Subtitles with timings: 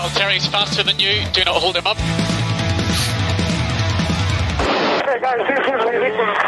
[0.00, 1.12] Valtteri's faster than you.
[1.34, 1.98] Do not hold him up.
[5.04, 6.38] Hey guys, this is ridiculous.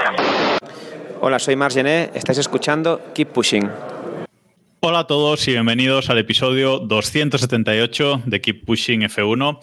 [1.20, 3.70] Hola, soy Margené, estáis escuchando Keep Pushing.
[4.80, 9.60] Hola a todos y bienvenidos al episodio 278 de Keep Pushing F1.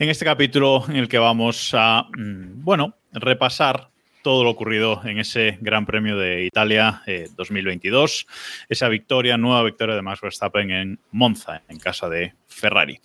[0.00, 3.90] En este capítulo en el que vamos a, mm, bueno, repasar
[4.28, 8.26] todo lo ocurrido en ese Gran Premio de Italia eh, 2022,
[8.68, 13.00] esa victoria, nueva victoria de Max Verstappen en Monza, en casa de Ferrari.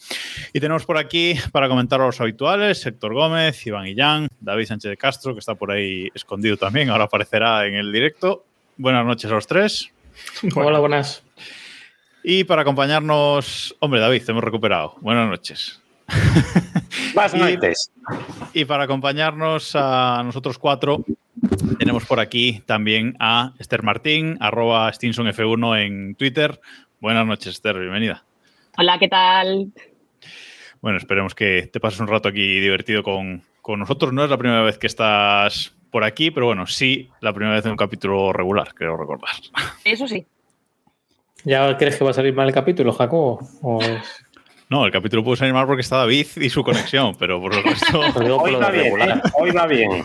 [0.51, 4.89] Y tenemos por aquí para comentar a los habituales, Héctor Gómez, Iván Illán, David Sánchez
[4.89, 8.43] de Castro, que está por ahí escondido también, ahora aparecerá en el directo.
[8.75, 9.93] Buenas noches a los tres.
[10.53, 11.23] Hola, buenas.
[12.21, 14.97] Y para acompañarnos, hombre, David, te hemos recuperado.
[14.99, 15.82] Buenas noches.
[17.13, 17.91] Buenas Y- noches.
[18.53, 21.03] Y para acompañarnos a nosotros cuatro,
[21.79, 26.59] tenemos por aquí también a Esther Martín, arroba StinsonF1 en Twitter.
[26.99, 28.23] Buenas noches, Esther, bienvenida.
[28.77, 29.71] Hola, ¿qué tal?
[30.81, 34.11] Bueno, esperemos que te pases un rato aquí divertido con, con nosotros.
[34.13, 37.65] No es la primera vez que estás por aquí, pero bueno, sí la primera vez
[37.65, 39.29] en un capítulo regular, creo recordar.
[39.85, 40.25] Eso sí.
[41.45, 43.47] ¿Ya crees que va a salir mal el capítulo, Jacobo?
[43.61, 44.22] ¿O es-
[44.73, 47.61] No, el capítulo puede salir mal porque está David y su conexión, pero por lo
[47.61, 47.99] resto...
[48.41, 49.01] Hoy va bien.
[49.01, 49.21] ¿eh?
[49.35, 50.03] Hoy va bien.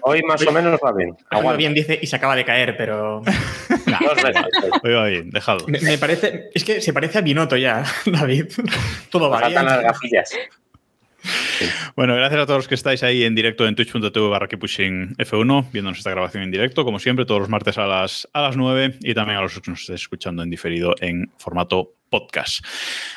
[0.00, 1.10] Hoy más o menos va bien.
[1.28, 1.58] Algo Aguanta.
[1.58, 3.18] bien dice y se acaba de caer, pero.
[4.82, 5.66] Hoy va bien, dejado.
[5.68, 8.46] me, me parece, es que se parece a Binotto ya, David.
[9.10, 9.62] Todo va bien.
[9.62, 10.34] Las gafillas.
[11.94, 15.70] Bueno, gracias a todos los que estáis ahí en directo en twitch.tv barra Keeppushing F1,
[15.70, 19.00] viéndonos esta grabación en directo, como siempre, todos los martes a las, a las 9
[19.02, 22.64] y también a los que nos estéis escuchando en diferido en formato podcast.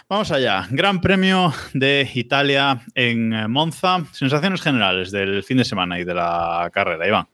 [0.08, 0.68] Vamos allá.
[0.70, 4.06] Gran Premio de Italia en eh, Monza.
[4.12, 7.08] Sensaciones generales del fin de semana y de la carrera.
[7.08, 7.28] Iván,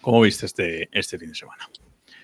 [0.00, 1.68] ¿cómo viste este, este fin de semana?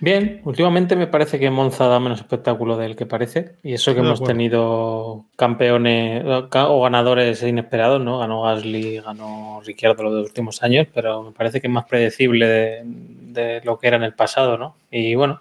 [0.00, 3.56] Bien, últimamente me parece que Monza da menos espectáculo del que parece.
[3.64, 8.20] Y eso que hemos tenido campeones o ganadores inesperados, ¿no?
[8.20, 12.46] Ganó Gasly, ganó Ricciardo los dos últimos años, pero me parece que es más predecible
[12.46, 14.76] de, de lo que era en el pasado, ¿no?
[14.88, 15.40] Y bueno,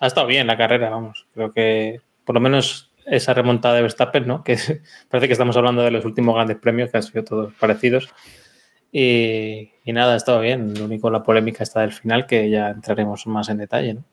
[0.00, 1.26] ha estado bien la carrera, vamos.
[1.34, 4.44] Creo que por lo menos esa remontada de Verstappen, ¿no?
[4.44, 4.58] Que
[5.08, 8.10] parece que estamos hablando de los últimos grandes premios, que han sido todos parecidos.
[8.92, 10.74] Y, y nada, ha estado bien.
[10.74, 14.04] Lo único, la polémica está del final, que ya entraremos más en detalle, ¿no?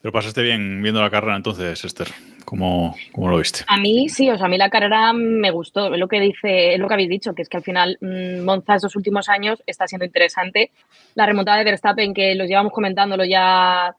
[0.00, 2.08] Pero pasaste bien viendo la carrera entonces, Esther.
[2.44, 3.60] ¿Cómo, cómo lo viste?
[3.68, 5.94] A mí sí, o sea, a mí la carrera me gustó.
[5.94, 8.40] Es lo que dice, es lo que habéis dicho, que es que al final mm,
[8.40, 10.72] Monza estos últimos años está siendo interesante.
[11.14, 13.94] La remontada de Verstappen, que los llevamos comentándolo ya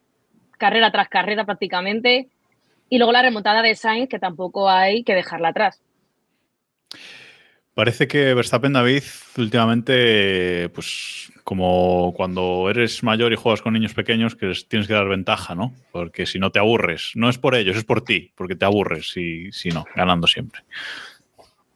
[0.57, 2.27] carrera tras carrera prácticamente.
[2.89, 5.81] Y luego la remontada de Sainz, que tampoco hay que dejarla atrás.
[7.73, 9.01] Parece que Verstappen David
[9.37, 14.93] últimamente, pues como cuando eres mayor y juegas con niños pequeños, que les tienes que
[14.93, 15.73] dar ventaja, ¿no?
[15.91, 19.09] Porque si no te aburres, no es por ellos, es por ti, porque te aburres
[19.09, 20.61] si, si no, ganando siempre.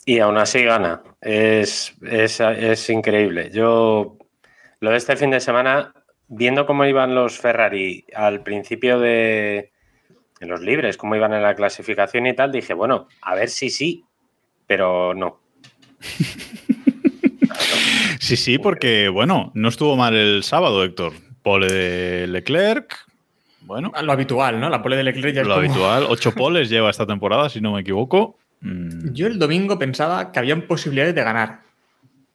[0.05, 1.01] Y aún así gana.
[1.19, 3.49] Es, es, es increíble.
[3.51, 4.17] Yo
[4.79, 5.93] lo de este fin de semana,
[6.27, 9.71] viendo cómo iban los Ferrari al principio de
[10.39, 13.69] en los libres, cómo iban en la clasificación y tal, dije, bueno, a ver si
[13.69, 14.03] sí,
[14.65, 15.39] pero no.
[18.19, 21.13] Sí, sí, porque bueno, no estuvo mal el sábado, Héctor.
[21.43, 22.93] Pole de Leclerc,
[23.61, 24.69] bueno, Lo habitual, ¿no?
[24.69, 26.05] La pole de Leclerc ya es lo como- habitual.
[26.09, 28.37] Ocho poles lleva esta temporada, si no me equivoco.
[28.61, 31.59] Mm, Yo el domingo pensaba que habían posibilidades de ganar.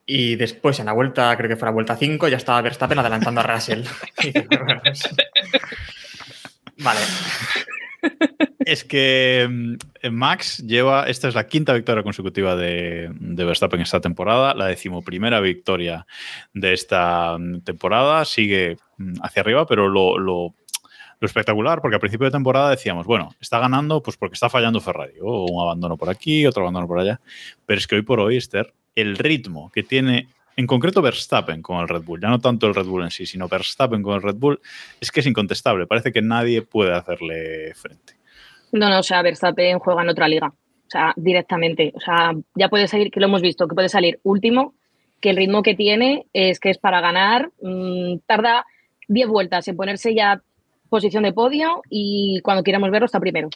[0.05, 3.41] Y después, en la vuelta, creo que fue la vuelta 5, ya estaba Verstappen adelantando
[3.41, 3.83] a Russell.
[4.15, 5.09] Pues-
[6.77, 6.99] vale.
[8.65, 13.99] Es que mm, Max lleva, esta es la quinta victoria consecutiva de, de Verstappen esta
[14.01, 16.05] temporada, la decimoprimera victoria
[16.53, 20.53] de esta mm, temporada, sigue mm, hacia arriba, pero lo, lo-
[21.19, 24.81] lo espectacular, porque al principio de temporada decíamos, bueno, está ganando pues porque está fallando
[24.81, 27.21] Ferrari, o un abandono por aquí, otro abandono por allá,
[27.65, 31.79] pero es que hoy por hoy, Esther, el ritmo que tiene, en concreto Verstappen con
[31.79, 34.21] el Red Bull, ya no tanto el Red Bull en sí, sino Verstappen con el
[34.21, 34.59] Red Bull,
[34.99, 38.13] es que es incontestable, parece que nadie puede hacerle frente.
[38.71, 40.47] No, no, o sea, Verstappen juega en otra liga.
[40.47, 41.91] O sea, directamente.
[41.95, 44.73] O sea, ya puede salir, que lo hemos visto, que puede salir último,
[45.21, 47.51] que el ritmo que tiene es que es para ganar.
[47.61, 48.65] mm, tarda
[49.07, 50.41] 10 vueltas en ponerse ya
[50.89, 53.49] posición de podio y cuando quieramos verlo está primero.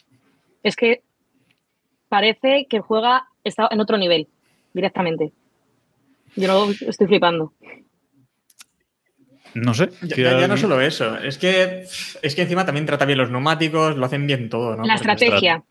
[0.62, 1.02] Es que
[2.08, 4.28] parece que juega, está en otro nivel.
[4.74, 5.32] directamente.
[6.40, 7.52] Yo no estoy flipando.
[9.54, 9.90] No sé.
[10.02, 11.86] Ya, ¿qué ya- ya no solo eso, es que,
[12.22, 14.84] es que encima también trata bien los neumáticos, lo hacen bien todo, ¿no?
[14.84, 15.62] La Porque estrategia.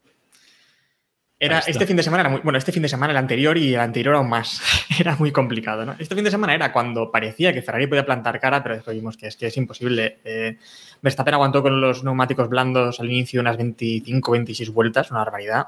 [1.39, 3.75] Era, este fin de semana era muy, bueno, este fin de semana, el anterior y
[3.75, 4.59] el anterior aún más.
[4.99, 5.95] Era muy complicado, ¿no?
[5.99, 9.15] Este fin de semana era cuando parecía que Ferrari podía plantar cara, pero después vimos
[9.17, 10.17] que es que es imposible.
[10.25, 10.57] Eh,
[11.03, 15.67] Verstappen aguantó con los neumáticos blandos al inicio unas 25, 26 vueltas, una barbaridad.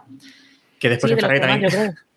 [0.80, 1.96] Que después Sí, en Ferrari también.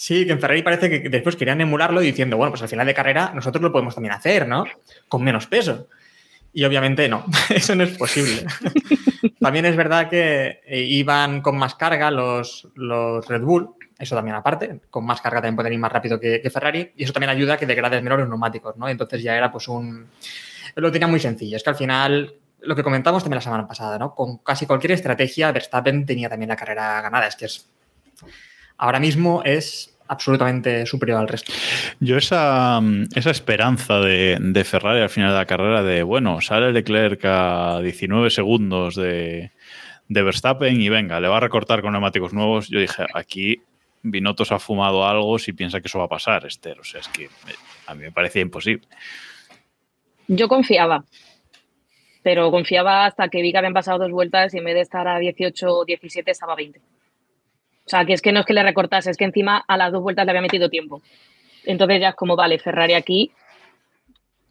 [0.00, 2.94] Sí, que en Ferrari parece que después querían emularlo diciendo, bueno, pues al final de
[2.94, 4.64] carrera nosotros lo podemos también hacer, ¿no?
[5.08, 5.88] Con menos peso.
[6.52, 8.46] Y obviamente no, eso no es posible.
[9.40, 14.36] también es verdad que eh, iban con más carga los, los Red Bull, eso también
[14.36, 17.30] aparte, con más carga también pueden ir más rápido que, que Ferrari, y eso también
[17.30, 18.88] ayuda a que degrades menos los neumáticos, ¿no?
[18.88, 20.06] Entonces ya era pues un...
[20.76, 23.98] Lo tenía muy sencillo, es que al final, lo que comentamos también la semana pasada,
[23.98, 24.14] ¿no?
[24.14, 27.68] Con casi cualquier estrategia, Verstappen tenía también la carrera ganada, es que es...
[28.78, 31.52] Ahora mismo es absolutamente superior al resto.
[32.00, 32.80] Yo esa,
[33.14, 37.80] esa esperanza de, de Ferrari al final de la carrera de, bueno, sale Leclerc a
[37.82, 39.52] 19 segundos de,
[40.08, 42.68] de Verstappen y venga, le va a recortar con neumáticos nuevos.
[42.68, 43.60] Yo dije, aquí
[44.02, 46.80] Binotto se ha fumado algo si piensa que eso va a pasar, Esther.
[46.80, 47.28] O sea, es que
[47.86, 48.86] a mí me parecía imposible.
[50.26, 51.04] Yo confiaba,
[52.22, 55.06] pero confiaba hasta que vi que habían pasado dos vueltas y en vez de estar
[55.08, 56.80] a 18 o 17 estaba a 20.
[57.88, 59.90] O sea, que es que no es que le recortase, es que encima a las
[59.90, 61.00] dos vueltas le había metido tiempo.
[61.64, 63.30] Entonces ya es como, vale, Ferrari aquí.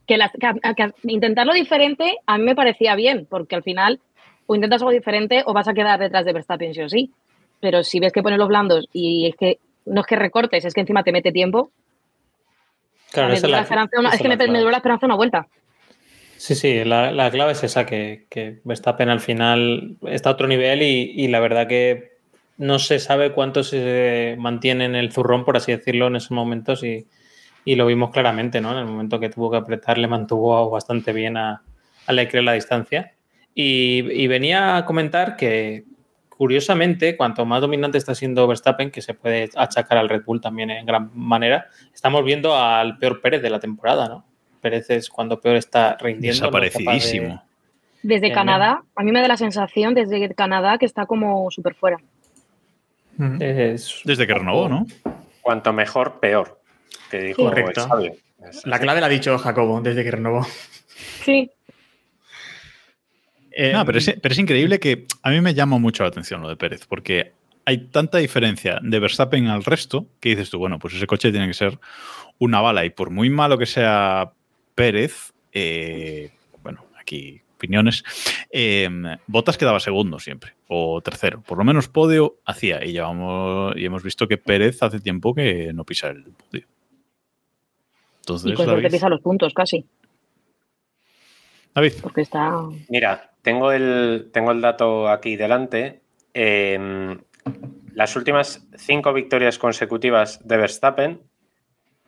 [0.07, 3.99] Que, las- que intentarlo diferente a mí me parecía bien, porque al final
[4.47, 7.11] o intentas algo diferente o vas a quedar detrás de Verstappen sí o sí.
[7.59, 10.73] Pero si ves que pone los blandos y es que no es que recortes, es
[10.73, 11.69] que encima te mete tiempo,
[13.11, 13.59] Claro, esa la-
[13.99, 15.47] una- esa es que me, me duró la esperanza una vuelta.
[16.37, 20.47] Sí, sí, la, la clave es esa, que, que Verstappen al final está a otro
[20.47, 22.16] nivel y, y la verdad que
[22.57, 26.83] no se sabe cuánto se mantiene en el zurrón, por así decirlo, en esos momentos
[26.83, 27.07] y,
[27.65, 28.71] y lo vimos claramente, ¿no?
[28.71, 31.61] En el momento que tuvo que apretar le mantuvo bastante bien a,
[32.07, 33.13] a Leclerc la distancia.
[33.53, 35.85] Y, y venía a comentar que,
[36.29, 40.69] curiosamente, cuanto más dominante está siendo Verstappen, que se puede achacar al Red Bull también
[40.69, 44.25] en gran manera, estamos viendo al peor Pérez de la temporada, ¿no?
[44.61, 46.41] Pérez es cuando peor está rindiendo.
[46.41, 47.43] no es capaz de- Desaparecidísimo.
[48.03, 51.97] Desde Canadá, a mí me da la sensación desde Canadá que está como súper fuera.
[53.39, 54.85] Es- Desde que renovó, ¿no?
[55.41, 56.61] Cuanto mejor, peor.
[57.09, 57.81] Que dijo Correcto.
[57.81, 58.15] el sabio.
[58.49, 60.45] Es- La clave la ha dicho Jacobo desde que renovó.
[61.23, 61.49] Sí,
[63.51, 66.41] Eh, No, pero es, pero es increíble que a mí me llama mucho la atención
[66.43, 67.31] lo de Pérez, porque
[67.65, 71.47] hay tanta diferencia de Verstappen al resto que dices tú, bueno, pues ese coche tiene
[71.47, 71.79] que ser
[72.37, 74.31] una bala y por muy malo que sea
[74.75, 76.29] Pérez, eh,
[76.61, 78.03] bueno, aquí opiniones,
[78.51, 78.89] eh,
[79.27, 84.03] Botas quedaba segundo siempre, o tercero, por lo menos podio hacía, y, llevamos, y hemos
[84.03, 86.65] visto que Pérez hace tiempo que no pisa el podio.
[88.21, 89.85] Entonces, y con David, pisa los puntos casi,
[91.73, 92.53] David, porque está...
[92.89, 96.01] Mira, tengo el, tengo el dato aquí delante.
[96.33, 97.17] Eh,
[97.93, 101.21] las últimas cinco victorias consecutivas de Verstappen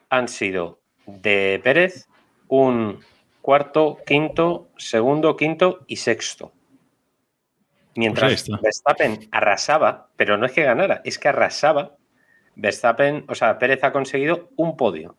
[0.10, 2.08] han sido de Pérez
[2.48, 3.00] un
[3.42, 6.52] cuarto, quinto, segundo, quinto y sexto.
[7.96, 8.62] Mientras Pues.
[8.62, 11.96] Verstappen arrasaba, pero no es que ganara, es que arrasaba.
[12.56, 15.16] Verstappen, o sea, Pérez ha conseguido un podio.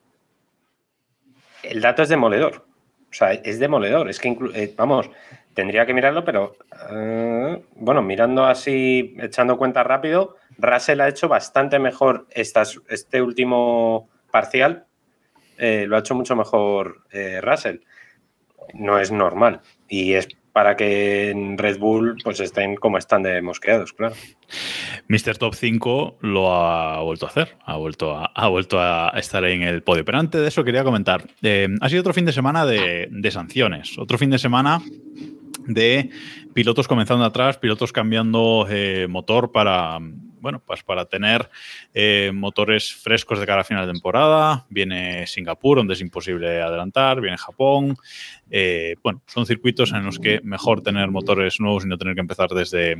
[1.62, 2.66] El dato es demoledor.
[3.10, 4.08] O sea, es demoledor.
[4.08, 5.10] Es que, eh, vamos,
[5.54, 6.56] tendría que mirarlo, pero
[6.92, 14.08] eh, bueno, mirando así, echando cuentas rápido, Russell ha hecho bastante mejor estas- este último
[14.30, 14.86] parcial.
[15.62, 17.80] eh, lo ha hecho mucho mejor eh, Russell.
[18.74, 19.60] No es normal.
[19.88, 24.14] Y es para que en Red Bull pues estén como están de mosqueados, claro.
[25.08, 25.38] Mr.
[25.38, 29.62] Top 5 lo ha vuelto a hacer, ha vuelto a, ha vuelto a estar en
[29.62, 30.04] el podio.
[30.04, 33.30] Pero antes de eso quería comentar, eh, ha sido otro fin de semana de, de
[33.30, 34.82] sanciones, otro fin de semana
[35.66, 36.10] de
[36.52, 39.98] pilotos comenzando atrás, pilotos cambiando eh, motor para,
[40.40, 41.48] bueno, pues para tener
[41.94, 44.66] eh, motores frescos de cara a final de temporada.
[44.70, 47.96] Viene Singapur, donde es imposible adelantar, viene Japón.
[48.50, 52.20] Eh, bueno, son circuitos en los que mejor tener motores nuevos y no tener que
[52.20, 52.92] empezar desde,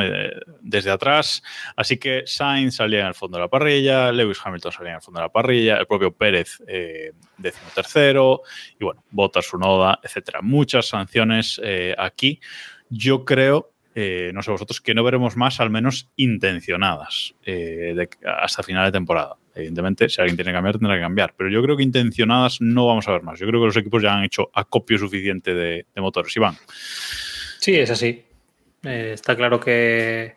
[0.00, 1.42] eh, desde atrás.
[1.76, 5.02] Así que Sainz salía en el fondo de la parrilla, Lewis Hamilton salía en el
[5.02, 8.42] fondo de la parrilla, el propio Pérez eh, décimo tercero,
[8.78, 10.40] y bueno, Bottas, Sunoda, etcétera.
[10.42, 11.60] Muchas sanciones
[11.98, 12.40] aquí.
[12.88, 18.64] Yo creo, eh, no sé vosotros, que no veremos más, al menos intencionadas, eh, hasta
[18.64, 19.36] final de temporada.
[19.54, 21.34] Evidentemente, si alguien tiene que cambiar, tendrá que cambiar.
[21.36, 23.38] Pero yo creo que intencionadas no vamos a ver más.
[23.38, 26.36] Yo creo que los equipos ya han hecho acopio suficiente de, motores.
[26.36, 26.56] Iván.
[27.60, 28.24] Sí, es así.
[28.82, 30.34] Eh, está claro que,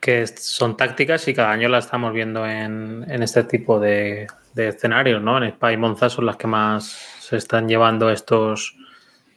[0.00, 4.68] que son tácticas y cada año las estamos viendo en, en este tipo de, de,
[4.68, 5.38] escenarios, ¿no?
[5.38, 6.86] En Spa y Monza son las que más
[7.20, 8.76] se están llevando estos,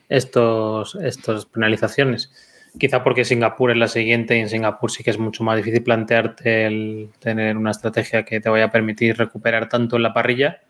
[0.09, 2.31] estos, estos penalizaciones.
[2.79, 5.83] Quizá porque Singapur es la siguiente y en Singapur sí que es mucho más difícil
[5.83, 10.61] plantearte el tener una estrategia que te vaya a permitir recuperar tanto en la parrilla.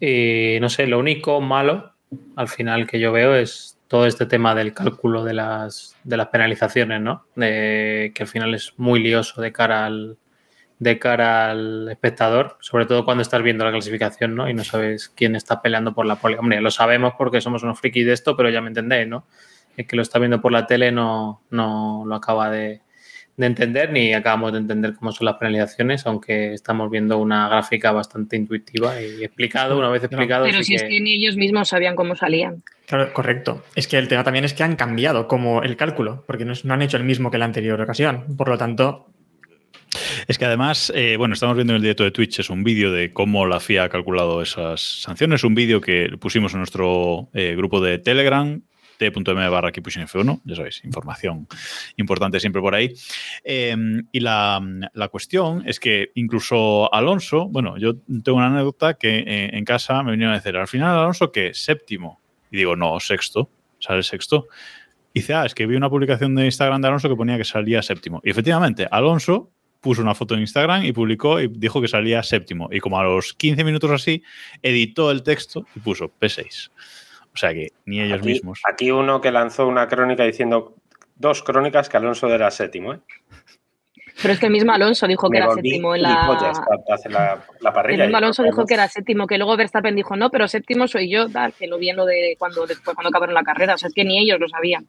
[0.00, 1.92] Y no sé, lo único malo
[2.36, 5.96] al final que yo veo es todo este tema del cálculo de las,
[6.30, 7.26] penalizaciones, ¿no?
[7.36, 10.16] De, que al final es muy lioso de cara al,
[10.78, 14.48] de cara al espectador, sobre todo cuando estás viendo la clasificación, ¿no?
[14.48, 16.38] Y no sabes quién está peleando por la pole.
[16.38, 19.26] Hombre, lo sabemos porque somos unos frikis de esto, pero ya me entendéis, ¿no?
[19.76, 22.80] El que lo está viendo por la tele no, no lo acaba de,
[23.36, 27.92] de, entender ni acabamos de entender cómo son las penalizaciones, aunque estamos viendo una gráfica
[27.92, 30.44] bastante intuitiva y explicado, una vez explicado.
[30.44, 30.76] Pero si que...
[30.76, 32.62] es que ni ellos mismos sabían cómo salían.
[32.86, 33.64] Claro, correcto.
[33.74, 36.74] Es que el tema también es que han cambiado como el cálculo, porque no, no
[36.74, 38.36] han hecho el mismo que la anterior ocasión.
[38.36, 39.06] Por lo tanto,
[40.26, 42.92] es que además, eh, bueno, estamos viendo en el directo de Twitch, es un vídeo
[42.92, 47.54] de cómo la FIA ha calculado esas sanciones, un vídeo que pusimos en nuestro eh,
[47.56, 48.62] grupo de Telegram,
[49.10, 51.46] t.m barra F1, ya sabéis, información
[51.96, 52.92] importante siempre por ahí.
[53.44, 53.76] Eh,
[54.12, 54.60] y la,
[54.94, 60.02] la, cuestión es que incluso Alonso, bueno, yo tengo una anécdota que eh, en casa
[60.02, 64.46] me vinieron a decir, al final Alonso que séptimo, y digo, no, sexto, sale sexto.
[65.14, 67.44] Y dice, ah, es que vi una publicación de Instagram de Alonso que ponía que
[67.44, 68.20] salía séptimo.
[68.24, 72.68] Y efectivamente, Alonso puso una foto en Instagram y publicó y dijo que salía séptimo.
[72.72, 74.22] Y como a los 15 minutos así,
[74.62, 76.70] editó el texto y puso P6.
[77.34, 78.60] O sea que ni ellos aquí, mismos.
[78.70, 80.74] Aquí uno que lanzó una crónica diciendo
[81.16, 82.94] dos crónicas que Alonso era séptimo.
[82.94, 83.00] ¿eh?
[84.20, 86.38] Pero es que el mismo Alonso dijo que era séptimo en la...
[87.08, 88.04] la, la parrilla.
[88.04, 91.10] El mismo Alonso dijo que era séptimo, que luego Verstappen dijo, no, pero séptimo soy
[91.10, 93.74] yo, tal, que lo vi en lo de cuando, después, cuando acabaron la carrera.
[93.74, 94.86] O sea, es que ni ellos lo sabían.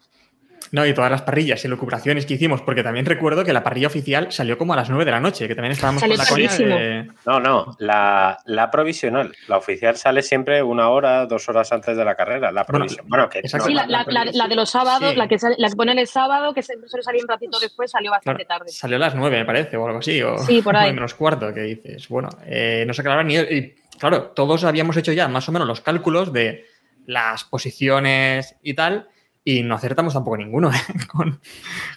[0.71, 3.87] No, y todas las parrillas y locubraciones que hicimos, porque también recuerdo que la parrilla
[3.87, 6.29] oficial salió como a las 9 de la noche, que también estábamos salió con la
[6.29, 7.07] coña de...
[7.25, 9.35] No, no, la, la, provisional.
[9.47, 12.51] La oficial sale siempre una hora, dos horas antes de la carrera.
[12.51, 13.05] La provisional.
[13.07, 15.15] Bueno, bueno, que sí, no, la, la, la, la, de los sábados, sí.
[15.15, 17.91] la, que sale, la que ponen el sábado, que siempre suele salir un ratito después,
[17.91, 18.71] salió bastante claro, tarde.
[18.71, 20.21] Salió a las 9, me parece, o algo así.
[20.21, 20.93] O sí, por ahí.
[20.93, 22.07] menos cuarto, que dices.
[22.07, 23.35] Bueno, eh, no se aclaraba ni.
[23.35, 26.65] Y, claro, todos habíamos hecho ya más o menos los cálculos de
[27.05, 29.09] las posiciones y tal
[29.45, 30.77] y no acertamos tampoco ninguno ¿eh?
[31.07, 31.39] con,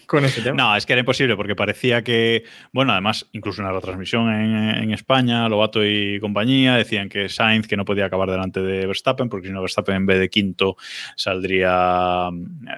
[0.06, 0.56] con, ese tema.
[0.56, 4.82] No, es que era imposible porque parecía que, bueno, además, incluso en la retransmisión en,
[4.82, 9.28] en, España, Lobato y compañía decían que Sainz que no podía acabar delante de Verstappen
[9.28, 10.76] porque si no Verstappen en vez de quinto
[11.14, 12.30] saldría,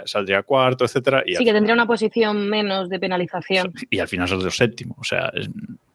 [0.05, 1.23] saldría cuarto, etcétera.
[1.27, 3.73] Y sí, que tendría una posición menos de penalización.
[3.91, 5.49] Y al final salió séptimo, o sea, es,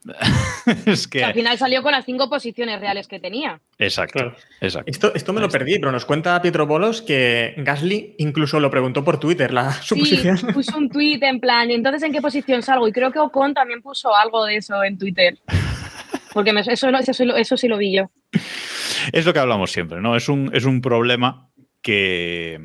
[0.85, 1.19] es que...
[1.19, 3.59] O sea, al final salió con las cinco posiciones reales que tenía.
[3.77, 4.35] Exacto, claro.
[4.61, 4.91] exacto.
[4.91, 9.03] Esto, esto me lo perdí, pero nos cuenta Pietro Bolos que Gasly incluso lo preguntó
[9.03, 10.37] por Twitter, la, su sí, posición.
[10.53, 12.87] puso un tweet en plan, entonces en qué posición salgo?
[12.87, 15.39] Y creo que Ocon también puso algo de eso en Twitter.
[16.33, 16.89] Porque me, eso, eso,
[17.37, 18.09] eso, sí lo vi yo.
[19.11, 20.15] Es lo que hablamos siempre, ¿no?
[20.15, 21.49] Es un, es un problema
[21.81, 22.59] que,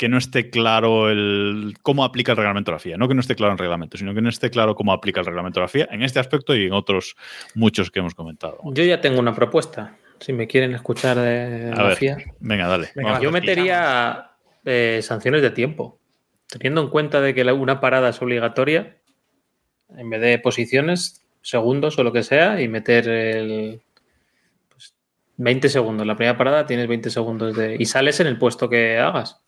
[0.00, 2.96] que no esté claro el cómo aplica el reglamento de la FIA.
[2.96, 5.26] No que no esté claro el reglamento, sino que no esté claro cómo aplica el
[5.26, 7.16] reglamento de la FIA en este aspecto y en otros
[7.54, 8.60] muchos que hemos comentado.
[8.72, 9.98] Yo ya tengo una propuesta.
[10.18, 12.16] Si me quieren escuchar de A la ver, FIA.
[12.38, 12.88] Venga, dale.
[12.94, 14.30] Venga, yo metería
[14.64, 15.98] eh, sanciones de tiempo.
[16.46, 18.96] Teniendo en cuenta de que la, una parada es obligatoria,
[19.94, 23.82] en vez de posiciones, segundos o lo que sea, y meter el,
[24.70, 24.94] pues,
[25.36, 26.06] 20 segundos.
[26.06, 29.42] La primera parada tienes 20 segundos de, y sales en el puesto que hagas.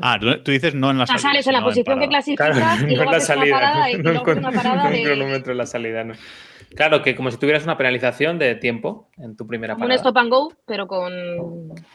[0.00, 1.22] Ah, tú dices no en la salida.
[1.22, 3.36] sales en la no posición que clasificas Claro, y no luego en la haces una
[3.40, 3.54] salida.
[3.56, 6.14] parada y, No una parada no un de cronómetro en la salida, no.
[6.76, 10.00] Claro, que como si tuvieras una penalización de tiempo en tu primera como un parada.
[10.08, 11.12] stop and go, pero con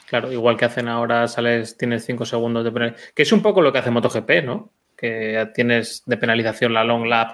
[0.08, 3.12] Claro, igual que hacen ahora, sales, tienes 5 segundos de penalización.
[3.16, 4.72] Que es un poco lo que hace MotoGP, ¿no?
[4.98, 7.32] Que tienes de penalización la long lap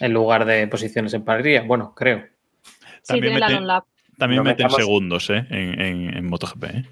[0.00, 1.62] en lugar de posiciones en parrilla.
[1.62, 2.24] Bueno, creo.
[3.02, 3.84] sí, tiene la mete- long lap.
[4.18, 5.44] también No meten metamos- segundos ¿eh?
[5.50, 6.64] en, en- en MotoGP.
[6.64, 6.84] ¿eh?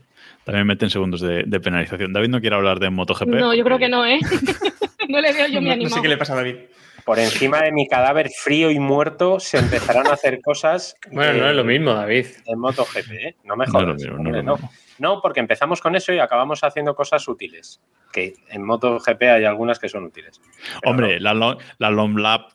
[0.44, 2.12] También meten segundos de, de penalización.
[2.12, 3.28] David no quiere hablar de MotoGP.
[3.28, 4.18] No, yo creo que no, ¿eh?
[5.08, 6.56] no le veo yo mi No, no sé qué le pasa a David.
[7.04, 10.94] Por encima de mi cadáver frío y muerto se empezarán a hacer cosas.
[11.10, 12.26] Bueno, de- no es lo mismo, David.
[12.46, 13.36] En MotoGP, ¿eh?
[13.44, 13.96] No me No es lo jodas.
[13.96, 14.52] mismo, no hombre, no.
[14.54, 14.70] mismo.
[14.98, 17.80] No, porque empezamos con eso y acabamos haciendo cosas útiles.
[18.12, 20.40] Que en MotoGP hay algunas que son útiles.
[20.84, 21.22] Hombre, no.
[21.24, 22.50] la, long, la long lap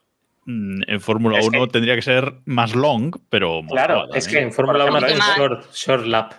[0.46, 3.62] mm, en Fórmula Es 1 que- tendría que ser más long, pero.
[3.68, 4.44] Claro, es Que también.
[4.46, 6.34] en Fórmula por 1 ejemplo, hace es- short, short lap.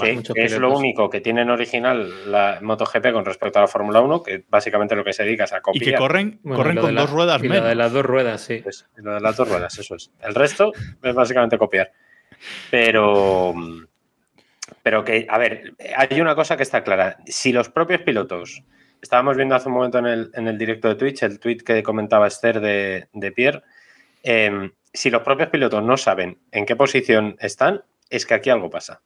[0.00, 4.00] Que, que es lo único que tienen original la MotoGP con respecto a la Fórmula
[4.00, 5.84] 1, que básicamente lo que se dedica es a Y copiar.
[5.84, 7.68] que corren, Bueno, corren con la- dos ruedas y lo menos.
[7.68, 8.60] de las dos ruedas, sí.
[8.62, 10.12] Pues, lo de las dos ruedas, eso es.
[10.22, 11.90] El resto es básicamente copiar.
[12.70, 13.54] Pero,
[14.82, 17.18] pero que, a ver, hay una cosa que está clara.
[17.26, 18.62] Si los propios pilotos
[19.02, 21.82] estábamos viendo hace un momento en el, en el directo de Twitch el tweet que
[21.82, 23.62] comentaba Esther de, de Pierre.
[24.22, 28.70] Eh, si los propios pilotos no saben en qué posición están, es que aquí algo
[28.70, 29.00] pasa.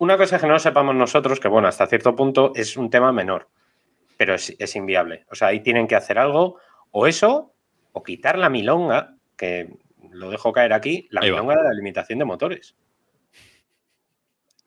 [0.00, 3.48] Una cosa que no sepamos nosotros, que bueno, hasta cierto punto es un tema menor,
[4.16, 5.24] pero es, es inviable.
[5.30, 6.56] O sea, ahí tienen que hacer algo,
[6.90, 7.52] o eso,
[7.92, 9.68] o quitar la milonga, que
[10.10, 11.36] lo dejo caer aquí, la Ahí va.
[11.42, 12.74] milonga de la limitación de motores.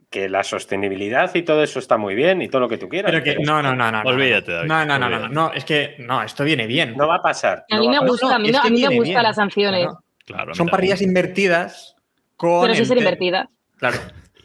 [0.10, 3.12] Que la sostenibilidad y todo eso está muy bien y todo lo que tú quieras.
[3.12, 4.04] Pero que pero no, no, no, no.
[4.04, 4.10] no.
[4.12, 6.96] Olvídate, David, No, no, no, no, no, es que no, esto viene bien.
[6.96, 7.66] no va a pasar.
[7.72, 9.36] A no mí me gusta, a mí, es no- que a mí me gustan las
[9.36, 10.04] sanciones, No, no.
[10.26, 11.96] Claro, Son parrillas invertidas
[12.38, 12.62] con.
[12.62, 13.48] pero sí ser invertidas.
[13.78, 13.98] Claro.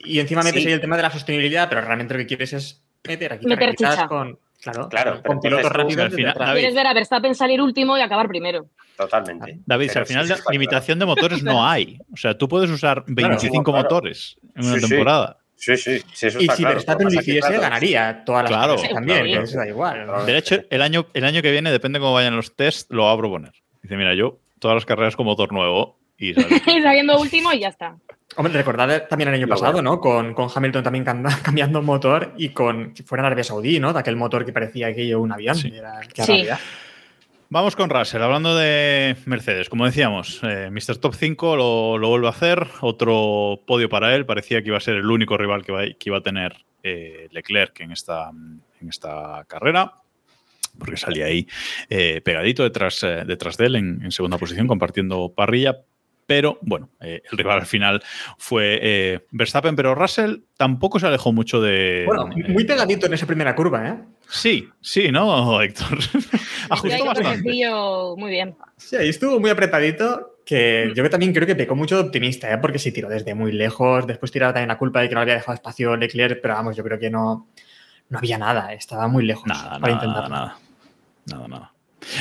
[0.09, 0.69] Y encima metes Sí.
[0.69, 3.59] ahí el tema de la sostenibilidad, pero realmente lo que quieres es meter aquí Meter
[3.61, 4.09] carreritas chicha.
[4.09, 4.39] con.
[4.61, 6.05] Claro, Claro, con- pilotos rápidos.
[6.07, 6.35] al final-.
[6.37, 6.59] David.
[6.61, 8.67] Quieres ver a Verstappen salir último y acabar primero.
[8.97, 9.59] Totalmente.
[9.65, 11.99] David, si al final sí, sí, limitación de motores no hay.
[12.13, 13.85] O sea, tú puedes usar 25 claro.
[13.85, 15.39] motores en una temporada.
[15.55, 16.75] Sí, sí, sí, eso Y si claro.
[16.75, 19.41] Verstappen Lo hiciese, claro, ganaría todas las Claro, carreras también, claro.
[19.43, 20.07] que eso da igual.
[20.07, 20.25] ¿no?
[20.25, 23.13] De hecho, el año, el año que viene, depende cómo vayan los tests, lo va
[23.13, 23.53] a proponer.
[23.83, 25.99] Dice, mira, yo todas las carreras con motor nuevo.
[26.17, 26.35] Y
[26.83, 27.97] saliendo último y ya está.
[28.37, 29.91] Hombre, recordad también el año Lo pasado, bueno.
[29.93, 30.01] ¿no?
[30.01, 32.95] Con, con Hamilton también cam- cambiando motor y con.
[33.05, 33.93] fuera en Arabia Saudí, ¿no?
[33.93, 35.57] De aquel motor que parecía aquello un avión.
[35.57, 35.73] Sí.
[35.75, 36.47] Era, Sí.
[37.51, 39.71] Vamos con Russell, hablando de Mercedes.
[39.71, 40.99] Como decíamos, eh, Mr.
[40.99, 42.67] Top 5 lo, lo vuelve a hacer.
[42.83, 44.27] Otro podio para él.
[44.27, 47.27] Parecía que iba a ser el único rival que, va- que iba a tener eh,
[47.31, 49.95] Leclerc en esta, en esta carrera.
[50.79, 51.49] Porque salía ahí
[51.89, 55.79] eh, pegadito detrás, eh, detrás de él en, en segunda posición, compartiendo parrilla.
[56.29, 58.03] Pero bueno, eh, el rival al final
[58.37, 62.03] fue eh, Verstappen, pero Russell tampoco se alejó mucho de.
[62.07, 63.95] Bueno, eh, muy pegadito en esa primera curva, ¿eh?
[64.29, 65.99] Sí, sí, ¿no, Héctor?
[66.69, 67.43] Ajustó bastante.
[68.19, 68.55] muy bien.
[68.77, 70.35] Sí, ahí estuvo muy apretadito.
[70.45, 72.59] Que yo que también creo que pecó mucho de optimista, ¿eh?
[72.59, 74.07] porque sí tiró desde muy lejos.
[74.07, 76.77] Después tiraba también la culpa de que no le había dejado espacio Leclerc, pero vamos,
[76.77, 77.49] yo creo que no,
[78.11, 78.73] no había nada.
[78.75, 80.29] Estaba muy lejos Nada, para nada, intentarlo.
[80.29, 80.59] nada.
[81.27, 81.73] Nada, nada.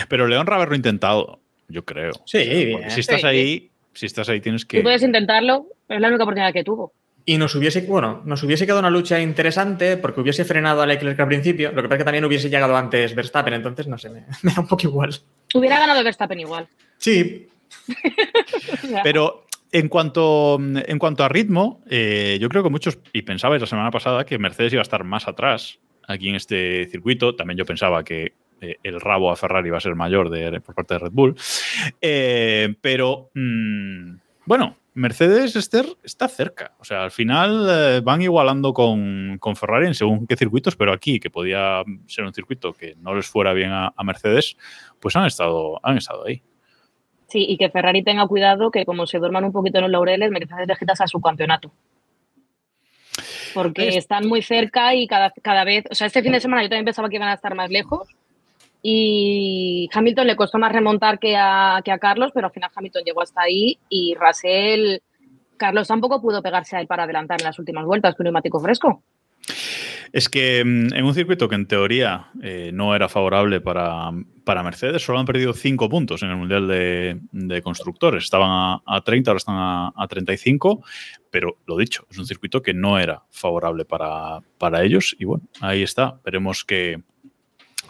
[0.10, 2.12] Pero León haberlo intentado, yo creo.
[2.26, 2.92] Sí, Porque bien.
[2.92, 3.28] si estás Sí.
[3.28, 4.78] ahí, si estás ahí tienes que.
[4.78, 6.94] Tú puedes intentarlo, pero es la única oportunidad que tuvo.
[7.26, 11.20] Y nos hubiese, bueno, nos hubiese quedado una lucha interesante porque hubiese frenado a Leclerc
[11.20, 11.72] al principio.
[11.74, 14.54] Lo que pasa es que también hubiese llegado antes Verstappen, entonces no sé, me, me
[14.54, 15.14] da un poco igual.
[15.54, 16.68] Hubiera ganado Verstappen igual.
[16.98, 17.48] Sí,
[19.04, 23.68] Pero en cuanto, en cuanto a ritmo, eh, yo creo que muchos, y pensabais la
[23.68, 27.36] semana pasada que Mercedes iba a estar más atrás aquí en este circuito.
[27.36, 30.76] También yo pensaba que eh, el rabo a Ferrari iba a ser mayor de, por
[30.76, 31.36] parte de Red Bull.
[32.02, 34.16] Eh, pero mm,
[34.46, 36.74] bueno, Mercedes Esther está cerca.
[36.80, 40.92] O sea, al final eh, van igualando con, con Ferrari en según qué circuitos, pero
[40.92, 44.58] aquí, que podía ser un circuito que no les fuera bien a, a Mercedes,
[45.00, 46.42] pues han estado, han estado ahí.
[47.28, 50.32] Sí, y que Ferrari tenga cuidado que como se duerman un poquito en los laureles,
[50.32, 51.72] Mercedes le quitas a su campeonato.
[53.54, 56.64] Porque Es- están muy cerca y cada, cada vez, o sea, este fin de semana
[56.64, 58.08] yo también pensaba que iban a estar más lejos
[58.82, 63.04] y Hamilton le costó más remontar que a, que a Carlos, pero al final Hamilton
[63.04, 65.00] llegó hasta ahí y Russell,
[65.58, 69.04] Carlos tampoco pudo pegarse a él para adelantar en las últimas vueltas neumático fresco.
[70.14, 74.12] Es que mm, en un circuito que en teoría eh, no era favorable para,
[74.44, 78.24] para Mercedes, solo han perdido 5 puntos en el Mundial de, de Constructores.
[78.24, 80.84] Estaban a, a 30, ahora están a, a 35,
[81.30, 85.16] pero lo dicho, es un circuito que no era favorable para, para ellos.
[85.20, 86.20] Y bueno, ahí está.
[86.24, 87.02] Veremos que.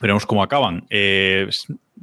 [0.01, 0.85] Veremos cómo acaban.
[0.89, 1.47] Eh,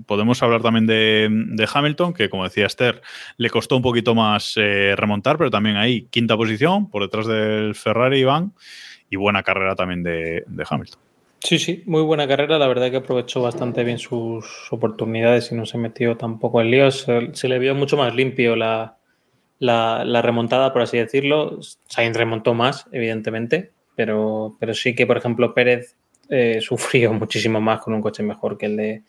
[0.06, 3.02] podemos hablar también de, Hamilton, que como decía Esther,
[3.36, 7.74] le costó un poquito más eh, remontar, pero también ahí quinta posición, por detrás del
[7.74, 8.52] Ferrari Iván,
[9.10, 11.00] y buena carrera también de, de Hamilton.
[11.44, 12.58] Sí, sí, muy buena carrera.
[12.58, 17.06] La verdad que aprovechó bastante bien sus oportunidades y no se metió tampoco en líos.
[17.32, 18.96] Se, le vio mucho más limpio la,
[19.58, 21.58] la, la remontada, por así decirlo.
[21.86, 25.96] Sainz remontó más, evidentemente, pero, pero sí que, por ejemplo, Pérez
[26.28, 29.02] eh, sufrió muchísimo más con un coche mejor que el de,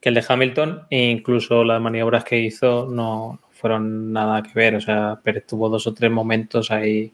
[0.00, 4.74] que el de Hamilton e incluso las maniobras que hizo no fueron nada que ver.
[4.76, 7.12] O sea, Pérez tuvo dos o tres momentos ahí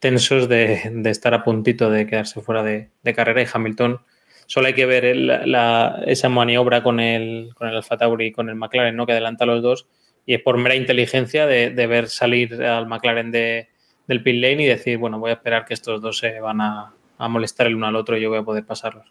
[0.00, 4.00] tensos de, de estar a puntito de quedarse fuera de, de carrera y Hamilton
[4.46, 8.50] solo hay que ver la- esa maniobra con el, con el Alfa Tauri y con
[8.50, 9.06] el McLaren, ¿no?
[9.06, 9.86] que adelanta a los dos
[10.26, 13.68] y es por mera inteligencia de, de ver salir al McLaren de,
[14.06, 16.92] del pit lane y decir, bueno, voy a esperar que estos dos se van a,
[17.24, 19.06] a molestar el uno al otro y yo voy a poder pasarlos.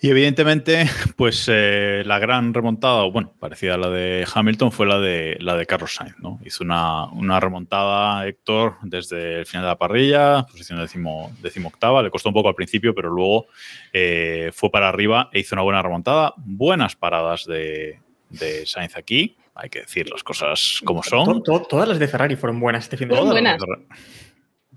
[0.00, 0.86] Y evidentemente,
[1.16, 5.36] pues eh, la gran remontada, o bueno, parecida a la de Hamilton, fue la de
[5.40, 6.38] la de Carlos Sainz, ¿no?
[6.44, 12.00] Hizo una, una remontada, Héctor, desde el final de la parrilla, posición décimo, décimo octava,
[12.02, 13.46] le costó un poco al principio, pero luego
[13.92, 16.32] eh, fue para arriba e hizo una buena remontada.
[16.36, 17.98] Buenas paradas de,
[18.30, 21.42] de Sainz aquí, hay que decir las cosas como son.
[21.42, 23.32] to- todas las de Ferrari fueron buenas este fin de semana.
[23.32, 23.60] buenas.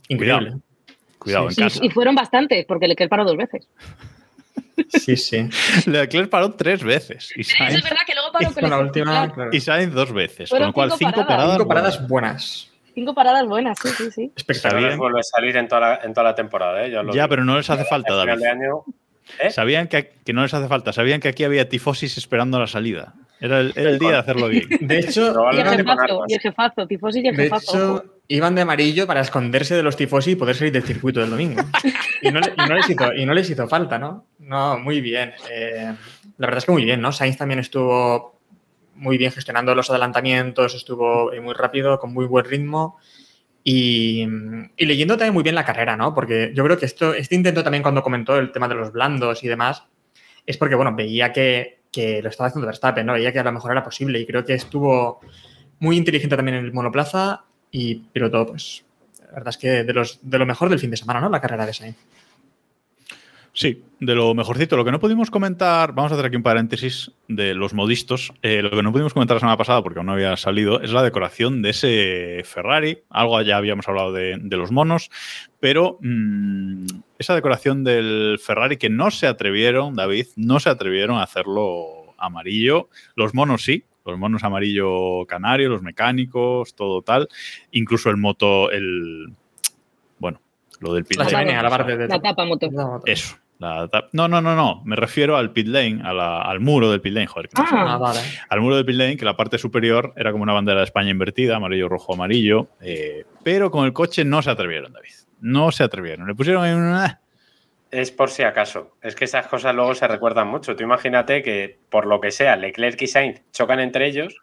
[0.08, 0.50] Increíble.
[0.50, 0.62] Cuidado,
[1.22, 1.86] cuidado Sí, en Y, casa.
[1.86, 3.68] y fueron bastantes, porque Leclerc paró dos veces.
[4.90, 5.48] Sí, sí.
[5.90, 9.32] Leclerc paró tres veces y Eso Sainz, es verdad que luego paró con la última,
[9.34, 9.50] claro.
[9.54, 10.50] y Sainz dos veces.
[10.50, 11.58] Fueron con lo cual, cinco cinco paradas.
[11.58, 11.58] paradas.
[11.58, 12.10] Cinco paradas buenas.
[12.10, 12.68] buenas.
[12.94, 14.32] Cinco paradas buenas, sí, sí, sí.
[14.36, 14.98] Espectacular.
[14.98, 16.92] vuelve a salir en toda la, en toda la temporada, ¿eh?
[16.92, 17.30] Ya, lo Ya, digo.
[17.30, 18.40] pero no les hace falta, David.
[18.42, 18.84] de año.
[19.42, 19.50] ¿eh?
[19.52, 20.92] Sabían que, que no les hace falta.
[20.92, 23.14] Sabían que aquí había tifosis esperando la salida.
[23.40, 24.68] Era el, era el día de hacerlo bien.
[24.82, 27.72] De hecho, Y el jefazo, y el jefazo, tifosi y el de jefazo.
[27.96, 27.98] ojo.
[28.04, 31.30] hecho, iban de amarillo para esconderse de los tifosi y poder salir del circuito del
[31.30, 31.62] domingo.
[32.22, 34.28] Y no, y no les, hizo, y no les hizo falta, ¿no?
[34.40, 35.34] No, muy bien.
[35.52, 35.94] Eh,
[36.38, 37.12] la verdad es que muy bien, ¿no?
[37.12, 38.40] Sainz también estuvo
[38.96, 42.98] muy bien gestionando los adelantamientos, estuvo eh, muy rápido, con muy buen ritmo.
[43.64, 44.28] Y,
[44.78, 46.14] y leyendo también muy bien la carrera, ¿no?
[46.14, 49.44] Porque yo creo que esto, este intento también cuando comentó el tema de los blandos
[49.44, 49.84] y demás,
[50.46, 53.14] es porque, bueno, veía que, que lo estaba haciendo Verstappen, ¿no?
[53.14, 55.20] Veía que a lo mejor era posible y creo que estuvo
[55.80, 58.84] muy inteligente también en el monoplaza y pilotó, pues,
[59.20, 61.30] la verdad es que de, los, de lo mejor del fin de semana, ¿no?
[61.30, 61.98] La carrera de Sainz.
[63.54, 64.78] Sí, de lo mejorcito.
[64.78, 68.32] Lo que no pudimos comentar, vamos a hacer aquí un paréntesis de los modistos.
[68.42, 70.92] Eh, lo que no pudimos comentar la semana pasada, porque aún no había salido, es
[70.92, 73.00] la decoración de ese Ferrari.
[73.10, 75.10] Algo ya habíamos hablado de, de los monos,
[75.60, 76.86] pero mm,
[77.20, 82.88] esa decoración del Ferrari que no se atrevieron, David, no se atrevieron a hacerlo amarillo.
[83.16, 87.28] Los monos sí, los monos amarillo canario, los mecánicos, todo tal.
[87.72, 89.34] Incluso el moto, el.
[90.20, 90.42] Bueno,
[90.80, 91.36] lo del pit La lane.
[91.38, 92.08] chimenea, a la parte de...
[92.08, 92.70] La tapa moto.
[92.72, 93.38] No, Eso.
[93.60, 94.82] la tap- no, no, no, no.
[94.86, 97.48] Me refiero al pit lane, a la- al muro del pit lane, joder.
[97.50, 97.76] que no sé.
[97.78, 98.20] Ah, vale.
[98.50, 101.10] Al muro del pit lane, que la parte superior era como una bandera de España
[101.12, 102.68] invertida, amarillo, rojo, amarillo.
[102.82, 105.12] eh, pero con el coche no se atrevieron, David.
[105.40, 106.28] No se atrevieron.
[106.28, 107.21] Le pusieron ahí una.
[107.92, 108.96] Es por si acaso.
[109.02, 110.76] Es que esas cosas luego se recuerdan mucho.
[110.76, 114.38] Tú imagínate que, por lo que sea, Leclerc y Sainz chocan entre ellos.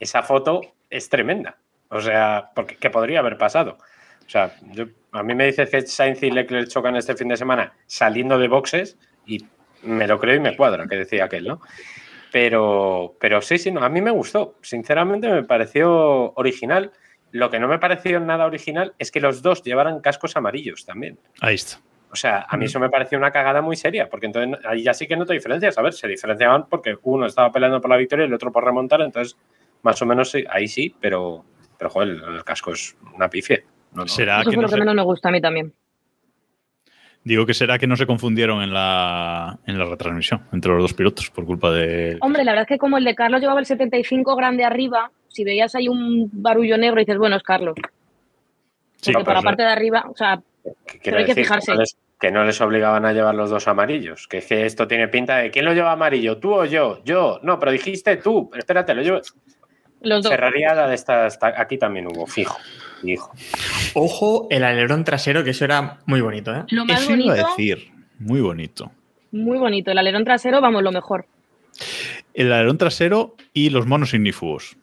[0.00, 1.58] Esa foto es tremenda.
[1.90, 3.76] O sea, porque, que podría haber pasado.
[4.26, 7.36] O sea, yo- a mí me dices que Sainz y Leclerc chocan este fin de
[7.36, 9.44] semana saliendo de boxes y
[9.82, 11.60] me lo creo y me cuadra, que decía aquel, ¿no?
[12.32, 14.56] Pero, pero sí, sí, no, a mí me gustó.
[14.62, 16.90] Sinceramente me pareció original.
[17.30, 21.18] Lo que no me pareció nada original es que los dos llevaran cascos amarillos también.
[21.40, 21.78] Ahí está.
[22.14, 24.94] O sea, a mí eso me pareció una cagada muy seria, porque entonces ahí ya
[24.94, 25.76] sí que no te diferencias.
[25.76, 28.64] A ver, se diferenciaban porque uno estaba peleando por la victoria y el otro por
[28.64, 29.36] remontar, entonces
[29.82, 31.44] más o menos ahí sí, pero,
[31.76, 33.64] pero joder, el casco es una pifia.
[33.94, 34.06] No, no.
[34.06, 35.72] Será Eso que fue no lo que se- menos me gusta a mí también.
[37.24, 40.94] Digo que será que no se confundieron en la, en la retransmisión entre los dos
[40.94, 42.16] pilotos por culpa de.
[42.20, 45.42] Hombre, la verdad es que como el de Carlos llevaba el 75 grande arriba, si
[45.42, 47.74] veías ahí un barullo negro dices, bueno, es Carlos.
[49.00, 50.40] Sí, Porque por la parte de arriba, o sea,
[51.02, 51.72] pero hay que fijarse.
[52.24, 54.26] Que no les obligaban a llevar los dos amarillos.
[54.28, 56.38] Que es que esto tiene pinta de ¿quién lo lleva amarillo?
[56.38, 57.02] ¿Tú o yo?
[57.04, 57.38] Yo.
[57.42, 58.50] No, pero dijiste tú.
[58.56, 59.20] Espérate, lo llevo.
[60.00, 60.32] los dos.
[60.32, 62.56] Ferrariada de esta, esta- aquí también hubo, fijo.
[63.02, 63.30] Fijo.
[63.92, 66.64] Ojo, el alerón trasero, que eso era muy bonito, ¿eh?
[66.68, 67.90] Lo más Eso iba bonito, a decir.
[68.18, 68.90] Muy bonito.
[69.30, 69.90] muy bonito.
[69.90, 71.26] El alerón trasero, vamos, lo mejor.
[72.32, 74.78] El alerón trasero y los monos ignífugos.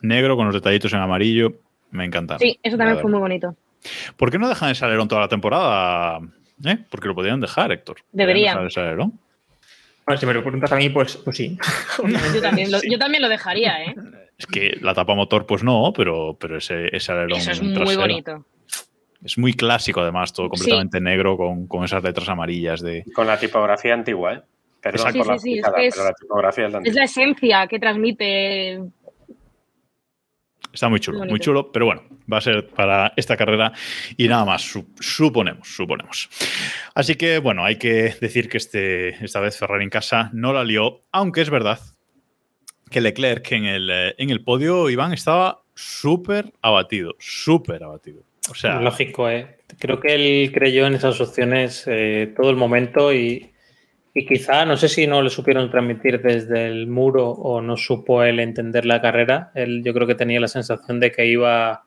[0.00, 1.52] Negro con los detallitos en amarillo.
[1.90, 2.40] Me encantaron.
[2.40, 3.54] Sí, eso también fue muy bonito.
[4.16, 6.20] ¿Por qué no dejan ese alerón toda la temporada?
[6.64, 6.78] ¿Eh?
[6.90, 7.96] Porque lo podrían dejar, Héctor.
[8.12, 8.62] Deberían.
[8.66, 8.96] dejar.
[8.96, 11.56] Bueno, si me lo preguntas a mí, pues, pues sí.
[12.34, 13.94] Yo también, lo, yo también lo dejaría, ¿eh?
[14.36, 17.74] Es que la tapa motor, pues no, pero, pero ese, ese alerón Eso es muy
[17.74, 18.46] trasero bonito.
[19.24, 23.04] Es muy clásico, además, todo completamente negro con, con esas letras amarillas de.
[23.14, 24.42] Con la tipografía antigua, ¿eh?
[24.82, 26.80] Perdón Sí, por la sí, sí, es pisada, que es- pero la tipografía es la
[26.84, 28.80] Es la esencia que transmite.
[30.74, 31.30] Está muy chulo, Bonito.
[31.32, 33.72] muy chulo, pero bueno, va a ser para esta carrera
[34.16, 36.28] y nada más, su- suponemos, suponemos.
[36.94, 40.64] Así que bueno, hay que decir que este, esta vez Ferrari en casa no la
[40.64, 41.78] lió, aunque es verdad
[42.90, 48.22] que Leclerc en el, eh, en el podio, Iván, estaba súper abatido, súper abatido.
[48.50, 49.56] O sea, Lógico, ¿eh?
[49.78, 53.52] Creo que él creyó en esas opciones eh, todo el momento y,
[54.14, 58.22] y quizá, no sé si no le supieron transmitir desde el muro o no supo
[58.22, 59.50] él entender la carrera.
[59.54, 61.84] Él yo creo que tenía la sensación de que iba,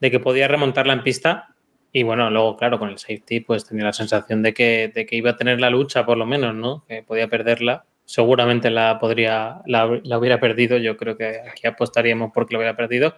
[0.00, 1.54] de que podía remontarla en pista
[1.92, 5.16] y bueno, luego claro, con el safety pues tenía la sensación de que, de que
[5.16, 6.84] iba a tener la lucha por lo menos, ¿no?
[6.88, 7.84] Que podía perderla.
[8.04, 10.78] Seguramente la podría, la, la hubiera perdido.
[10.78, 13.16] Yo creo que aquí apostaríamos porque la hubiera perdido.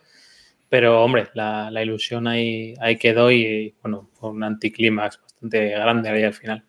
[0.69, 6.09] Pero, hombre, la, la ilusión ahí, ahí quedó y, bueno, fue un anticlímax bastante grande
[6.11, 6.65] ahí al final.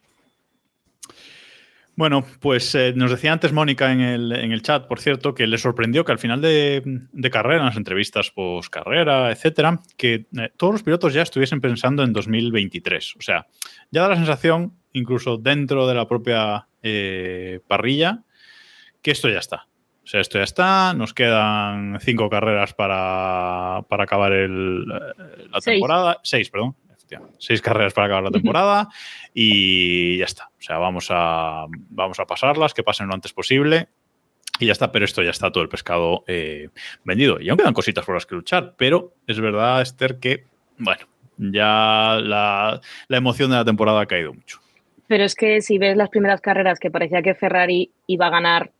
[1.99, 5.45] Bueno, pues eh, nos decía antes Mónica en el, en el chat, por cierto, que
[5.47, 6.81] le sorprendió que al final de,
[7.11, 11.59] de carrera, en las entrevistas post carrera, etcétera, que eh, todos los pilotos ya estuviesen
[11.59, 13.17] pensando en 2023.
[13.17, 13.47] O sea,
[13.91, 18.23] ya da la sensación, incluso dentro de la propia eh, parrilla,
[19.01, 19.67] que esto ya está.
[20.01, 25.59] O sea, esto ya está, nos quedan cinco carreras para, para acabar el, eh, la
[25.59, 25.75] Seis.
[25.75, 26.17] temporada.
[26.23, 26.77] Seis, perdón.
[27.37, 28.89] Seis carreras para acabar la temporada
[29.33, 30.49] y ya está.
[30.57, 33.87] O sea, vamos a, vamos a pasarlas, que pasen lo antes posible.
[34.59, 36.69] Y ya está, pero esto ya está todo el pescado eh,
[37.05, 37.39] vendido.
[37.39, 40.43] Y aún quedan cositas por las que luchar, pero es verdad, Esther, que,
[40.77, 41.05] bueno,
[41.37, 44.59] ya la, la emoción de la temporada ha caído mucho.
[45.07, 48.71] Pero es que si ves las primeras carreras que parecía que Ferrari iba a ganar,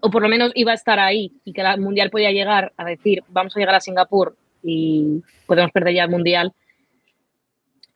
[0.00, 2.84] o por lo menos iba a estar ahí, y que el Mundial podía llegar a
[2.84, 6.52] decir, vamos a llegar a Singapur y podemos perder ya el Mundial.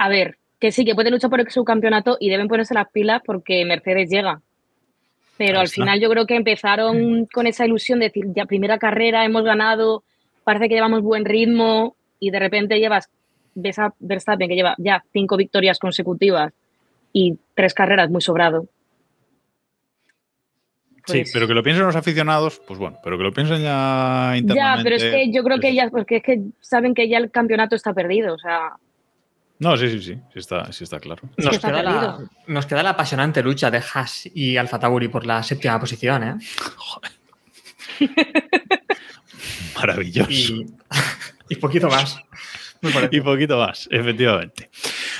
[0.02, 3.20] A ver, que sí, que puede luchar por el subcampeonato y deben ponerse las pilas
[3.22, 4.40] porque Mercedes llega.
[5.36, 9.26] Pero al final yo creo que empezaron con esa ilusión de decir, ya primera carrera,
[9.26, 10.02] hemos ganado,
[10.42, 13.10] parece que llevamos buen ritmo y de repente llevas,
[13.54, 16.50] ves a Verstappen que lleva ya cinco victorias consecutivas
[17.12, 18.68] y tres carreras muy sobrado.
[21.06, 24.30] Sí, Pues- pero que lo piensen los aficionados, pues bueno, pero que lo piensen ya
[24.32, 24.84] Ya, internamente.
[24.84, 27.30] pero es que yo creo que pues- ya, porque es que saben que ya el
[27.30, 28.70] campeonato está perdido, o sea,
[29.60, 31.22] No, sí, sí, sí, sí está, sí está claro.
[31.36, 35.26] Nos está queda, la, nos queda la apasionante lucha de Haas y Alfa Tauri por
[35.26, 36.34] la séptima posición, ¿eh?
[39.76, 40.30] Maravilloso.
[40.30, 40.66] Y,
[41.50, 42.18] y poquito más.
[43.10, 44.70] Y poquito más, efectivamente.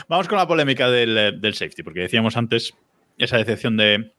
[0.09, 2.73] Vamos con la polémica del, del safety, porque decíamos antes
[3.19, 4.15] esa decepción de,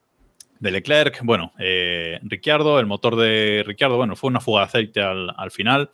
[0.62, 1.22] de Leclerc.
[1.24, 5.52] Bueno, eh, Ricciardo, el motor de Ricciardo, bueno, fue una fuga de aceite al, al
[5.52, 5.90] final.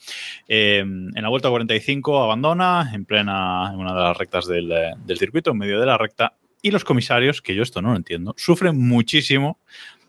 [0.48, 4.92] Eh, en la vuelta 45 abandona en plena, en una de las rectas del, eh,
[5.06, 6.34] del circuito, en medio de la recta.
[6.62, 9.60] Y los comisarios, que yo esto no lo entiendo, sufren muchísimo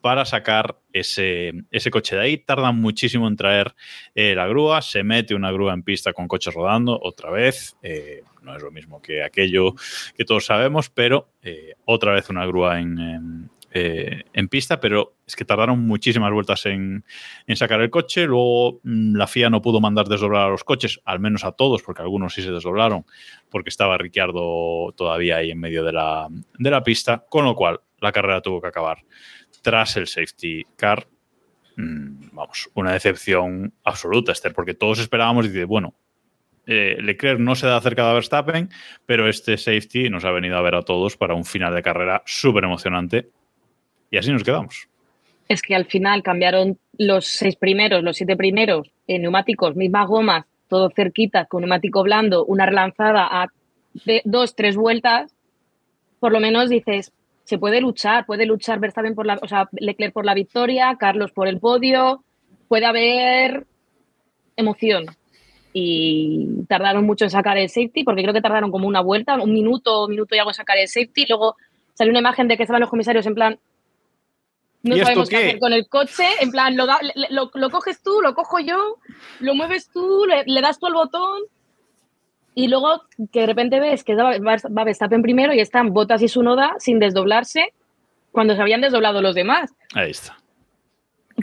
[0.01, 2.39] para sacar ese, ese coche de ahí.
[2.39, 3.75] Tardan muchísimo en traer
[4.15, 4.83] eh, la grúa.
[4.83, 7.77] Se mete una grúa en pista con coches rodando otra vez.
[8.43, 9.75] No es lo mismo que aquello
[10.17, 11.29] que todos sabemos, pero
[11.85, 14.81] otra vez una grúa en, en, eh, en pista.
[14.81, 17.05] Pero es que tardaron muchísimas vueltas en,
[17.55, 18.27] sacar el coche.
[18.27, 21.83] Luego mm, la FIA no pudo mandar desdoblar a los coches, al menos a todos,
[21.83, 23.05] porque algunos sí se desdoblaron,
[23.51, 27.25] porque estaba Ricciardo todavía ahí en medio de la, de la pista.
[27.29, 28.99] Con lo cual la carrera tuvo que acabar
[29.63, 31.07] tras el safety car.
[31.77, 35.95] Mm, vamos, una decepción absoluta, Esther, porque todos esperábamos y dice, bueno,
[36.71, 38.69] eh, Leclerc no se da cerca de Verstappen,
[39.07, 42.23] pero este safety nos ha venido a ver a todos para un final de carrera
[42.27, 43.31] súper emocionante.
[44.11, 44.89] Y así nos quedamos.
[45.49, 50.91] es que al final cambiaron los seis primeros, los siete primeros, neumáticos, mismas gomas, todo
[50.91, 53.49] cerquita, con neumático blando, una relanzada a
[54.25, 55.35] dos, tres vueltas,
[56.21, 57.13] por lo menos dices,
[57.45, 61.33] se puede luchar, puede luchar Verstappen por la, o sea, Leclerc por la victoria, Carlos
[61.33, 62.23] por el podio,
[62.69, 63.67] puede haber
[64.57, 65.07] emoción.
[65.73, 69.55] Y tardaron mucho en sacar el safety, porque creo que tardaron como una vuelta, un
[69.55, 71.27] minuto, minuto y algo en sacar el safety.
[71.29, 71.57] Luego
[71.95, 73.59] salió una imagen de que estaban los comisarios en plan,
[74.83, 75.47] no ¿Y esto sabemos qué qué?
[75.49, 78.97] hacer con el coche, en plan, lo, da- lo, lo coges tú, lo cojo yo,
[79.41, 81.43] lo mueves tú, le, le das tú el botón
[82.55, 86.23] y luego que de repente ves que va, va, va Verstappen primero y están Botas
[86.23, 87.73] y Sunoda sin desdoblarse
[88.33, 89.73] cuando se habían desdoblado los demás.
[89.95, 90.37] Ahí está.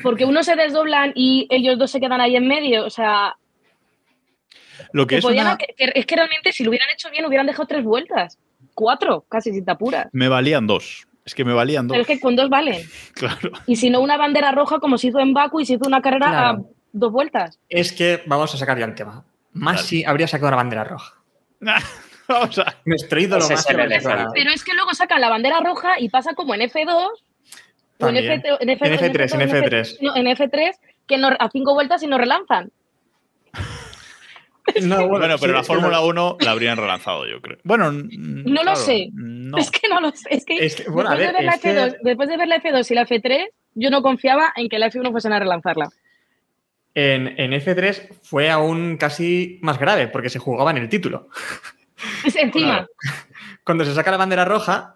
[0.04, 3.36] Porque unos se desdoblan y ellos dos se quedan ahí en medio, o sea,
[4.92, 7.26] Lo que que es podían- una- que- es que realmente si lo hubieran hecho bien
[7.26, 8.38] hubieran dejado tres vueltas,
[8.74, 10.08] cuatro, casi si te apuras.
[10.12, 11.08] Me valían dos.
[11.26, 11.96] Es que me valían dos.
[11.96, 12.88] Pero es que con dos valen.
[13.14, 13.52] Claro.
[13.66, 16.02] Y si no, una bandera roja como se hizo en Baku y se hizo una
[16.02, 16.58] carrera Claro.
[16.60, 16.62] a
[16.94, 17.60] dos vueltas.
[17.70, 19.26] Es que vamos a sacar ya el tema.
[19.54, 21.16] Masi habría sacado una bandera roja.
[22.28, 22.76] Vamos a.
[22.86, 24.40] Nuestro ídolo Ese es Masi el habría sacado elefante.
[24.42, 28.16] Pero es que luego sacan la bandera roja y pasa como en F2 o en,
[28.16, 28.32] También.
[28.32, 29.98] F, en, F, En F3, en F3.
[30.02, 30.72] no, en F3
[31.08, 32.72] que no- a cinco vueltas y nos relanzan.
[34.84, 37.58] No, Bueno, pero sí, la Fórmula no- 1 la habrían relanzado, yo creo.
[37.64, 39.10] Bueno, No lo sé.
[39.14, 39.58] No.
[39.58, 40.28] Es que no lo sé.
[40.32, 42.30] Es que, Es que, bueno, a después, ver, de ver la es que- F2, después
[42.30, 45.34] de ver la F2 y la F3, yo no confiaba en que la F1 fuesen
[45.34, 45.90] a relanzarla.
[46.94, 51.30] En, en F3 fue aún casi más grave porque se jugaba en el título.
[52.26, 52.86] Es encima.
[53.64, 54.96] Cuando se saca la bandera roja,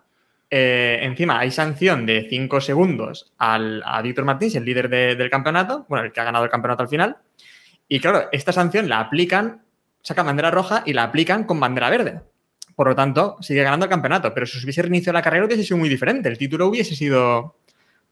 [0.50, 5.30] eh, encima hay sanción de 5 segundos al, a Víctor Martins, el líder de- del
[5.30, 7.18] campeonato, bueno, el que ha ganado el campeonato al final.
[7.90, 9.64] Y claro, esta sanción la aplican,
[10.02, 12.22] sacan bandera roja y la aplican con bandera verde.
[12.76, 14.34] Por lo tanto, sigue ganando el campeonato.
[14.34, 16.30] Pero si se hubiese reiniciado la carrera hubiese sido muy diferente.
[16.30, 17.56] El título hubiese sido.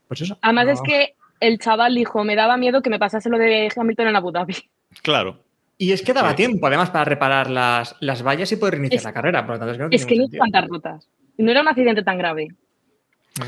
[0.07, 0.37] Pues eso.
[0.41, 3.71] Además no- es que el chaval dijo, me daba miedo que me pasase lo de
[3.73, 4.55] Hamilton en Abu Dhabi.
[5.03, 5.39] Claro.
[5.77, 6.37] Y es que daba Sí.
[6.37, 9.45] tiempo, además, para reparar las, las vallas y poder reiniciar Es- la carrera.
[9.45, 10.81] Por lo tanto, es que no Es que no ningún estaban sentido.
[10.81, 11.07] tan rotas.
[11.37, 12.47] No era un accidente tan grave.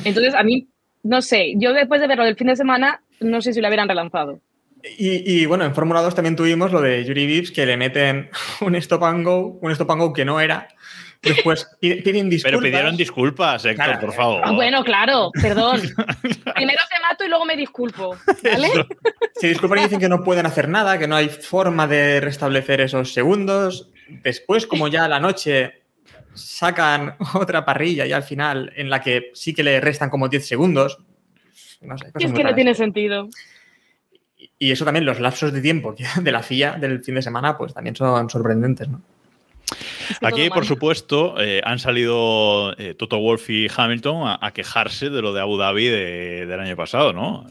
[0.05, 0.67] Entonces, a mí,
[1.03, 3.89] no sé, yo después de verlo del fin de semana, no sé si lo hubieran
[3.89, 4.39] relanzado.
[4.83, 8.29] Y, y, bueno, en Fórmula 2 también tuvimos lo de Yuri Vips que le meten
[8.61, 10.67] un stop and go, un stop and go que no era.
[11.21, 12.59] Después pi- piden disculpas.
[12.59, 13.99] Pero pidieron disculpas, Héctor, Claro.
[13.99, 14.41] por favor.
[14.45, 15.81] Ah, bueno, claro, perdón.
[16.55, 18.15] Primero te mato y luego me disculpo.
[18.43, 18.69] ¿Vale?
[19.35, 22.79] Se disculpan y dicen que no pueden hacer nada, que no hay forma de restablecer
[22.79, 23.89] esos segundos.
[24.07, 25.81] Después, como ya a la noche
[26.33, 30.47] sacan otra parrilla y al final en la que sí que le restan como 10
[30.47, 30.99] segundos.
[31.81, 32.55] No sé, es que no raras.
[32.55, 33.27] tiene sentido.
[34.59, 37.73] Y eso también, los lapsos de tiempo de la FIA del fin de semana, pues
[37.73, 39.01] también son sorprendentes, ¿no?
[40.09, 44.51] Es que Aquí, por supuesto, eh, han salido eh, Toto Wolff y Hamilton a, a
[44.51, 47.45] quejarse de lo de Abu Dhabi de- del año pasado, ¿no?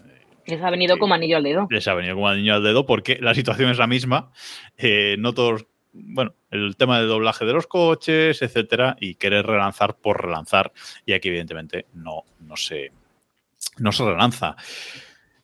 [0.46, 1.66] Les ha venido como anillo al dedo.
[1.70, 4.32] Les ha venido como al niño al dedo porque la situación es la misma.
[4.76, 9.94] Eh, no todos, bueno, el tema del doblaje de los coches, etcétera, y querer relanzar
[9.96, 10.72] por relanzar.
[11.06, 12.90] Y aquí, evidentemente, no, no, se,
[13.78, 14.56] no se relanza.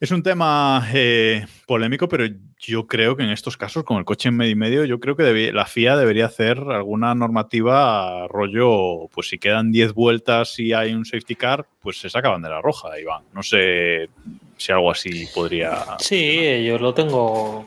[0.04, 2.26] Es un tema eh, polémico, pero
[2.58, 5.16] yo creo que en estos casos, con el coche en medio y medio, yo creo
[5.16, 10.92] que la FIA debería hacer alguna normativa rollo, pues si quedan 10 vueltas y hay
[10.92, 13.22] un safety car, pues se saca bandera roja, Iván.
[13.32, 14.10] No sé
[14.58, 15.96] si algo así podría...
[16.00, 17.64] Sí, yo lo tengo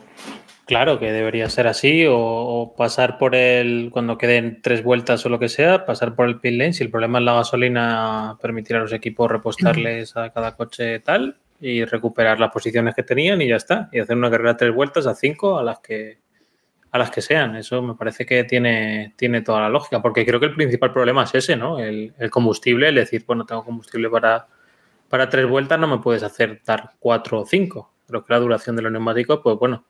[0.64, 5.28] claro que debería ser así o, o pasar por el, cuando queden tres vueltas o
[5.28, 6.72] lo que sea, pasar por el pit lane.
[6.72, 11.36] Si el problema es la gasolina, permitir a los equipos repostarles a cada coche tal
[11.60, 13.88] y recuperar las posiciones que tenían y ya está.
[13.92, 16.18] Y hacer una carrera tres vueltas a cinco a las que
[16.90, 17.56] a las que sean.
[17.56, 21.24] Eso me parece que tiene, tiene toda la lógica, porque creo que el principal problema
[21.24, 21.78] es ese, ¿no?
[21.78, 24.46] El, combustible, el decir, bueno, tengo combustible para,
[25.08, 27.92] para tres vueltas, no me puedes hacer dar cuatro o cinco.
[28.06, 29.84] Creo que la duración de los neumáticos, pues bueno,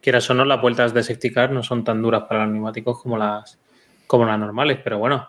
[0.00, 3.00] quieras o no, las vueltas de safety car no son tan duras para los neumáticos
[3.00, 3.60] como las,
[4.06, 5.28] como las normales, pero bueno,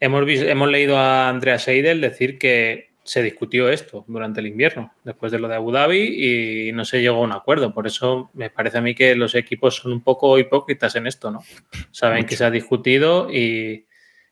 [0.00, 5.32] hemos, hemos leído a Andrea Seidel decir que se discutió esto durante el invierno, después
[5.32, 7.72] de lo de Abu Dhabi, y no se llegó a un acuerdo.
[7.72, 11.30] Por eso me parece a mí que los equipos son un poco hipócritas en esto,
[11.30, 11.42] ¿no?
[11.90, 13.86] Saben que se ha discutido y,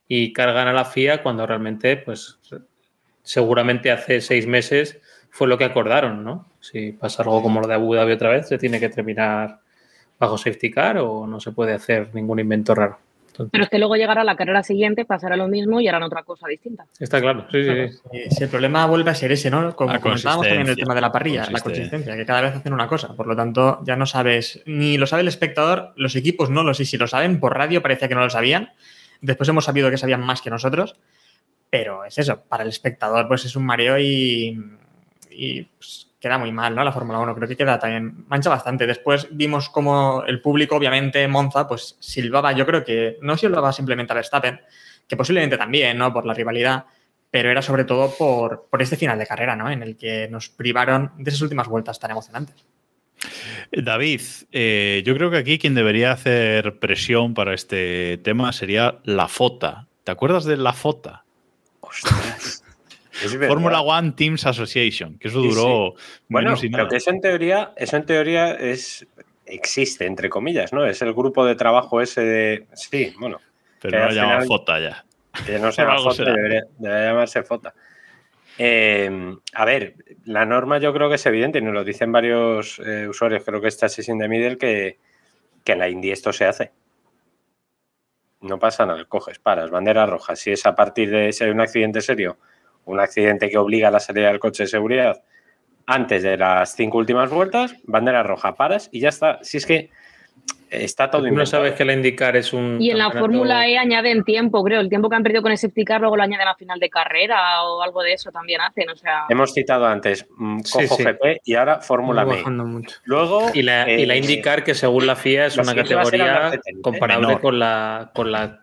[0.07, 2.39] y cargan a la FIA cuando realmente, pues,
[3.23, 6.47] seguramente hace seis meses fue lo que acordaron, ¿no?
[6.61, 9.61] Si pasa algo como lo de Abu Dhabi otra vez, se tiene que terminar
[10.19, 12.99] bajo safety car o no se puede hacer ningún invento raro.
[13.37, 16.23] Entonces, Pero es que luego llegará la carrera siguiente, pasará lo mismo y harán otra
[16.23, 16.87] cosa distinta.
[16.99, 17.99] está claro, sí, sí, sí.
[18.13, 19.75] Eh, Si el problema vuelve a ser ese, ¿no?
[19.77, 21.83] Como La comentábamos también en el tema de la parrilla, la Consistencia.
[21.91, 23.15] consistencia, que cada vez hacen una cosa.
[23.15, 26.73] Por lo tanto, ya no sabes, ni lo sabe el espectador, los equipos no lo
[26.75, 26.85] sé.
[26.85, 28.71] Si lo saben por radio, parecía que no lo sabían.
[29.21, 30.97] Después hemos sabido que sabían más que nosotros.
[31.69, 34.59] Pero es eso, para el espectador, pues es un mareo y,
[35.31, 36.83] y, pues, queda muy mal, ¿no?
[36.83, 38.87] La Fórmula 1 creo que queda también, mancha bastante.
[38.87, 44.13] Después vimos como el público, obviamente, Monza, pues silbaba, yo creo que no silbaba simplemente
[44.13, 44.61] a Verstappen,
[45.07, 46.13] que posiblemente también, ¿no?
[46.13, 46.87] Por la rivalidad,
[47.31, 49.71] pero era sobre todo por, por este final de carrera, ¿no?
[49.71, 52.65] En el que nos privaron de esas últimas vueltas tan emocionantes.
[53.73, 54.21] David,
[54.53, 59.89] eh, yo creo que aquí quien debería hacer presión para este tema sería la FOTA.
[60.05, 61.25] ¿Te acuerdas de la FOTA?
[61.81, 62.63] Ostras.
[63.49, 65.95] Fórmula One Teams Association, que eso Sí, duró
[66.29, 66.91] Bueno, menos y pero nada.
[66.91, 69.07] que eso en teoría, eso en teoría es
[69.47, 70.85] existe, entre comillas, ¿no?
[70.87, 72.67] Es el grupo de trabajo ese de.
[72.75, 73.41] Sí, bueno,
[73.81, 75.05] Pero no la llaman final- FOTA ya.
[75.47, 77.75] que no se llama FOTA, debería, debería llamarse FOTA.
[78.59, 82.79] Eh, a ver, la norma yo creo que es evidente, y nos lo dicen varios
[82.85, 84.99] eh, usuarios, creo que esta sesión de Middle, que,
[85.63, 86.73] que en la Indy esto se hace.
[88.41, 90.37] No pasa nada, coges, paras, bandera roja.
[90.37, 92.39] Si es a partir de si hay un accidente serio,
[92.87, 95.23] un accidente que obliga a la salida del coche de seguridad
[95.87, 99.39] antes de las cinco últimas vueltas, bandera roja, paras y ya está.
[99.43, 99.91] Si es que
[100.69, 101.63] está todo Tú no inventado.
[101.63, 102.81] sabes que la indicar es un.
[102.81, 104.81] Y en la Fórmula E añaden tiempo, creo.
[104.81, 107.63] El tiempo que han perdido con ese car luego lo añaden a final de carrera
[107.63, 108.91] o algo de eso también hacen.
[108.91, 111.05] O sea, Hemos citado antes mm, Sí, Cojo sí.
[111.05, 112.97] GP y ahora Fórmula mucho.
[113.05, 113.51] Luego.
[113.55, 116.61] Y la, y la eh, IndyCar, que según la FIA es la una categoría ¿eh?
[116.83, 117.41] comparable Menor.
[117.41, 118.61] con la, con la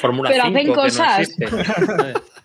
[0.00, 1.36] Fórmula Pero 5, hacen que no cosas.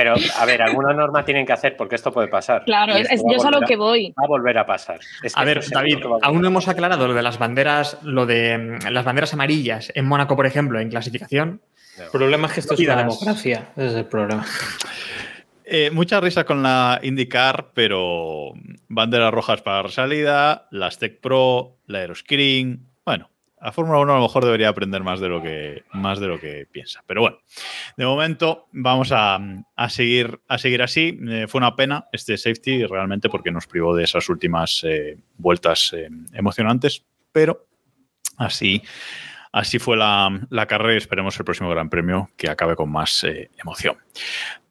[0.00, 2.64] Pero, a ver, alguna norma tienen que hacer porque esto puede pasar.
[2.64, 4.14] claro, es, yo es a lo que voy.
[4.18, 4.98] Va a volver a pasar.
[5.22, 8.24] Es que A ver, David, a aún no hemos aclarado lo de las banderas, lo
[8.24, 11.60] de mm, las banderas amarillas en Mónaco, por ejemplo, en clasificación.
[11.98, 13.68] El problema es que esto es una democracia.
[13.76, 14.46] Ese es el problema.
[15.72, 18.54] Eh, mucha risa con la IndyCar, pero
[18.88, 22.88] banderas rojas para salida, las Tech Pro, la Aeroscreen.
[23.04, 26.26] Bueno, la Fórmula 1 a lo mejor debería aprender más de lo que, más de
[26.26, 27.02] lo que piensa.
[27.06, 27.38] Pero bueno,
[27.96, 29.38] de momento vamos a,
[29.76, 31.18] a seguir, a seguir así.
[31.28, 35.92] Eh, fue una pena este safety realmente porque nos privó de esas últimas eh, vueltas
[35.92, 37.66] eh, emocionantes, pero
[38.38, 38.82] así,
[39.52, 43.24] así fue la, la carrera y esperemos el próximo Gran Premio que acabe con más
[43.24, 43.96] eh, emoción.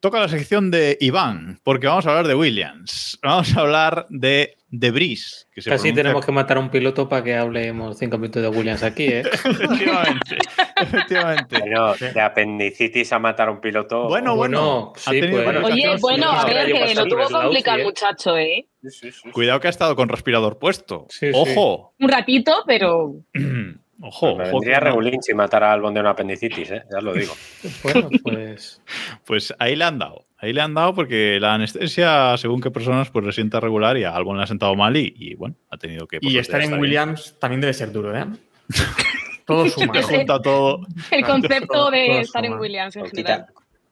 [0.00, 3.18] Toca la sección de Iván, porque vamos a hablar de Williams.
[3.22, 5.46] Vamos a hablar de Debris.
[5.52, 8.40] Que se Casi pronuncia- tenemos que matar a un piloto para que hablemos cinco minutos
[8.42, 9.20] de Williams aquí, ¿eh?
[9.44, 10.38] Efectivamente,
[10.76, 11.58] efectivamente.
[11.60, 14.08] Bueno, de apendicitis a matar a un piloto.
[14.08, 15.64] Bueno, bueno, Bueno, sí, tenido pues.
[15.64, 18.66] Oye, bueno, a ver, que lo tuvo complicado el muchacho, ¿eh?
[18.82, 19.30] Sí, sí, sí.
[19.32, 21.06] Cuidado que ha estado con respirador puesto.
[21.10, 21.32] Sí, sí.
[21.34, 21.92] Ojo.
[21.98, 23.16] Un ratito, pero
[24.02, 24.90] Ojo, Me ojo vendría que no.
[24.92, 26.82] regulín si matara a Albon de una apendicitis, ¿eh?
[26.90, 27.34] ya lo digo.
[27.82, 28.80] Bueno, pues.
[29.26, 30.24] Pues ahí le han dado.
[30.38, 34.04] Ahí le han dado porque la anestesia, según qué personas, pues le sienta regular y
[34.04, 36.18] a Albon le ha sentado mal y, y, bueno, ha tenido que.
[36.18, 36.80] por Y estar en bien.
[36.80, 38.24] Williams también debe ser duro, ¿eh?
[39.46, 39.92] Todo suma.
[39.92, 40.86] Te junta todo.
[41.10, 42.54] El concepto todo- de todo estar en.
[42.54, 43.46] Williams en Pues general.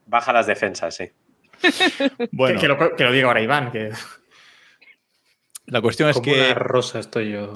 [0.07, 1.05] baja las defensas, sí.
[2.31, 3.91] Bueno, Que, que lo, que lo diga ahora Iván, que
[5.67, 6.41] la cuestión es Como que.
[6.41, 7.53] una rosa estoy yo.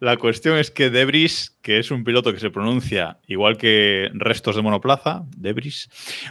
[0.00, 4.56] La cuestión es que Debris, que es un piloto que se pronuncia igual que restos
[4.56, 5.88] de monoplaza, Debris,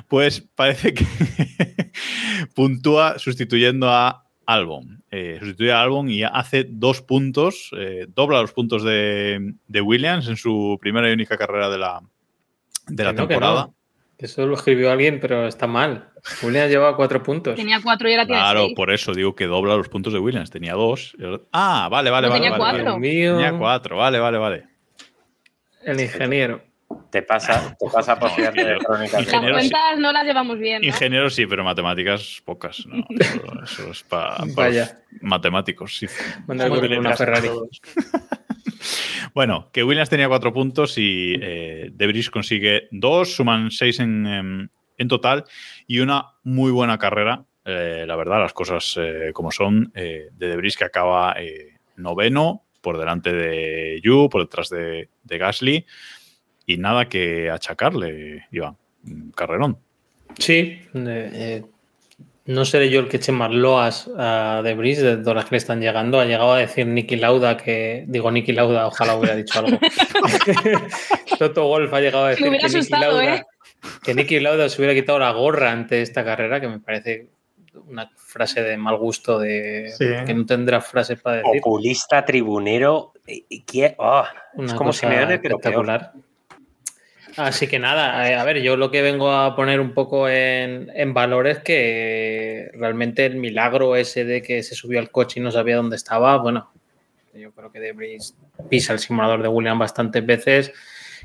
[0.08, 1.06] pues parece que
[2.56, 5.04] puntúa sustituyendo a Albon.
[5.12, 10.28] Eh, sustituye a Albon y hace dos puntos, eh, dobla los puntos de, de Williams
[10.28, 12.02] en su primera y única carrera de la,
[12.88, 13.70] de la no, temporada.
[14.20, 14.26] No.
[14.26, 16.10] Eso lo escribió alguien, pero está mal.
[16.42, 17.56] Williams lleva cuatro puntos.
[17.56, 18.74] Tenía cuatro y ahora tiene Claro, seis.
[18.76, 20.50] por eso digo que dobla los puntos de Williams.
[20.50, 21.16] Tenía dos.
[21.52, 22.42] Ah, vale, vale, No, vale.
[22.42, 22.94] tenía vale, cuatro.
[22.94, 23.08] vale.
[23.10, 23.36] Dios mío.
[23.38, 24.64] Tenía cuatro, vale, vale, vale.
[25.84, 26.64] El ingeniero.
[27.10, 29.26] Te pasa, te pasa por fiarte de crónicas.
[29.26, 30.82] Las cuentas no las llevamos bien.
[30.82, 30.88] ¿no?
[30.88, 32.86] Ingeniero sí, pero matemáticas pocas.
[32.88, 34.38] No, eso, eso es para
[35.22, 36.08] matemáticos, sí.
[36.48, 37.50] Manda el Muy currículum a letras Ferrari.
[39.34, 44.70] Bueno, que Williams tenía cuatro puntos y eh, Debris consigue dos, suman seis en, em,
[44.98, 45.46] en total
[45.88, 47.46] y una muy buena carrera.
[47.66, 51.36] eh, la verdad, las cosas eh, como son, eh, de Debris que acaba
[51.96, 55.86] noveno por delante de Yu, por detrás de, de Gasly
[56.68, 58.78] y nada que achacarle, Iván.
[59.04, 59.80] Mm, Carrerón.
[60.38, 61.64] Sí, eh,
[62.46, 65.58] no seré yo el que eche más loas a Debris de todas las que le
[65.58, 66.20] están llegando.
[66.20, 68.06] Ha llegado a decir Nicky Lauda que.
[68.08, 69.78] Digo, Nicky Lauda, ojalá hubiera dicho algo.
[71.40, 73.44] Toto Wolf ha llegado a decir que Nicky, asustado, Lauda, ¿eh?
[74.04, 77.28] que Nicky Lauda se hubiera quitado la gorra ante esta carrera, que me parece
[77.88, 80.06] una frase de mal gusto, de Sí.
[80.26, 81.62] que no tendrá frases para decir.
[81.62, 83.12] Populista, tribunero.
[83.28, 84.24] y- y quién- oh,
[84.54, 85.32] Una es como pero peor.
[85.32, 86.12] espectacular.
[87.38, 90.90] Así que nada, eh, a ver, yo lo que vengo a poner un poco en,
[90.96, 95.44] en valor es que realmente el milagro ese de que se subió al coche y
[95.44, 96.72] no sabía dónde estaba, bueno,
[97.34, 98.36] yo creo que Debris
[98.70, 100.72] pisa el simulador de William bastantes veces,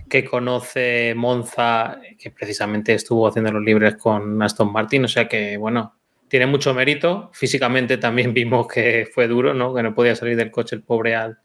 [0.08, 5.56] que conoce Monza, que precisamente estuvo haciendo los libres con Aston Martin, o sea que,
[5.56, 5.94] bueno,
[6.28, 7.30] tiene mucho mérito.
[7.32, 9.74] Físicamente también vimos que fue duro, ¿no?
[9.74, 11.38] Que no podía salir del coche el pobre al,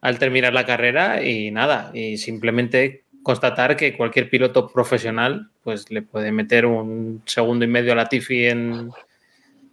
[0.00, 6.02] al terminar la carrera y nada, y simplemente constatar que cualquier piloto profesional pues le
[6.02, 8.90] puede meter un segundo y medio a la Tifi en,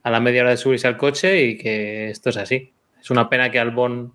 [0.04, 2.74] a la media hora de subirse al coche y que esto es así.
[3.00, 4.14] Es una pena que Albon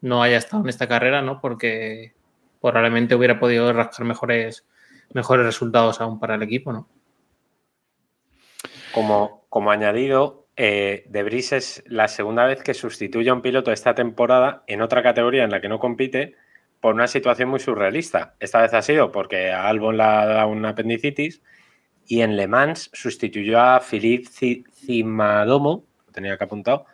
[0.00, 1.40] no haya estado en esta carrera, ¿no?
[1.40, 2.12] Porque
[2.60, 4.66] probablemente hubiera podido rascar mejores,
[5.12, 6.88] mejores resultados aún para el equipo, ¿no?
[8.92, 13.70] Como, como añadido, eh, De Vries es la segunda vez que sustituye a un piloto
[13.70, 16.34] esta temporada en otra categoría en la que no compite
[16.80, 18.34] por una situación muy surrealista.
[18.40, 21.42] Esta vez ha sido porque a Albon le ha dado una apendicitis
[22.06, 24.28] y en Le Mans sustituyó a Philippe
[24.72, 26.86] Cimadomo, lo tenía que apuntado,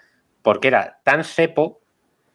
[0.43, 1.81] porque era tan cepo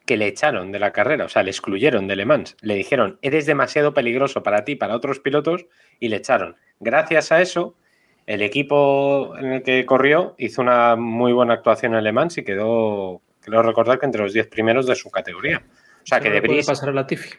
[0.06, 2.58] que le echaron de la carrera, o sea, le excluyeron de Le Mans.
[2.62, 5.68] Le dijeron, eres demasiado peligroso para ti, para otros pilotos,
[6.00, 6.56] y le echaron.
[6.80, 7.76] Gracias a eso,
[8.26, 12.44] el equipo en el que corrió hizo una muy buena actuación en Le Mans y
[12.44, 15.64] quedó, creo recordar que entre los 10 primeros de su categoría.
[16.10, 17.30] O sea, que ¿Eso De le puede Vries, pasar a la Tifi.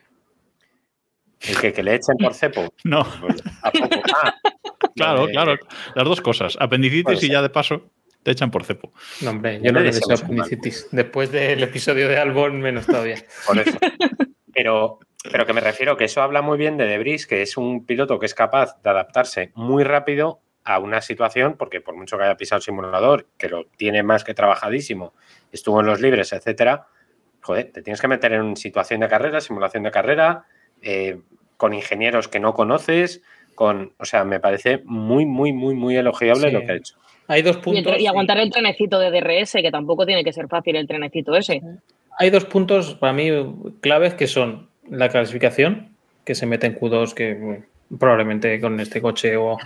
[1.49, 2.73] el que, que le echen por cepo.
[2.85, 4.03] No, pues, ¿a poco?
[4.23, 4.35] Ah,
[4.97, 5.33] claro, vale.
[5.33, 5.57] claro.
[5.95, 6.57] Las dos cosas.
[6.61, 7.91] Apendicitis y ya de paso
[8.23, 8.93] te echan por cepo.
[9.23, 10.19] No, hombre, No yo no un mal.
[10.23, 10.89] apendicitis.
[10.93, 13.17] Después del episodio de Albon, menos todavía.
[13.47, 13.79] Por eso.
[14.53, 14.99] Pero,
[15.31, 18.19] pero que me refiero que eso habla muy bien de Debris, que es un piloto
[18.19, 22.37] que es capaz de adaptarse muy rápido a una situación, porque por mucho que haya
[22.37, 25.15] pisado el simulador, que lo tiene más que trabajadísimo,
[25.51, 26.89] estuvo en los libres, etcétera,
[27.43, 30.45] joder, te tienes que meter en situación de carrera, simulación de carrera,
[30.83, 31.19] eh,
[31.57, 33.23] con ingenieros que no conoces,
[33.55, 36.53] con, o sea, me parece muy, muy, muy, muy elogiable Sí.
[36.53, 36.95] lo que ha hecho.
[37.29, 38.01] Hay dos Y, puntos.
[38.01, 41.61] y aguantar el trenecito de DRS, que tampoco tiene que ser fácil el trenecito ese.
[42.19, 43.31] Hay dos puntos para mí
[43.81, 47.63] claves que son la clasificación, que se mete en Q2, que
[47.99, 49.59] probablemente con este coche o,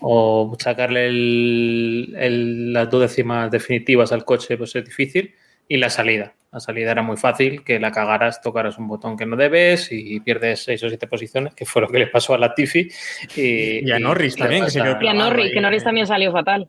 [0.00, 5.34] o sacarle el- el- las dos décimas definitivas al coche pues es difícil,
[5.68, 6.32] y la salida.
[6.52, 10.18] La salida era muy fácil, que la cagaras, tocaras un botón que no debes y
[10.20, 12.88] pierdes seis o siete posiciones, que fue lo que le pasó a la Tifi.
[13.36, 15.84] Y, Y a Norris también, que se quedó Y a Claro, Norris, ahí, que Norris
[15.84, 16.68] también salió fatal.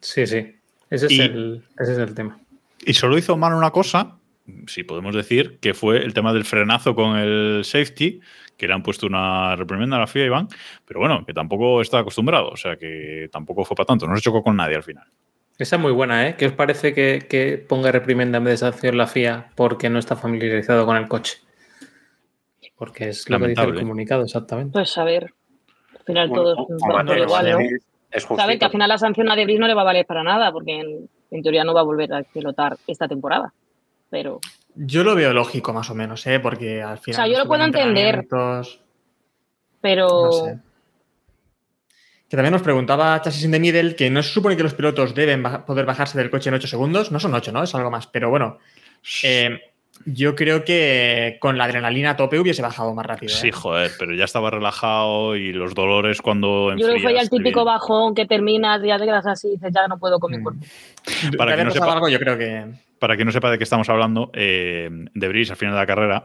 [0.00, 0.54] Sí, sí.
[0.88, 2.38] Ese es, Y- el, ese es el tema.
[2.86, 4.16] Y solo hizo mal una cosa,
[4.68, 8.20] si podemos decir, que fue el tema del frenazo con el safety,
[8.56, 10.48] que le han puesto una reprimenda a la FIA, Iván,
[10.86, 14.22] pero bueno, que tampoco está acostumbrado, o sea que tampoco fue para tanto, no se
[14.22, 15.06] chocó con nadie al final.
[15.58, 16.36] Esa es muy buena, ¿eh?
[16.38, 19.98] ¿Qué os parece que, que ponga reprimenda en vez de sanción la FIA porque no
[19.98, 21.38] está familiarizado con el coche?
[22.76, 24.72] Porque es lo que dice el comunicado, exactamente.
[24.72, 25.34] Pues a ver,
[25.98, 27.58] al final todo es igual, ¿no?
[28.10, 30.22] Es Sabe que al final la sanción a Debris no le va a valer para
[30.22, 33.52] nada, porque en, en teoría no va a volver a pilotar esta temporada.
[34.10, 34.40] Pero
[34.76, 36.38] Yo lo veo lógico, más o menos, ¿eh?
[36.38, 37.20] Porque al final.
[37.20, 38.26] O sea, yo lo puedo en entender.
[39.80, 40.58] pero No sé.
[42.28, 45.14] Que también nos preguntaba Chassis in the Middle que no se supone que los pilotos
[45.14, 47.10] deben baja- poder bajarse del coche en 8 segundos.
[47.10, 47.62] No son 8, ¿no?
[47.62, 48.06] Es algo más.
[48.06, 48.58] Pero bueno,
[49.22, 49.60] eh,
[50.04, 53.32] yo creo que con la adrenalina a tope hubiese bajado más rápido.
[53.32, 53.36] ¿eh?
[53.36, 57.20] Sí, joder, pero ya estaba relajado y los dolores cuando yo creo que fue ya
[57.22, 60.30] el típico bajón que terminas, ya te quedas así y dices, ya no puedo con
[60.30, 60.42] mi Mm.
[60.42, 60.60] cuerpo.
[61.38, 62.66] Para que no sepa- algo, yo creo que.
[62.98, 65.86] Para quien no sepa de qué estamos hablando, eh, De Vries al final de la
[65.86, 66.24] carrera,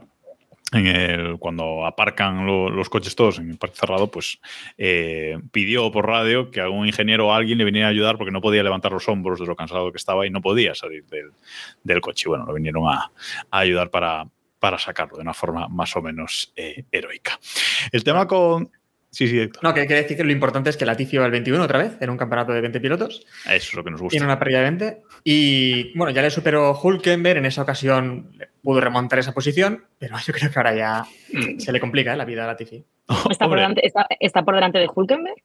[0.73, 4.39] en el- cuando aparcan lo- los coches todos en el parque cerrado, pues
[4.77, 8.41] eh, pidió por radio que algún ingeniero o alguien le viniera a ayudar porque no
[8.41, 11.31] podía levantar los hombros de lo cansado que estaba y no podía salir del,
[11.83, 12.23] del coche.
[12.25, 13.11] Y bueno, lo vinieron a,
[13.51, 14.27] a ayudar para,
[14.59, 17.39] para sacarlo de una forma más o menos eh, heroica.
[17.91, 18.69] El tema con...
[19.11, 19.63] Sí, sí, Héctor.
[19.63, 21.97] No, que quiere decir que lo importante es que Latifi va el 21 otra vez
[22.01, 24.23] en un campeonato de 20 pilotos Eso es lo que nos gusta.
[24.25, 25.01] una pérdida de 20.
[25.23, 27.37] Y bueno, ya le superó Hulkenberg.
[27.37, 28.31] En esa ocasión
[28.63, 31.05] pudo remontar esa posición, pero yo creo que ahora ya
[31.59, 32.17] se le complica ¿eh?
[32.17, 32.83] la vida a Latifi.
[33.29, 35.35] ¿Está, por Hombre, delante, está, está por delante de Hulkenberg?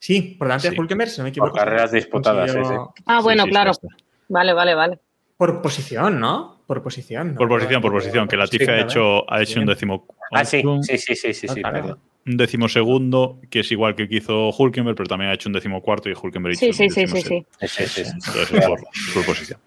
[0.00, 0.74] Sí, por delante Sí.
[0.74, 1.50] de Hulkenberg, si no me equivoco.
[1.52, 3.74] Por carreras disputadas, sí, consiguió- Ah, sí, bueno, sí, claro.
[3.74, 4.04] sí, sí.
[4.28, 4.98] Vale, vale, vale.
[5.36, 6.62] Por posición, ¿no?
[6.66, 7.32] Por posición.
[7.34, 7.38] ¿no?
[7.38, 10.06] Por posición, por posición, que Latifi Sí, ha hecho, ha hecho un décimo.
[10.32, 11.80] Ah, sí, sí, sí, sí, sí, sí, Claro.
[11.82, 11.98] perdón.
[12.26, 15.48] un décimo segundo, que es igual que el que hizo Hulkenberg, pero también ha hecho
[15.48, 17.28] un décimo cuarto y Hulkenberg Sí, hizo sí, un sí, décimo sí,
[17.60, 17.66] sí.
[17.68, 18.10] Sí, sí, sí.
[18.12, 18.80] Entonces, es por,
[19.14, 19.60] por posición.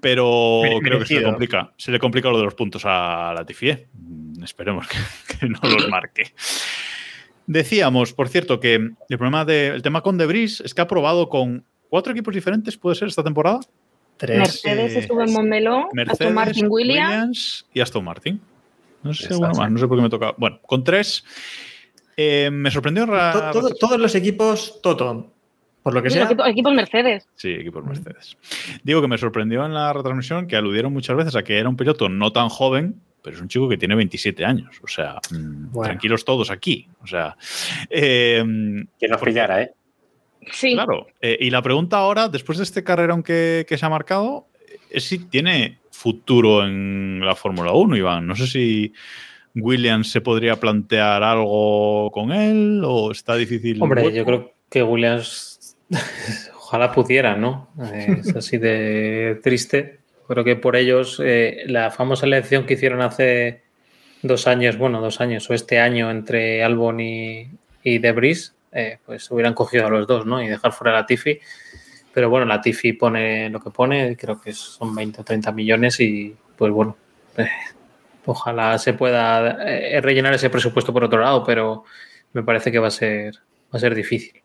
[0.00, 1.72] Pero creo que se le complica.
[1.76, 3.70] Se le complica lo de los puntos a Latifi.
[3.70, 3.88] ¿eh?
[3.94, 4.96] Mm, Esperemos que,
[5.38, 6.32] que no los marque.
[7.46, 11.28] Decíamos, por cierto, que el problema de, el tema con Debris es que ha probado
[11.28, 13.60] con cuatro equipos diferentes, puede ser esta temporada.
[14.16, 14.38] Tres.
[14.38, 17.66] Mercedes eh, estuvo en Montmeló, Mercedes, Aston Martin Williams.
[17.74, 18.40] y Aston Martin.
[19.02, 19.44] No sé Exacto.
[19.46, 20.34] alguno más, no sé por qué me toca.
[20.38, 21.24] Bueno, con tres.
[22.16, 23.04] eh, me sorprendió.
[23.06, 25.33] todo- todos los equipos Toto,
[25.84, 26.28] por lo que Sí, sea.
[26.48, 27.28] equipos, Mercedes.
[27.36, 28.36] Sí, equipos Mercedes.
[28.82, 31.76] Digo que me sorprendió en la retransmisión que aludieron muchas veces a que era un
[31.76, 34.80] piloto no tan joven, pero es un chico que tiene 27 años.
[34.82, 35.90] O sea, mm, Bueno.
[35.90, 36.88] tranquilos todos aquí.
[37.02, 37.36] O sea,
[37.90, 38.42] eh,
[38.98, 39.72] Que nos pillara, ¿eh?
[40.50, 40.72] Sí.
[40.74, 41.06] Claro.
[41.20, 44.46] eh, y la pregunta ahora, después de este carrerón que, que se ha marcado,
[44.90, 48.26] es si tiene futuro en la Fórmula 1, Iván.
[48.26, 48.92] No sé si
[49.54, 53.80] Williams se podría plantear algo con él o está difícil.
[53.82, 55.53] Hombre, yo creo que Williams
[56.74, 57.68] ojalá pudiera, ¿no?
[57.92, 60.00] Eh, es así de triste.
[60.26, 63.62] Creo que por ellos eh, la famosa elección que hicieron hace
[64.22, 67.48] dos años, bueno, dos años o este año entre Albon y,
[67.84, 70.42] Debris, eh, pues hubieran cogido a los dos, ¿no?
[70.42, 71.38] Y dejar fuera a Latifi.
[72.12, 76.34] Pero bueno, Latifi pone lo que pone, creo que son 20 o 30 millones y
[76.56, 76.96] pues bueno,
[78.24, 79.56] ojalá se pueda
[80.00, 81.84] rellenar ese presupuesto por otro lado, pero
[82.32, 84.43] me parece que va a ser, va a ser difícil.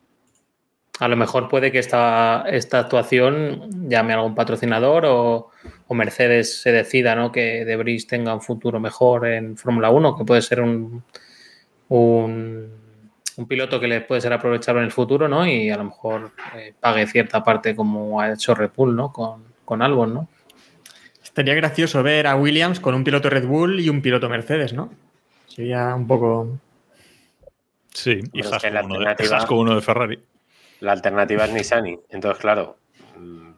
[0.99, 5.49] A lo mejor puede que esta, esta actuación llame a algún patrocinador o,
[5.87, 7.31] o Mercedes se decida ¿no?
[7.31, 11.01] que Debris tenga un futuro mejor en Fórmula 1, que puede ser un,
[11.87, 12.69] un,
[13.37, 15.47] un piloto que le puede ser aprovechable en el futuro, ¿no?
[15.47, 19.11] Y a lo mejor eh, pague cierta parte como ha hecho Red Bull, ¿no?
[19.13, 20.27] Con, con Albon, ¿no?
[21.23, 24.89] Estaría gracioso ver a Williams con un piloto Red Bull y un piloto Mercedes, ¿no?
[25.47, 26.59] Sería un poco.
[27.93, 30.19] Sí, y con uno de- alternativa- Haas con uno de Ferrari.
[30.81, 31.97] La alternativa es Nissani.
[32.09, 32.77] Entonces, claro,
[33.17, 33.49] mm,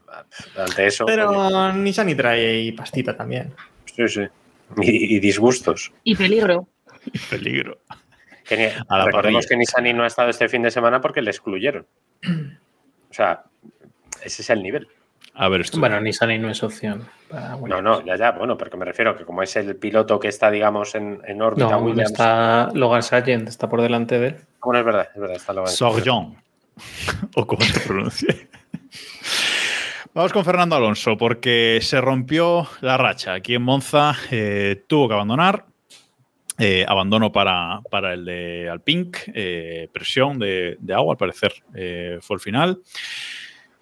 [0.57, 1.05] ante eso.
[1.05, 3.53] Pero Nissan y trae pastita también.
[3.85, 4.21] Sí, sí.
[4.81, 5.91] Y, y disgustos.
[6.03, 6.67] Y peligro.
[7.29, 7.79] Peligro.
[8.47, 9.49] Que ni- A la recordemos parrilla.
[9.49, 11.85] que Nissani no ha estado este fin de semana porque le excluyeron.
[12.25, 13.43] O sea,
[14.23, 14.87] ese es el nivel.
[15.33, 15.79] A ver, esto.
[15.79, 17.07] Bueno, Nissan no es opción.
[17.29, 20.27] para No, no, ya, ya, bueno, porque me refiero que como es el piloto que
[20.27, 22.11] está, digamos, en, en órbita, No, Williams.
[22.11, 24.35] está Logan Sargent, está por delante de él.
[24.61, 25.71] Bueno, es verdad, es verdad, está Logan.
[25.71, 26.35] Sorjon.
[27.35, 28.49] o como se pronuncie.
[30.13, 33.33] Vamos con Fernando Alonso, porque se rompió la racha.
[33.33, 35.65] Aquí en Monza eh, tuvo que abandonar.
[36.57, 39.17] Eh, abandono para, para el de Alpink.
[39.33, 41.53] eh, presión de, de agua, al parecer,
[42.21, 42.81] fue el final.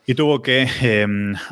[0.10, 1.06] Y tuvo que eh,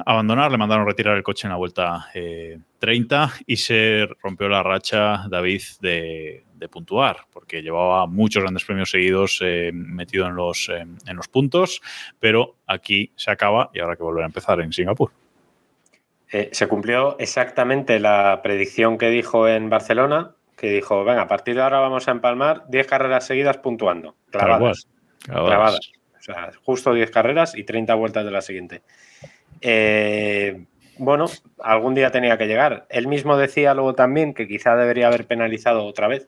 [0.03, 4.63] abandonar, le mandaron retirar el coche en la vuelta eh, 30 y se rompió la
[4.63, 10.69] racha David de, de puntuar, porque llevaba muchos grandes premios seguidos eh, metido en los,
[10.69, 11.81] eh, en los puntos,
[12.19, 15.11] pero aquí se acaba y habrá que volver a empezar en Singapur.
[16.31, 21.55] Eh, se cumplió exactamente la predicción que dijo en Barcelona, que dijo, venga, a partir
[21.55, 24.15] de ahora vamos a empalmar 10 carreras seguidas puntuando.
[24.31, 24.87] Clavadas.
[25.19, 25.91] Clavadas.
[26.19, 28.81] O sea, justo 10 carreras y 30 vueltas de la siguiente.
[29.61, 30.65] Eh,
[30.97, 31.25] bueno,
[31.59, 32.85] algún día tenía que llegar.
[32.89, 36.27] Él mismo decía luego también que quizá debería haber penalizado otra vez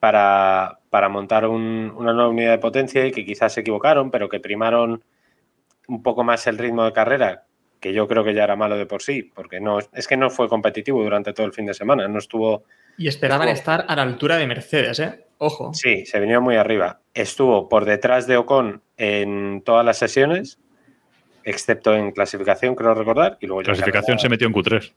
[0.00, 4.28] para, para montar un- una nueva unidad de potencia y que quizás se equivocaron, pero
[4.28, 5.04] que primaron
[5.88, 7.44] un poco más el ritmo de carrera,
[7.80, 10.30] que yo creo que ya era malo de por sí, porque no es que no
[10.30, 12.64] fue competitivo durante todo el fin de semana, no estuvo
[12.96, 15.24] Y esperaban Estuvo- estar a la altura de Mercedes, ¿eh?
[15.38, 15.72] Ojo.
[15.72, 17.00] Sí, se vino muy arriba.
[17.14, 20.58] Estuvo por detrás de Ocon en todas las sesiones,
[21.44, 23.38] excepto en clasificación, creo recordar.
[23.40, 24.92] Y luego ya Clasificación carrera- se metió en Q3.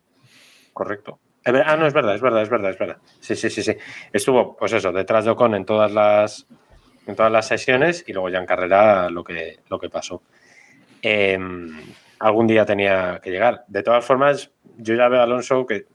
[0.73, 1.19] Correcto.
[1.45, 2.97] Ah, no, es verdad, es verdad, es verdad, es verdad.
[3.19, 3.75] Sí, sí, sí, sí.
[4.11, 6.47] Estuvo, pues eso, detrás de Ocon en todas las,
[7.05, 10.23] en todas las sesiones y luego ya en carrera lo que, lo que pasó.
[11.01, 11.37] Eh,
[12.19, 13.65] algún día tenía que llegar.
[13.67, 15.85] De todas formas, yo ya veo a Alonso que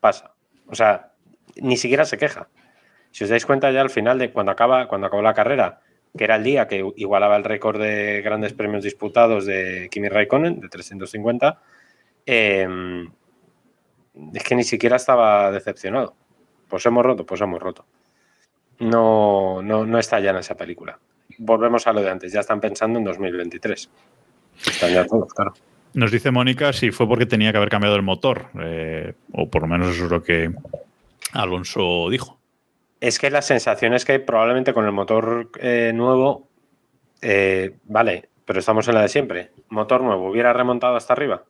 [0.00, 0.34] pasa.
[0.66, 1.12] O sea,
[1.56, 2.48] ni siquiera se queja.
[3.12, 5.80] Si os dais cuenta ya al final de cuando acaba, cuando acabó la carrera,
[6.16, 10.60] que era el día que igualaba el récord de grandes premios disputados de Kimi Raikkonen,
[10.60, 11.60] de 350,
[12.26, 12.66] eh,
[14.34, 16.14] es que ni siquiera estaba decepcionado.
[16.68, 17.84] Pues hemos roto, pues hemos roto.
[18.78, 20.98] No, no, no está ya en esa película.
[21.38, 23.90] Volvemos a lo de antes, ya están pensando en 2023.
[24.66, 25.52] Están ya todos, claro.
[25.94, 29.62] Nos dice Mónica si fue porque tenía que haber cambiado el motor, eh, o por
[29.62, 30.50] lo menos eso es lo que
[31.32, 32.38] Alonso dijo.
[33.00, 36.48] Es que la sensación es que probablemente con el motor eh, nuevo,
[37.20, 39.50] eh, vale, pero estamos en la de siempre.
[39.68, 41.44] Motor nuevo, ¿hubiera remontado hasta arriba?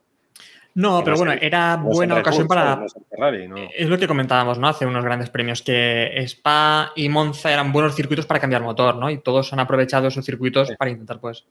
[0.75, 2.75] No, pero no bueno, era buena ocasión para.
[2.77, 3.55] No es en Ferrari, ¿no?
[3.77, 4.67] Es lo que comentábamos, ¿no?
[4.67, 9.09] Hace unos grandes premios, que Spa y Monza eran buenos circuitos para cambiar motor, ¿no?
[9.11, 11.45] Y todos han aprovechado esos circuitos para intentar, pues.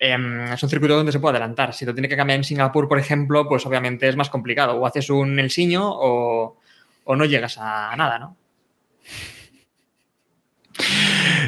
[0.00, 1.72] em, es un circuito donde se puede adelantar.
[1.74, 4.74] Si lo tiene que cambiar en Singapur, por ejemplo, pues obviamente es más complicado.
[4.76, 6.58] O haces un Elsiño o,
[7.04, 8.36] o no llegas a nada, ¿no?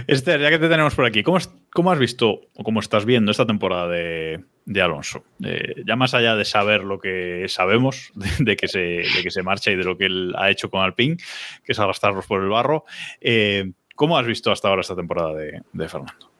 [0.06, 3.04] Esther, ya que te tenemos por aquí, ¿cómo, es- cómo has visto o cómo estás
[3.04, 5.24] viendo esta temporada de, de Alonso?
[5.44, 9.30] Eh, ya más allá de saber lo que sabemos de, de que se, de que
[9.30, 11.16] se marcha y de lo que él ha hecho con Alpine,
[11.64, 12.84] que es arrastrarlos por el barro,
[13.20, 16.30] eh, ¿cómo has visto hasta ahora esta temporada de, de Fernando?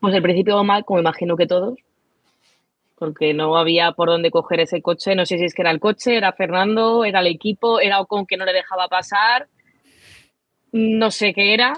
[0.00, 1.78] Pues al principio mal, como imagino que todos,
[2.98, 5.14] porque no había por dónde coger ese coche.
[5.16, 8.26] No sé si es que era el coche, era Fernando, era el equipo, era Ocon
[8.26, 9.48] que no le dejaba pasar.
[10.72, 11.74] No sé qué era.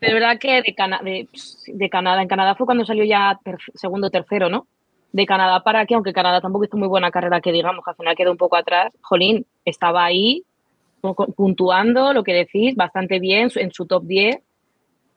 [0.00, 1.28] Es verdad que de, de,
[1.66, 4.66] de Canadá, en Canadá fue cuando salió ya ter- segundo, tercero, ¿no?
[5.14, 7.96] De Canadá para aquí, aunque Canadá tampoco hizo muy buena carrera, que digamos, que al
[7.96, 8.92] final quedó un poco atrás.
[9.00, 10.42] Jolín, estaba ahí
[11.00, 14.38] pu- puntuando, lo que decís, bastante bien, en su top 10.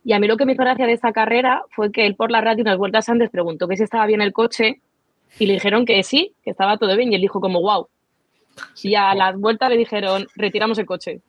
[0.06, 2.30] Y a mí lo que me hizo gracia de esta carrera fue que él por
[2.30, 4.82] la radio unas vueltas antes preguntó que si estaba bien el coche
[5.40, 7.88] y le dijeron que sí, que estaba todo bien y él dijo como wow.
[8.84, 11.22] Y a las vueltas le dijeron retiramos el coche.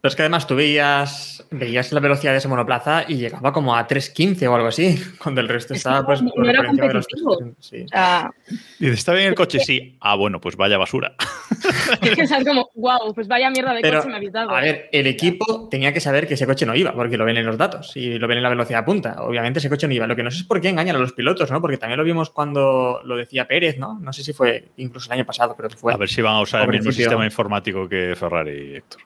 [0.00, 3.74] Pero es que además tú veías, veías la velocidad de ese monoplaza y llegaba como
[3.74, 6.92] a 3.15 o algo así, cuando el resto estaba no- pues, no por, era de
[6.92, 7.38] los competitivo.
[7.40, 7.86] 3.60, sí.
[7.88, 8.30] Sea,
[8.78, 9.58] Dice, ¿está bien el coche?
[9.60, 9.96] Sí.
[10.00, 11.14] Ah, bueno, pues vaya basura.
[12.02, 14.50] es como wow, pues vaya mierda de Pero, coche me habéis dado.
[14.50, 17.38] a ver, el equipo tenía que saber que ese coche no iba, porque lo ven
[17.38, 19.16] en los datos y lo ven en la velocidad punta.
[19.22, 20.06] Obviamente ese coche no iba.
[20.06, 21.60] Lo que no sé es por qué engañan a los pilotos, ¿no?
[21.60, 23.98] Porque también lo vimos cuando lo decía Pérez, ¿no?
[23.98, 25.92] No sé si fue incluso el año pasado, pero fue.
[25.92, 29.00] A ver si van a usar el mismo sistema informático que Ferrari, Héctor.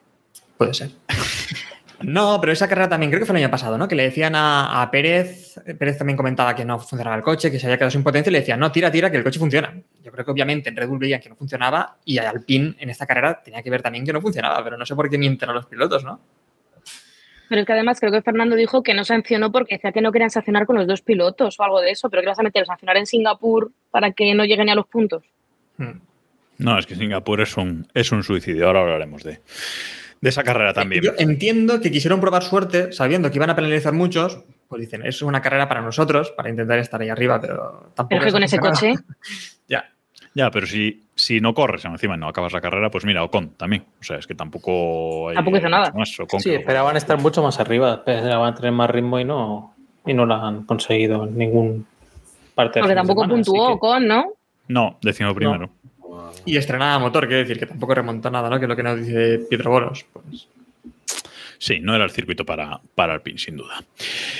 [0.61, 0.91] Puede ser.
[2.03, 3.87] No, pero esa carrera también creo que fue el año pasado, ¿no?
[3.87, 7.59] Que le decían a, a Pérez, Pérez también comentaba que no funcionaba el coche, que
[7.59, 9.73] se había quedado sin potencia y le decían, no, tira, tira, que el coche funciona.
[10.03, 13.07] Yo creo que obviamente en Red Bull veían que no funcionaba y Alpine en esta
[13.07, 15.53] carrera tenía que ver también que no funcionaba, pero no sé por qué mienten a
[15.53, 16.21] los pilotos, ¿no?
[17.49, 20.11] Pero es que además creo que Fernando dijo que no sancionó porque decía que no
[20.11, 22.61] querían sancionar con los dos pilotos o algo de eso, pero que vas a meter
[22.61, 25.23] a sancionar en Singapur para que no lleguen ni a los puntos.
[25.77, 26.01] Hmm.
[26.61, 28.67] No, es que Singapur es un, es un suicidio.
[28.67, 29.39] Ahora hablaremos de,
[30.21, 31.03] de esa carrera también.
[31.03, 35.21] Yo entiendo que quisieron probar suerte sabiendo que iban a penalizar muchos, pues dicen, es
[35.21, 38.07] una carrera para nosotros, para intentar estar ahí arriba, pero tampoco...
[38.09, 38.93] Pero es que con ese coche,
[39.67, 39.85] ya.
[40.33, 43.83] Ya, pero si, si no corres, encima no acabas la carrera, pues mira, Ocon también.
[43.99, 45.27] O sea, es que tampoco.
[45.27, 45.91] hay Tampoco hizo nada.
[45.93, 46.17] más.
[46.21, 50.25] Ocon Sí, esperaban estar mucho más arriba, esperaban tener más ritmo y no, y no
[50.25, 51.85] la han conseguido en ningún
[52.55, 54.25] parte del porque de tampoco puntuó que- con, ¿no?
[54.69, 55.69] No, décimo primero.
[56.45, 58.57] Y estrenaba motor, quiere decir que tampoco remontó nada, ¿no?
[58.57, 60.05] Que es lo que nos dice Pietro Bolos.
[60.11, 60.47] Pues.
[61.57, 63.83] Sí, no era el circuito para, para Alpine, sin duda.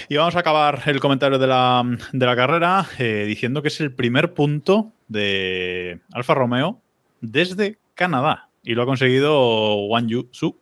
[0.09, 3.79] Y vamos a acabar el comentario de la, de la carrera eh, diciendo que es
[3.79, 6.81] el primer punto de Alfa Romeo
[7.19, 8.47] desde Canadá.
[8.63, 10.57] Y lo ha conseguido Wang Yu Su.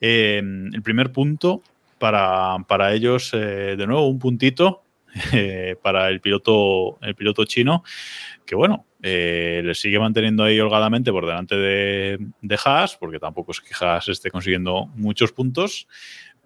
[0.00, 0.42] Eh,
[0.72, 1.62] el primer punto
[1.98, 4.82] para, para ellos, eh, de nuevo, un puntito
[5.32, 7.82] eh, para el piloto, el piloto chino,
[8.44, 13.60] que bueno, eh, le sigue manteniendo ahí holgadamente por delante de, Haas, porque tampoco es
[13.60, 15.86] que Haas esté consiguiendo muchos puntos,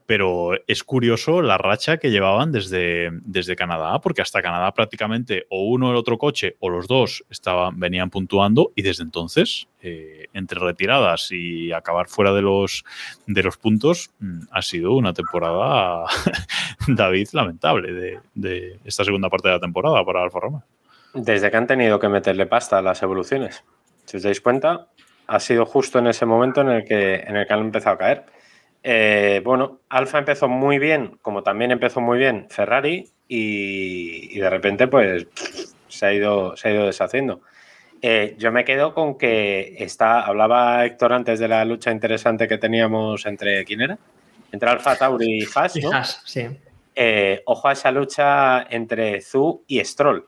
[0.06, 5.68] pero es curioso la racha que llevaban desde, desde Canadá, porque hasta Canadá prácticamente o
[5.68, 10.58] uno el otro coche o los dos estaban, venían puntuando y desde entonces, eh, entre
[10.58, 12.84] retiradas y acabar fuera de los,
[13.28, 16.06] de los puntos, mm, ha sido una temporada,
[16.88, 20.64] David, lamentable de, de esta segunda parte de la temporada para Alfa Romeo.
[21.20, 23.64] Desde que han tenido que meterle pasta a las evoluciones.
[24.04, 24.86] Si os dais cuenta,
[25.26, 27.98] ha sido justo en ese momento en el que, en el que han empezado a
[27.98, 28.24] caer.
[28.84, 34.48] Eh, bueno, Alfa empezó muy bien, como también empezó muy bien Ferrari, y, y de
[34.48, 35.26] repente, pues
[35.88, 37.40] se ha ido, se ha ido deshaciendo.
[38.00, 42.58] Eh, yo me quedo con que está, hablaba Héctor antes de la lucha interesante que
[42.58, 43.98] teníamos entre, ¿quién era?
[44.52, 45.82] Entre Alfa Tauri y Haas, Y
[46.24, 46.46] sí.
[46.94, 50.26] Eh, ojo a esa lucha entre Zu y Stroll,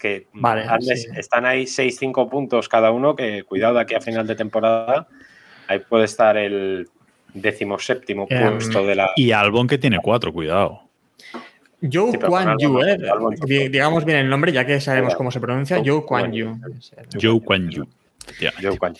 [0.00, 1.06] que Vale, han- sí.
[1.16, 5.06] están ahí 6-5 puntos cada uno, que cuidado aquí a final de temporada,
[5.68, 6.88] ahí puede estar el
[7.34, 9.10] decimoséptimo Em, puesto de la...
[9.14, 10.80] Y Albon que tiene cuatro, cuidado.
[11.80, 12.98] Joe Sí, Kwan Yu, eh.
[13.70, 15.80] Digamos bien el nombre, ya que sabemos cómo se pronuncia.
[15.84, 16.58] Joe Kwan Yu.
[17.14, 17.20] Yu.
[17.20, 17.86] Joe Kwan Yu.
[18.40, 18.52] Ya.
[18.60, 18.94] Joe Kwan.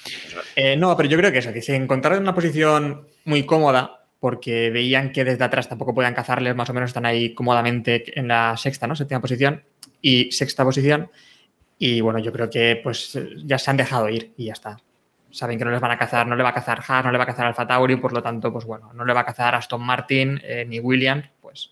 [0.57, 4.07] Eh, no, pero yo creo que eso, que se encontraron en una posición muy cómoda
[4.19, 8.29] porque veían que desde atrás tampoco podían cazarles, más o menos están ahí cómodamente en
[8.29, 8.97] la sexta, ¿no?
[8.97, 9.63] Séptima posición
[10.01, 11.11] y sexta posición.
[11.79, 14.79] Y bueno, yo creo que pues ya se han dejado ir y ya está.
[15.31, 17.19] Saben que no les van a cazar, no le va a cazar Haas, no le
[17.19, 19.55] va a cazar Alfa Tauri, por lo tanto, pues bueno, no le va a cazar
[19.55, 21.71] Aston Martin eh, ni Williams, pues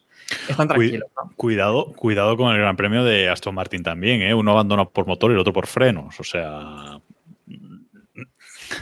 [0.49, 1.33] están tranquilos, ¿no?
[1.37, 4.33] Cuidado, cuidado con el Gran Premio de Aston Martin también, ¿eh?
[4.33, 6.21] Uno abandona por motor y el otro por frenos.
[6.21, 7.01] O sea,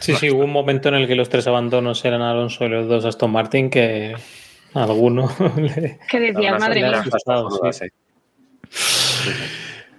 [0.00, 2.88] Sí, sí, hubo un momento en el que los tres abandonos eran Alonso y los
[2.88, 4.14] dos Aston Martin que
[4.74, 5.98] a alguno le...
[6.08, 7.04] Que decías, Una madre mía.
[7.72, 7.86] sí.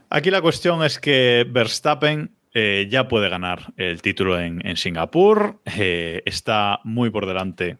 [0.09, 5.61] Aquí la cuestión es que Verstappen eh, ya puede ganar el título en, Singapur.
[5.65, 7.78] eh, está muy por delante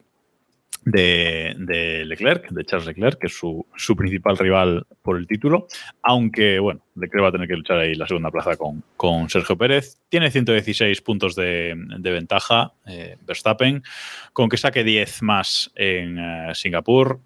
[0.84, 5.68] de, Leclerc, de Charles Leclerc, que es su, principal rival por el título.
[6.04, 9.98] Aunque, bueno, Leclerc va a tener que luchar ahí la segunda plaza con, Sergio Pérez.
[10.10, 13.82] Tiene 116 puntos de, ventaja eh, Verstappen.
[14.32, 16.20] Con que saque 10 más en
[16.54, 17.20] Singapur,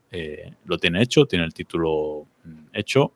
[0.65, 3.13] lo tiene hecho, tiene el título mm, hecho.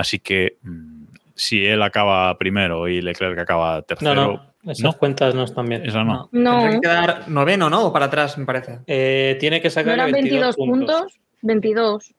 [0.00, 4.14] Así que mm, si él acaba primero y Leclerc acaba No, tercero,
[4.62, 4.92] no, esas no.
[4.94, 5.86] cuentas no están bien.
[5.86, 6.28] esa no.
[6.32, 7.86] Tendrá No, que quedar noveno, ¿no?
[7.86, 8.78] O para atrás, me parece.
[8.86, 11.18] Eh, tiene que no sacar eran 22 puntos.
[11.42, 12.14] 22.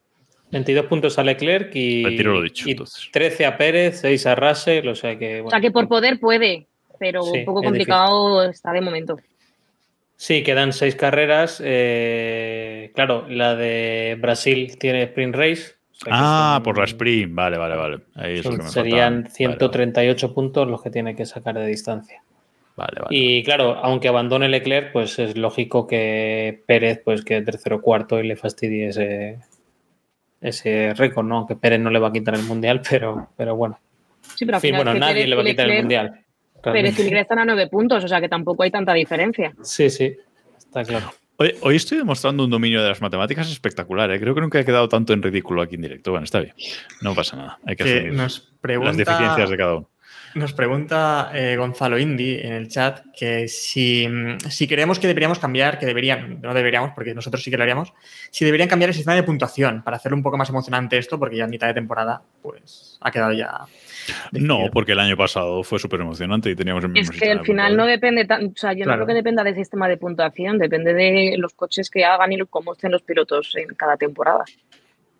[0.50, 3.08] 22 puntos a Leclerc y, Retiro lo dicho, y entonces.
[3.12, 5.40] 13 a Pérez, 6 a Russell, o sea que...
[5.40, 6.66] O sea que por poder puede,
[6.98, 9.18] pero Sí, un poco es complicado está de momento.
[10.16, 11.60] Sí, quedan 6 carreras.
[11.64, 15.72] eh, claro, la de Brasil tiene sprint race.
[16.10, 17.34] Ah, son- por la sprint.
[17.34, 17.98] Vale, vale, vale.
[18.14, 19.34] Ahí es lo son- que me serían faltaba.
[19.34, 22.22] 138 puntos los que tiene que sacar de distancia.
[22.76, 23.08] Vale, vale.
[23.16, 28.18] Y claro, aunque abandone Leclerc, pues es lógico que Pérez pues quede tercero o cuarto
[28.18, 29.38] y le fastidie ese,
[30.40, 31.46] ese récord, ¿no?
[31.46, 33.78] Que Pérez no le va a quitar el mundial, pero, pero bueno.
[34.34, 35.78] Sí, pero En al fin, final bueno, que nadie Pérez le va a quitar el
[35.80, 36.08] mundial.
[36.10, 37.02] Pérez y realmente.
[37.04, 39.52] Leclerc están a 9 puntos, o sea que tampoco hay tanta diferencia.
[39.62, 40.16] Sí, sí,
[40.56, 41.10] está claro.
[41.42, 44.08] Hoy, hoy estoy demostrando un dominio de las matemáticas espectacular.
[44.12, 44.20] ¿eh?
[44.20, 46.12] Creo que nunca he quedado tanto en ridículo aquí en directo.
[46.12, 46.54] Bueno, está bien.
[47.00, 47.58] No pasa nada.
[47.66, 49.90] Hay que Que asumir nos pregunta, las deficiencias de cada uno.
[50.34, 55.38] Nos pregunta eh, Gonzalo Indy en el chat que si, mm, si creemos que deberíamos
[55.38, 57.92] cambiar, que deberían, no deberíamos, porque nosotros sí que lo haríamos,
[58.30, 61.36] si deberían cambiar el sistema de puntuación para hacerlo un poco más emocionante esto, porque
[61.36, 63.60] ya en mitad de temporada, pues ha quedado ya.
[64.32, 67.40] No, porque el año pasado fue súper emocionante y teníamos el Es mismo que sistema
[67.40, 69.00] al final no depende, tan, o sea, yo Claro.
[69.00, 72.38] no creo que dependa del sistema de puntuación, depende de los coches que hagan y
[72.46, 74.44] cómo estén los pilotos en cada temporada.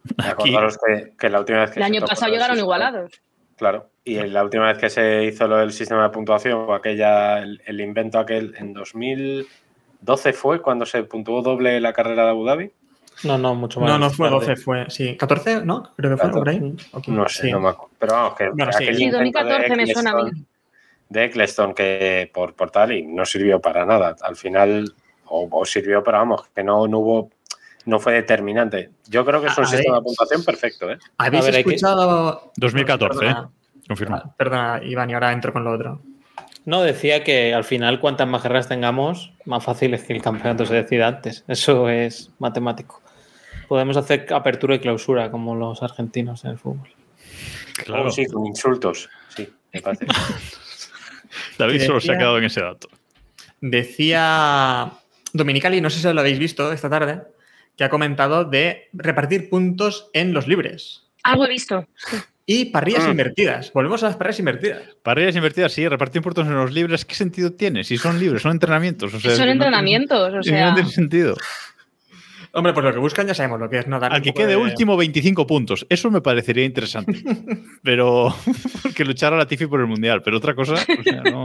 [0.19, 3.13] Aquí- Acordaros que, que la última vez que El año pasado llegaron sistema- igualados.
[3.57, 6.75] Claro, y en la última vez que se hizo lo del sistema de puntuación, o
[6.75, 12.31] aquella, el, el invento aquel, en 2012 fue cuando se puntuó doble la carrera de
[12.31, 12.71] Abu Dhabi.
[13.25, 13.91] No, no, mucho más.
[13.91, 14.47] No, no fue tarde.
[14.47, 15.93] 12, fue, sí, 14, ¿no?
[15.97, 16.39] Creo que fue Claro.
[16.39, 16.77] por ahí.
[16.93, 17.53] Ok, No sé, sí.
[17.53, 17.95] no me acuerdo.
[17.99, 18.83] Pero vamos, que Bueno, sí.
[18.85, 20.31] aquel Sí, invento 2014 me de suena a mí.
[21.09, 24.17] De Eccleston que por, por tal y no sirvió para nada.
[24.23, 24.95] Al final,
[25.27, 27.31] o, o sirvió, pero vamos, que no, no hubo,
[27.85, 28.91] no fue determinante.
[29.09, 30.01] Yo creo que es un A sistema ver.
[30.03, 30.99] de puntuación perfecto, ¿eh?
[31.19, 32.53] ¿Habéis A ver, escuchado.
[32.57, 33.27] 2014,
[33.87, 34.35] Perdona, Confirmado.
[34.37, 36.03] perdona, Iván, y ahora entro con lo otro.
[36.65, 40.65] No, decía que al final cuantas más carreras tengamos, más fácil es que el campeonato
[40.65, 41.45] se decida antes.
[41.49, 43.03] Eso es matemático.
[43.69, 46.89] Podemos hacer apertura y clausura como los argentinos en el fútbol.
[47.85, 48.07] Claro.
[48.07, 49.09] Oh, sí, con insultos.
[49.29, 50.07] Sí, me parece.
[51.59, 52.89] David solo se ha quedado en ese dato.
[53.61, 54.93] Decía
[55.33, 57.23] Dominicali, no sé si lo habéis visto esta tarde,
[57.77, 61.87] que ha comentado de repartir puntos en los libres Algo he visto.
[62.47, 63.11] Y parrillas Mm.
[63.13, 63.73] invertidas.
[63.73, 64.83] Volvemos a las parrillas invertidas.
[65.03, 67.85] Parrillas invertidas, sí, repartir puntos en los libres, ¿qué sentido tiene?
[67.85, 69.15] Si son libres, son entrenamientos.
[69.15, 71.37] O sea, Son no tiene- entrenamientos, o es que no sea, tiene sentido.
[72.55, 73.99] Hombre, pues lo que buscan ya sabemos lo que es, ¿no?
[73.99, 75.87] Dar Al que quede de- último 25 puntos.
[75.89, 77.23] Eso me parecería interesante.
[77.83, 78.35] pero
[78.97, 80.21] que luchara la Tifi por el Mundial.
[80.23, 81.45] Pero otra cosa, o sea, no.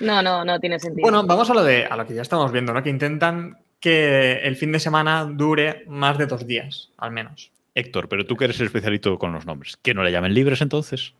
[0.00, 1.02] No, no, no tiene sentido.
[1.02, 2.82] Bueno, vamos a lo de a lo que ya estamos viendo, ¿no?
[2.82, 7.52] Que intentan que el fin de semana dure más de dos días, al menos.
[7.74, 9.76] Héctor, pero tú que eres el especialito con los nombres.
[9.82, 11.14] ¿Que no le llamen libres entonces?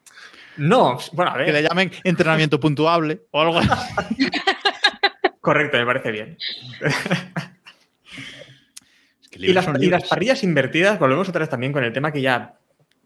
[0.57, 1.69] No, bueno, a Que le ver.
[1.69, 3.71] llamen entrenamiento puntuable o algo así.
[5.41, 6.37] Correcto, me parece bien.
[9.23, 12.13] Es que Y las, y las parrillas invertidas, volvemos otra vez también con el tema
[12.13, 12.57] que ya,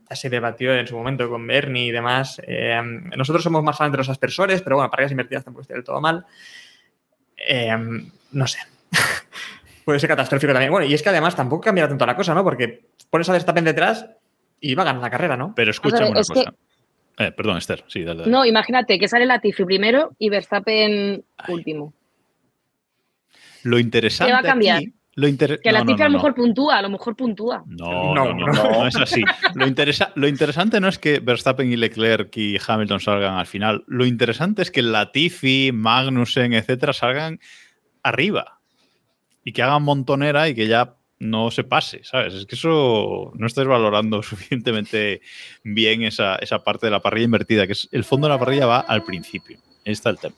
[0.09, 2.41] ya se debatió en su momento con Bernie y demás.
[2.47, 2.81] Eh,
[3.17, 6.01] nosotros somos más fans de los aspersores, pero bueno, parrillas invertidas tampoco está del todo
[6.01, 6.25] mal.
[7.37, 7.77] Eh,
[8.33, 8.59] no sé.
[9.85, 10.73] Puede ser catastrófico también.
[10.73, 12.43] Bueno, y es que además tampoco cambiará tanto la cosa, ¿no?
[12.43, 14.07] Porque pones a Verstappen detrás
[14.61, 15.53] y va a ganar la carrera, ¿no?
[15.55, 16.53] Pero escúchame ver, una es cosa.
[17.17, 17.85] Eh, perdón, Esther.
[17.87, 18.33] Sí, dale, dale.
[18.33, 21.95] No, imagínate que sale Latifi primero y Verstappen último.
[23.63, 24.31] Lo interesante.
[24.31, 24.79] ¿Qué va a cambiar?
[24.79, 27.15] aquí- lo inter- Que no, Latifi no, a lo no, mejor puntúa, a lo mejor
[27.15, 27.63] puntúa.
[27.69, 28.53] No, No, no, no, no.
[28.53, 29.23] no, no es así.
[29.55, 33.85] Lo, interesa- lo interesante no es que Verstappen y Leclerc y Hamilton salgan al final.
[33.87, 37.39] Lo interesante es que Latifi, Magnussen, etcétera, salgan
[38.03, 38.59] arriba
[39.45, 42.35] y que hagan montonera y que ya no se pase, ¿sabes?
[42.35, 45.21] Es que eso no estáis valorando suficientemente
[45.63, 48.67] bien esa, esa parte de la parrilla invertida, que es el fondo de la parrilla
[48.67, 49.59] va al principio.
[49.87, 50.37] Ahí está el tema.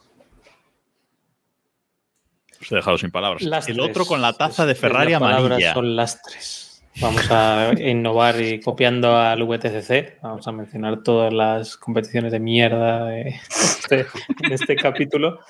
[2.61, 3.43] Os he dejado sin palabras.
[3.68, 5.74] El otro con la taza de Ferrari las palabras amarilla.
[5.74, 6.66] Son lastres.
[7.01, 10.20] Vamos a innovar y copiando al VTCC.
[10.22, 14.07] Vamos a mencionar todas las competiciones de mierda de este,
[14.51, 15.40] este capítulo.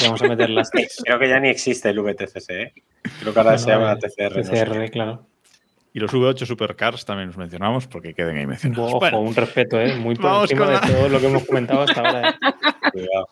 [0.00, 0.50] Y vamos a meter.
[1.04, 2.72] Creo que ya ni existe el VTCC, ¿eh?
[3.20, 4.36] Creo que ahora se llama TCR.
[4.38, 4.64] no sé.
[4.66, 5.26] TCR, claro.
[5.92, 8.88] Y los V8 Supercars también los mencionamos porque queden ahí mencionados.
[8.90, 9.94] Ojo, Bueno, un respeto, ¿eh?
[9.96, 12.30] Muy por Vamos encima de la- todo lo que hemos comentado hasta ahora.
[12.30, 12.34] ¿eh?
[12.92, 13.28] Cuidado.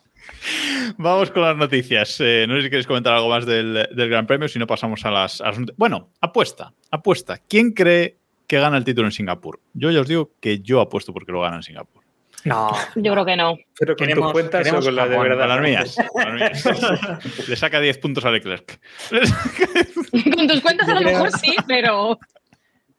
[0.97, 2.17] Vamos con las noticias.
[2.21, 5.05] Eh, no sé si queréis comentar algo más del, del Gran Premio, si no pasamos
[5.05, 7.39] a las, a las Bueno, apuesta, apuesta.
[7.49, 8.17] ¿Quién cree
[8.47, 9.61] que gana el título en Singapur?
[9.75, 12.03] Yo ya os digo que yo apuesto porque lo gana en Singapur.
[12.45, 12.71] No.
[12.95, 13.59] Yo creo que no.
[13.79, 15.41] Pero con tus cuentas o con las de verdad.
[15.41, 15.97] Con las mías.
[16.13, 17.49] con las mías.
[17.49, 18.81] Le saca 10 puntos a Leclerc.
[19.11, 22.17] Saca- Con tus cuentas a lo mejor sí, pero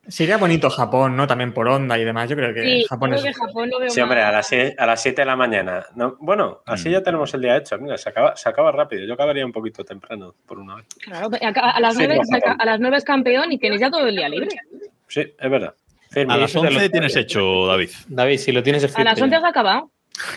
[0.10, 1.28] Sería bonito Japón, ¿no?
[1.28, 2.30] También por onda y demás.
[2.30, 3.26] Yo creo que sí, Japón creo es.
[3.28, 5.36] que Japón lo veo Sí, hombre, más- a las, sie- a las 7 de la
[5.36, 5.86] mañana.
[5.96, 6.92] No, bueno, así Mm.
[6.94, 7.78] ya tenemos el día hecho.
[7.78, 9.06] Mira, se acaba, se acaba rápido.
[9.06, 10.86] Yo acabaría un poquito temprano, por una vez.
[11.04, 12.58] Claro, a, a las Sí, nueve, no, Japón.
[12.60, 14.50] a las nueve es campeón y tenéis ya todo el día libre.
[15.08, 15.74] Sí, es verdad.
[16.10, 16.34] Firme.
[16.34, 16.92] A las eso te lo 11 sabía.
[16.92, 17.90] tienes hecho, David.
[18.08, 19.38] David, si lo tienes A las once ya.
[19.38, 19.92] has acabado.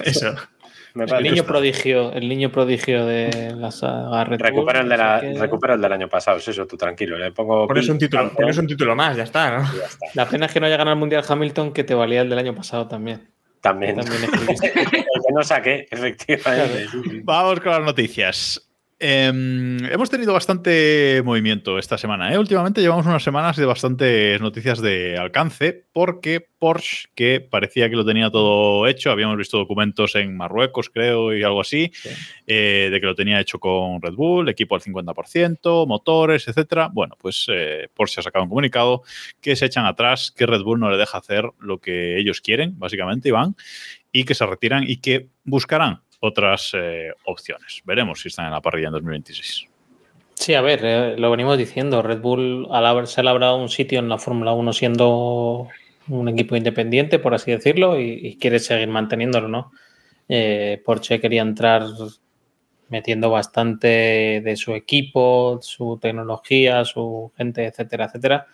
[0.05, 0.35] Eso.
[0.95, 1.47] Me El niño justo.
[1.47, 5.33] prodigio, el niño prodigio de la saga Red Bull, Recupera el, de no la, sé
[5.33, 5.39] qué.
[5.41, 7.17] recupera el del año pasado, es eso, tú tranquilo.
[7.19, 7.67] Le pongo.
[7.67, 9.63] Pones un título, pones un título más, ya está, ¿no?
[9.75, 10.07] y ya está.
[10.15, 12.39] La pena es que no haya ganado el Mundial Hamilton, que te valía el del
[12.39, 13.29] año pasado también.
[13.61, 13.97] También.
[13.97, 14.31] También el
[14.63, 16.87] que no saqué, efectivamente.
[17.23, 18.69] Vamos con las noticias.
[19.05, 22.33] Eh, hemos tenido bastante movimiento esta semana.
[22.33, 22.39] ¿eh?
[22.39, 28.07] Últimamente llevamos unas semanas de bastantes noticias de alcance porque Porsche, que parecía que lo
[28.07, 31.91] tenía todo hecho, habíamos visto documentos en Marruecos, creo, y algo así,
[32.47, 36.89] eh, de que lo tenía hecho con Red Bull, equipo al 50%, motores, etcétera.
[36.93, 39.03] Bueno, pues eh, Porsche ha sacado un comunicado
[39.41, 42.79] que se echan atrás, que Red Bull no le deja hacer lo que ellos quieren,
[42.79, 43.57] básicamente, Iván,
[44.13, 47.83] y que se retiran y que buscarán otras eh, opciones.
[47.85, 49.69] Veremos si están en la parrilla en 2026.
[50.35, 52.01] Sí, a ver, eh, lo venimos diciendo.
[52.01, 55.69] Red Bull al haberse labrado un sitio en la Fórmula 1 siendo
[56.09, 59.73] un equipo independiente, por así decirlo, y, y quiere seguir manteniéndolo, ¿no?
[60.29, 61.83] Eh, Porsche quería entrar
[62.89, 68.47] metiendo bastante de su equipo, su tecnología, su gente, etcétera, etcétera.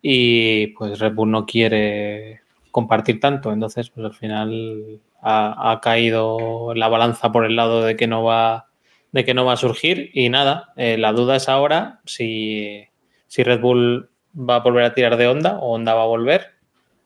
[0.00, 2.40] Y pues Red Bull no quiere
[2.70, 8.06] compartir tanto, entonces pues al final ha, caído la balanza por el lado de que
[8.06, 8.68] no va
[9.12, 12.88] de que no va a surgir y nada, eh, la duda es ahora si,
[13.26, 16.46] si Red Bull va a volver a tirar de Honda o Honda va a volver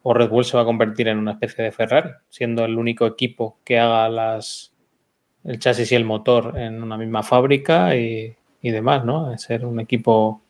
[0.02, 3.06] o Red Bull se va a convertir en una especie de Ferrari, siendo el único
[3.06, 4.72] equipo que haga las
[5.42, 9.36] el chasis y el motor en una misma fábrica y, y demás, ¿no?
[9.38, 10.42] Ser un equipo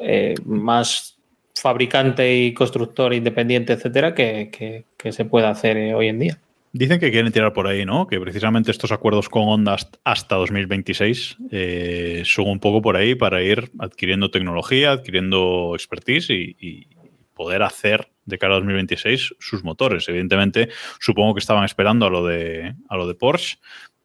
[0.00, 1.18] eh, más
[1.62, 6.38] fabricante y constructor independiente, etcétera, que, que, se puede hacer eh, hoy en día.
[6.72, 8.08] Dicen que quieren tirar por ahí, ¿no?
[8.08, 13.14] Que precisamente estos acuerdos con Honda hast- hasta 2026 eh, son un poco por ahí
[13.14, 16.88] para ir adquiriendo tecnología, adquiriendo expertise y, y
[17.34, 20.08] poder hacer de cara a 2026 sus motores.
[20.08, 23.58] Evidentemente, supongo que estaban esperando a lo de, a lo de Porsche,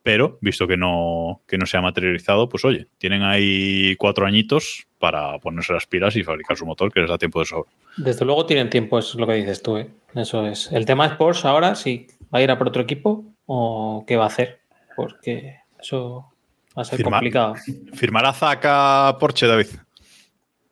[0.08, 4.88] pero visto que no, que no se ha materializado, pues oye, tienen ahí cuatro añitos
[5.00, 7.70] para ponerse las pilas y fabricar su motor, que les da tiempo de sobra.
[7.98, 9.76] Desde luego tienen tiempo, eso es lo que dices tú.
[9.76, 9.90] ¿eh?
[10.16, 10.72] Eso es.
[10.72, 14.16] El tema es Porsche ahora, si va a ir a por otro equipo o qué
[14.16, 14.62] va a hacer,
[14.96, 16.32] porque eso
[16.78, 17.56] va a ser Firma- complicado.
[17.94, 19.68] ¿Firmará Zaka Porsche, David?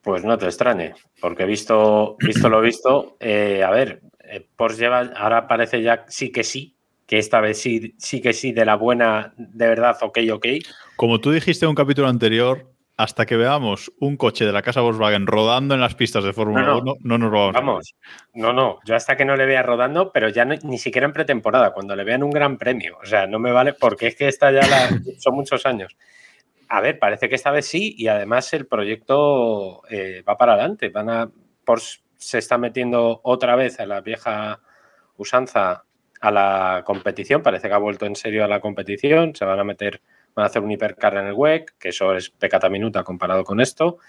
[0.02, 5.00] Pues no te extrañe, porque visto, visto lo visto, eh, a ver, eh, Porsche lleva,
[5.18, 6.75] ahora parece ya sí que sí,
[7.06, 10.46] que esta vez sí, sí que sí, de la buena, de verdad, ok, ok.
[10.96, 14.80] Como tú dijiste en un capítulo anterior, hasta que veamos un coche de la casa
[14.82, 16.94] Volkswagen rodando en las pistas de Fórmula No, no.
[16.94, 17.50] 1, no nos vamos.
[17.56, 17.96] a Vamos,
[18.34, 21.12] no, no, yo hasta que no le vea rodando, pero ya no- ni siquiera en
[21.14, 22.98] pretemporada, cuando le vean un gran premio.
[23.02, 24.88] O sea, no me vale, porque es que esta ya la,
[25.20, 25.96] son muchos años.
[26.70, 30.90] A ver, parece que esta vez sí, y además el proyecto eh, va para adelante.
[30.90, 31.30] Van a,
[31.66, 34.62] Porsche se está metiendo otra vez a la vieja
[35.18, 35.84] usanza
[36.26, 37.42] a la competición.
[37.42, 39.36] Parece que ha vuelto en serio a la competición.
[39.36, 40.02] Se van a meter,
[40.34, 43.62] van a hacer un hipercar en el WEC, que eso es pecata minuta comparado con
[43.62, 44.00] esto.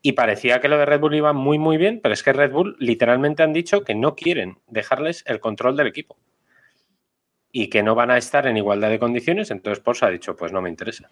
[0.00, 2.52] Y parecía que lo de Red Bull iba muy, muy bien, pero es que Red
[2.52, 6.16] Bull literalmente han dicho que no quieren dejarles el control del equipo.
[7.50, 9.50] Y que no van a estar en igualdad de condiciones.
[9.50, 11.10] Entonces Porsche ha dicho, pues no me interesa.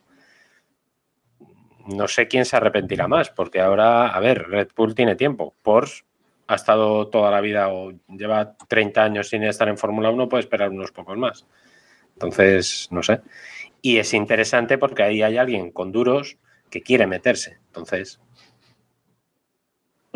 [1.88, 5.54] No sé quién se arrepentirá más, porque ahora, a ver, Red Bull tiene tiempo.
[5.62, 6.04] Porsche
[6.46, 10.42] ha estado toda la vida o lleva 30 años sin estar en Fórmula 1, puede
[10.42, 11.46] esperar unos pocos más.
[12.14, 13.20] Entonces, no sé.
[13.82, 16.38] Y es interesante porque ahí hay alguien con duros
[16.70, 17.58] que quiere meterse.
[17.68, 18.20] Entonces,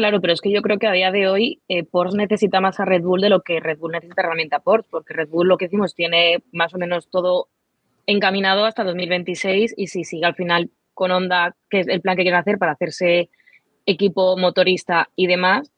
[0.01, 2.81] Claro, pero es que yo creo que a día de hoy eh, Porsche necesita más
[2.81, 5.47] a Red Bull de lo que Red Bull necesita realmente a Porsche, porque Red Bull
[5.47, 7.49] lo que decimos tiene más o menos todo
[8.07, 12.23] encaminado hasta 2026 y si sigue al final con Honda, que es el plan que
[12.23, 13.29] quieren hacer para hacerse
[13.85, 15.71] equipo motorista y demás,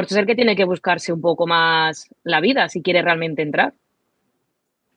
[0.00, 3.74] Es el que tiene que buscarse un poco más la vida si quiere realmente entrar.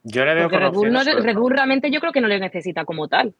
[0.04, 2.40] yo le veo Red Bull, no- opciones, Red Bull realmente yo creo que no le
[2.40, 3.34] necesita como tal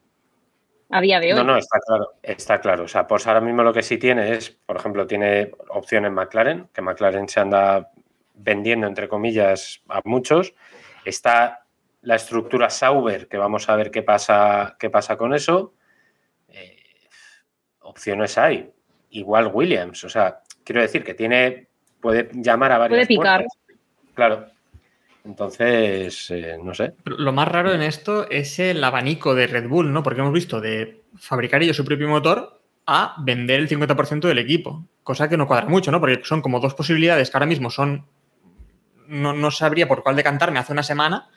[0.90, 1.38] a día de hoy.
[1.38, 2.84] No, no, está claro, está claro.
[2.84, 6.14] O sea, Porsche ahora mismo lo que sí tiene es, por ejemplo, tiene opción en
[6.14, 7.90] McLaren, que McLaren se anda
[8.34, 10.54] vendiendo, entre comillas, a muchos.
[11.04, 11.64] Está
[12.02, 15.74] la estructura Sauber, que vamos a ver qué pasa, qué pasa con eso.
[16.48, 16.76] Eh,
[17.80, 18.70] opciones hay.
[19.10, 21.68] Igual Williams, o sea, quiero decir que tiene,
[22.00, 23.40] puede llamar a varias Puede picar.
[23.44, 23.58] puertas.
[24.14, 24.46] Claro.
[25.24, 26.92] Entonces, eh, no sé.
[27.02, 30.02] Pero Lo más raro en esto es el abanico de Red Bull, ¿no?
[30.02, 34.84] Porque hemos visto de fabricar ellos su propio motor a vender el 50% del equipo,
[35.02, 36.00] cosa que no cuadra mucho, ¿no?
[36.00, 38.04] Porque son como dos posibilidades que ahora mismo son.
[39.08, 41.28] No, no sabría por cuál decantarme hace una semana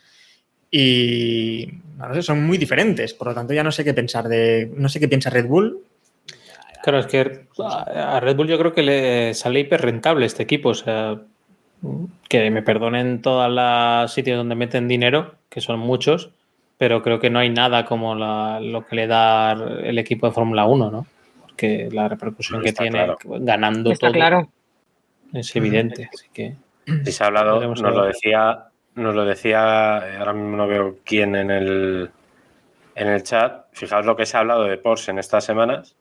[0.71, 1.67] y
[1.97, 3.13] no sé, son muy diferentes.
[3.13, 4.71] Por lo tanto, ya no sé qué pensar de.
[4.75, 5.83] No sé qué piensa Red Bull.
[6.83, 10.69] Claro, es que a Red Bull yo creo que le sale hiper rentable este equipo.
[10.69, 11.19] O sea,
[12.27, 16.31] que me perdonen todos los sitios donde meten dinero, que son muchos,
[16.77, 20.33] pero creo que no hay nada como la- lo que le da el equipo de
[20.33, 21.05] Fórmula 1, ¿no?
[21.41, 23.17] Porque la repercusión que tiene claro.
[23.23, 24.49] ganando Está todo claro.
[25.33, 26.09] es evidente.
[26.13, 26.55] Así que
[27.05, 28.65] Si se ha hablado, nos lo decía,
[28.95, 32.09] nos lo decía, eh, ahora mismo no veo quién en el,
[32.95, 33.65] en el chat.
[33.73, 35.95] Fijaos lo que se ha hablado de Porsche en estas semanas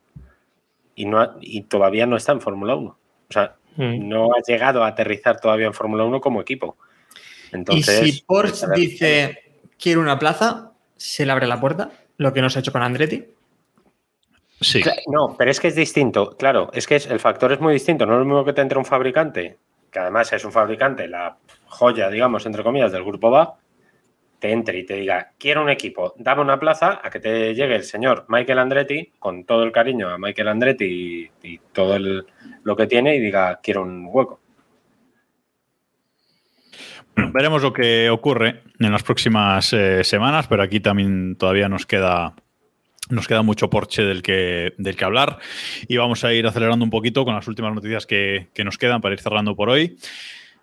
[1.03, 2.91] y, no ha- y todavía no está en Fórmula 1.
[2.91, 6.77] O sea, mm, no ha llegado a aterrizar todavía en Fórmula 1 como equipo.
[7.53, 9.43] Entonces, y si Porsche dice
[9.79, 13.25] quiero una plaza, se le abre la puerta, lo que nos ha hecho con Andretti.
[14.61, 14.83] Sí.
[15.07, 16.37] No, pero es que es distinto.
[16.37, 18.07] Claro, es que es- el factor es muy distinto.
[18.07, 19.57] No es lo mismo que te entre un fabricante,
[19.91, 21.37] que además es un fabricante, la
[21.67, 23.55] joya, digamos, entre comillas, del grupo BA,
[24.39, 27.75] te entre y te diga, quiero un equipo, dame una plaza, a que te llegue
[27.75, 32.87] el señor Michael Andretti, con todo el cariño a Michael Andretti y, todo lo que
[32.87, 34.41] tiene, y diga, quiero un hueco.
[37.33, 42.35] Veremos lo que ocurre en las próximas eh, semanas, pero aquí también todavía nos queda,
[43.11, 45.39] nos queda mucho Porsche del que, del que hablar
[45.89, 49.01] y vamos a ir acelerando un poquito con las últimas noticias que, que nos quedan
[49.01, 49.97] para ir cerrando por hoy.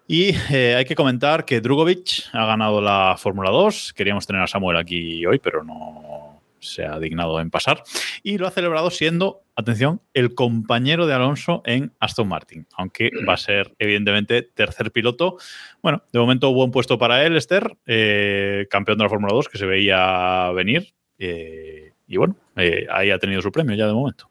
[0.07, 3.93] Y eh, hay que comentar que Drugovic ha ganado la Fórmula 2.
[3.93, 7.81] Queríamos tener a Samuel aquí hoy, pero no se ha dignado en pasar.
[8.21, 13.33] Y lo ha celebrado siendo, atención, el compañero de Alonso en Aston Martin, aunque va
[13.33, 15.37] a ser evidentemente tercer piloto.
[15.81, 19.57] Bueno, de momento buen puesto para él, Esther, eh, campeón de la Fórmula 2 que
[19.57, 20.93] se veía venir.
[21.17, 24.29] eh, y bueno, ahí ha tenido su premio ya de momento.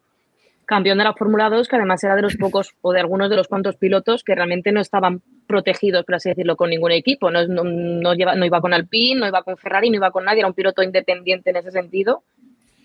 [0.66, 3.36] Campeón de la Fórmula 2, que además era de los pocos o de algunos de
[3.36, 7.30] los cuantos pilotos que realmente no estaban protegidos, por así decirlo, con ningún equipo.
[7.30, 10.48] No, no, no iba con Alpine, no iba con Ferrari, no iba con nadie, era
[10.48, 12.22] un piloto independiente en ese sentido.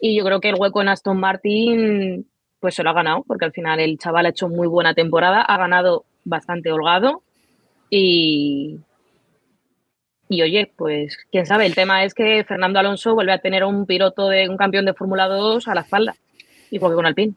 [0.01, 2.25] Y yo creo que el hueco en Aston Martin
[2.59, 5.41] pues se lo ha ganado, porque al final el chaval ha hecho muy buena temporada,
[5.41, 7.23] ha ganado bastante holgado
[7.89, 8.79] y,
[10.27, 13.85] y oye, pues quién sabe, el tema es que Fernando Alonso vuelve a tener un
[13.85, 16.15] piloto de un campeón de Fórmula 2 a la espalda,
[16.69, 17.33] igual que con Alpine.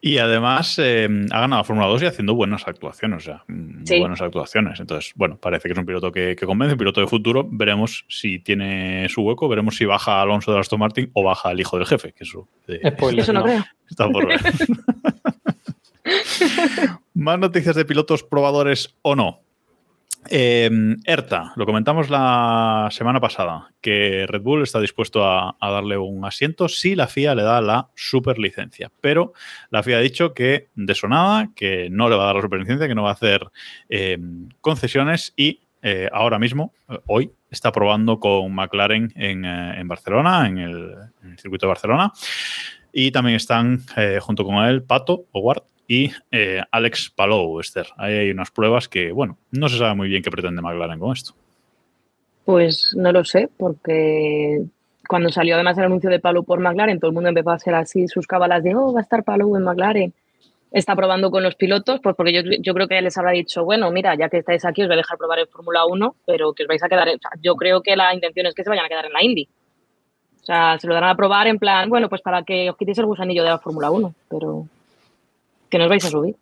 [0.00, 3.86] Y además eh, ha ganado la Fórmula 2 y haciendo buenas actuaciones, o sea, muy
[3.86, 3.98] Sí.
[3.98, 4.80] buenas actuaciones.
[4.80, 7.46] Entonces, bueno, parece que es un piloto que, que convence, un piloto de futuro.
[7.50, 11.60] Veremos si tiene su hueco, veremos si baja Alonso de Aston Martin o baja el
[11.60, 13.46] hijo del jefe, que eso, eh, spoiler, Eso no, no.
[13.46, 13.64] creo.
[13.88, 14.40] está por ver.
[17.14, 19.40] Más noticias de pilotos probadores o no.
[20.30, 20.70] Eh,
[21.04, 26.68] ERTA, lo comentamos la semana pasada, que Red Bull está dispuesto a, darle un asiento
[26.68, 28.90] si la FIA le da la superlicencia.
[29.00, 29.32] Pero
[29.70, 32.88] la FIA ha dicho que de sonada, que no le va a dar la superlicencia,
[32.88, 33.46] que no va a hacer
[33.88, 34.18] eh,
[34.60, 36.72] concesiones y eh, ahora mismo,
[37.06, 40.94] hoy, está probando con McLaren en, en Barcelona, en el,
[41.38, 42.12] circuito de Barcelona.
[42.92, 47.86] Y también están eh, junto con él Pato, Howard y eh, Alex Palou, Esther.
[47.96, 51.12] Ahí hay unas pruebas que, bueno, no se sabe muy bien qué pretende McLaren con
[51.12, 51.32] esto.
[52.44, 54.62] Pues no lo sé, porque
[55.08, 57.74] cuando salió además el anuncio de Palou por McLaren, todo el mundo empezó a hacer
[57.74, 60.12] así sus cábalas de, oh, va a estar Palou en McLaren.
[60.70, 63.90] Está probando con los pilotos, pues porque yo, yo creo que les habrá dicho, bueno,
[63.90, 66.64] mira, ya que estáis aquí os voy a dejar probar en Fórmula 1, pero que
[66.64, 68.84] os vais a quedar, o sea, yo creo que la intención es que se vayan
[68.84, 69.48] a quedar en la Indy.
[70.42, 72.98] O sea, se lo darán a probar en plan, bueno, pues para que os quitéis
[72.98, 74.66] el gusanillo de la Fórmula 1, pero
[75.68, 76.36] que nos vais a subir.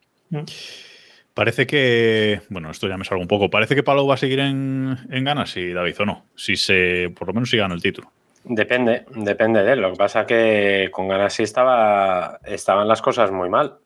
[1.34, 4.40] Parece que, bueno, esto ya me salgo un poco, parece que Palou va a seguir
[4.40, 7.82] en, en ganas, si David o no, si se, por lo menos si gana el
[7.82, 8.10] título.
[8.48, 9.80] Depende, depende de él.
[9.80, 13.78] Lo que pasa que con ganas sí estaba, estaban las cosas muy mal,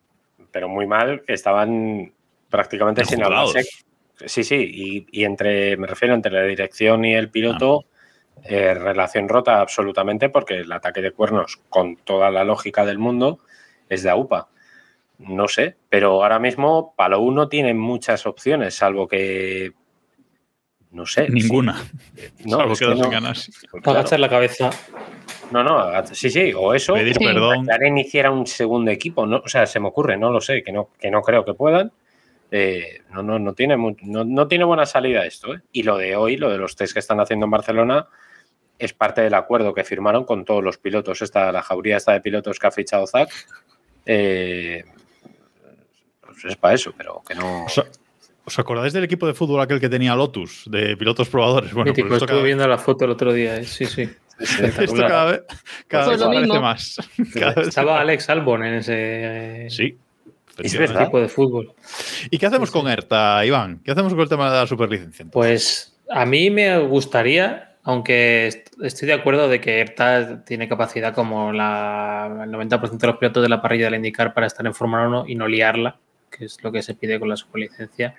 [0.53, 2.13] pero muy mal que estaban
[2.51, 3.65] prácticamente sin hablarse.
[4.27, 7.87] Sí, sí, y, y, entre, me refiero entre la dirección y el piloto,
[8.37, 8.41] ah.
[8.45, 13.41] eh, relación rota absolutamente porque el ataque de cuernos, con toda la lógica del mundo,
[13.89, 14.49] es de AUPA.
[15.21, 19.73] No sé, pero ahora mismo Palou no tiene muchas opciones, salvo que.
[20.93, 21.29] No sé.
[21.29, 21.77] Ninguna.
[21.77, 21.91] Sí.
[22.47, 23.51] No, salvo es que que no, ganas.
[23.71, 24.71] Pues Para agachar la cabeza.
[25.51, 26.95] No, no, sí, sí, o eso.
[26.95, 27.99] Pedir o perdón.
[27.99, 29.43] Hiciera un segundo equipo, ¿no?
[29.45, 31.93] O sea, se me ocurre, no lo sé, que no, que no creo que puedan.
[32.51, 35.55] Eh, no, no, no, tiene, no, no tiene buena salida esto.
[35.55, 35.61] ¿eh?
[35.73, 38.09] Y lo de hoy, lo de los test que están haciendo en Barcelona,
[38.79, 41.21] es parte del acuerdo que firmaron con todos los pilotos.
[41.23, 43.31] Esta, la jauría esta de pilotos que ha fichado Zach.
[44.07, 44.85] Eh,
[46.33, 47.65] pues es para eso, pero que no.
[47.67, 47.83] ¿Os,
[48.45, 51.73] os acordáis del equipo de fútbol aquel que tenía Lotus, de pilotos probadores?
[51.73, 54.09] Bueno, Mítico, pues estuve cada, viendo la foto el otro día, eh, sí, sí.
[54.39, 55.43] esto cada vez,
[55.87, 56.61] cada Pues vez lo aparece mismo.
[56.63, 56.97] más.
[57.35, 59.97] Cada vez- Estaba Alex Albon en ese Sí.
[60.59, 60.79] Es efectivamente.
[60.93, 61.03] verdad.
[61.05, 61.73] equipo de fútbol.
[62.31, 63.81] ¿Y qué hacemos con ERTA, Iván?
[63.85, 65.25] ¿Qué hacemos con el tema de la superlicencia?
[65.31, 71.15] Pues a mí me gustaría, aunque est- estoy de acuerdo de que ERTA tiene capacidad
[71.15, 74.75] como la, el 90% de los pilotos de la parrilla del IndyCar para estar en
[74.75, 75.99] Fórmula 1 y no liarla,
[76.31, 78.15] que es lo que se pide con la superlicencia.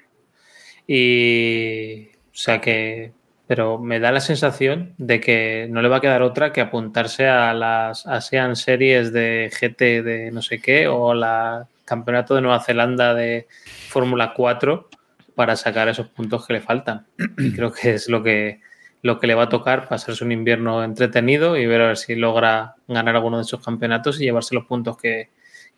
[0.88, 3.12] Y o sea que,
[3.47, 7.28] pero me da la sensación de que no le va a quedar otra que apuntarse
[7.28, 12.64] a las ASEAN Series de GT de no sé qué o la Campeonato de Nueva
[12.64, 13.47] Zelanda de
[13.89, 14.88] Fórmula 4
[15.36, 17.05] para sacar esos puntos que le faltan.
[17.38, 18.62] Y creo que es lo que,
[19.01, 22.16] lo que le va a tocar, pasarse un invierno entretenido y ver a ver si
[22.16, 25.30] logra ganar alguno de esos campeonatos y llevarse los puntos que,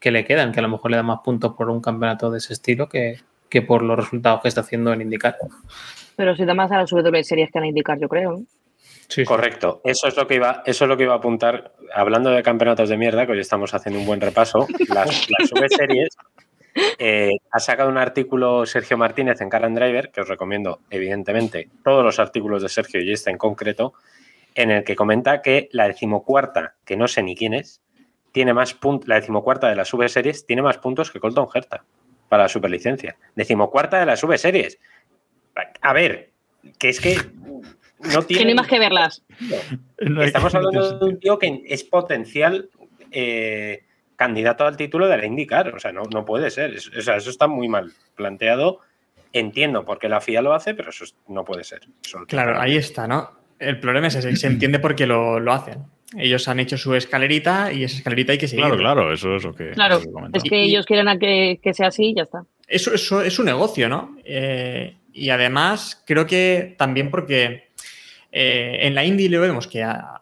[0.03, 2.39] que le quedan, que a lo mejor le da más puntos por un campeonato de
[2.39, 5.37] ese estilo que, que por los resultados que está haciendo en indicar.
[6.17, 8.43] Pero si da más a las W series que a indicar, yo creo.
[9.25, 11.71] Correcto, eso es lo que iba, eso es lo que iba a apuntar.
[11.95, 16.09] Hablando de campeonatos de mierda, que hoy estamos haciendo un buen repaso, las, las V-series.
[16.99, 21.69] eh, ha sacado un artículo Sergio Martínez en Car and Driver, que os recomiendo, evidentemente,
[21.81, 23.93] todos los artículos de Sergio y este en concreto,
[24.53, 27.82] en el que comenta que la decimocuarta, que no sé ni quién es,
[28.33, 31.85] tiene más puntos, la decimocuarta de las V-series tiene más puntos que Colton Herta
[32.27, 33.15] para la superlicencia.
[33.35, 34.77] Decimocuarta de las V-series.
[35.81, 36.31] A ver,
[36.77, 37.15] que es que
[38.01, 38.43] no Que tiene.
[38.43, 39.23] no hay más que verlas.
[39.99, 42.69] No Estamos hablando de un tío que es potencial
[43.11, 43.83] eh,
[44.15, 45.75] candidato al título de la IndyCar.
[45.75, 46.73] O sea, no, no puede ser.
[46.73, 48.79] Es- o sea, eso está muy mal planteado.
[49.31, 51.81] Entiendo por qué la FIA lo hace, pero eso es- no puede ser.
[52.03, 53.29] Eso Claro, ahí está, ¿no?
[53.59, 55.83] El problema es ese, se entiende por qué lo, lo hacen.
[56.17, 58.65] Ellos han hecho su escalerita y esa escalerita hay que seguir.
[58.65, 59.71] Claro, claro, eso es lo que.
[59.71, 59.99] Claro,
[60.33, 62.43] es que ellos quieren a que, que sea así y ya está.
[62.67, 64.17] Eso, eso es un negocio, ¿no?
[64.25, 67.69] Eh, y además, creo que también porque
[68.31, 70.19] eh, en la Indy lo vemos que a-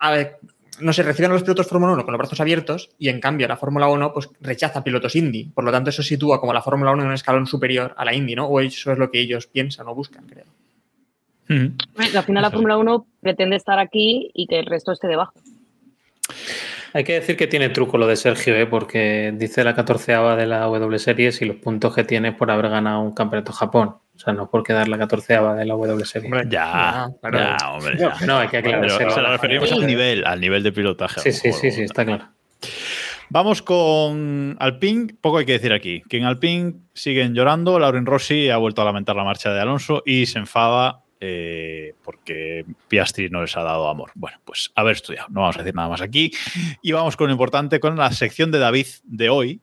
[0.00, 0.36] a ver,
[0.80, 3.48] no se reciben a los pilotos Fórmula 1 con los brazos abiertos y en cambio
[3.48, 5.44] la Fórmula 1 pues rechaza pilotos Indy.
[5.46, 8.14] Por lo tanto, eso sitúa como la Fórmula 1 en un escalón superior a la
[8.14, 8.46] Indy, ¿no?
[8.46, 10.44] O eso es lo que ellos piensan o buscan, creo.
[11.48, 15.32] Al final la Fórmula 1 pretende estar aquí y que el resto esté debajo.
[16.94, 18.66] Hay que decir que tiene truco lo de Sergio, ¿eh?
[18.66, 22.70] porque dice la 14 de la W Series y los puntos que tiene por haber
[22.70, 23.96] ganado un campeonato Japón.
[24.16, 26.32] O sea, no por quedar la 14 de la W Series.
[26.32, 27.38] Hombre, Ya, claro.
[27.38, 27.96] ya, hombre.
[27.98, 28.26] ya.
[28.26, 29.10] No, hay que Pero, aclarárselo.
[29.10, 31.20] o sea, nos referimos al nivel, al nivel de pilotaje.
[31.20, 32.26] Sí, sí, sí, sí, está claro.
[33.30, 35.14] Vamos con Alpine.
[35.20, 36.02] Poco hay que decir aquí.
[36.08, 37.78] Que en Alpine siguen llorando.
[37.78, 42.64] Lauren Rossi ha vuelto a lamentar la marcha de Alonso y se enfada eh, porque
[42.88, 44.10] Piastri no les ha dado amor.
[44.14, 45.28] Bueno, pues haber estudiado.
[45.30, 46.30] No vamos a decir nada más aquí.
[46.82, 49.60] Y vamos con lo importante, con la sección de David de hoy,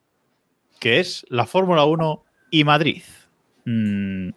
[0.79, 3.03] que es la Fórmula 1 y Madrid.
[3.65, 4.29] Mm,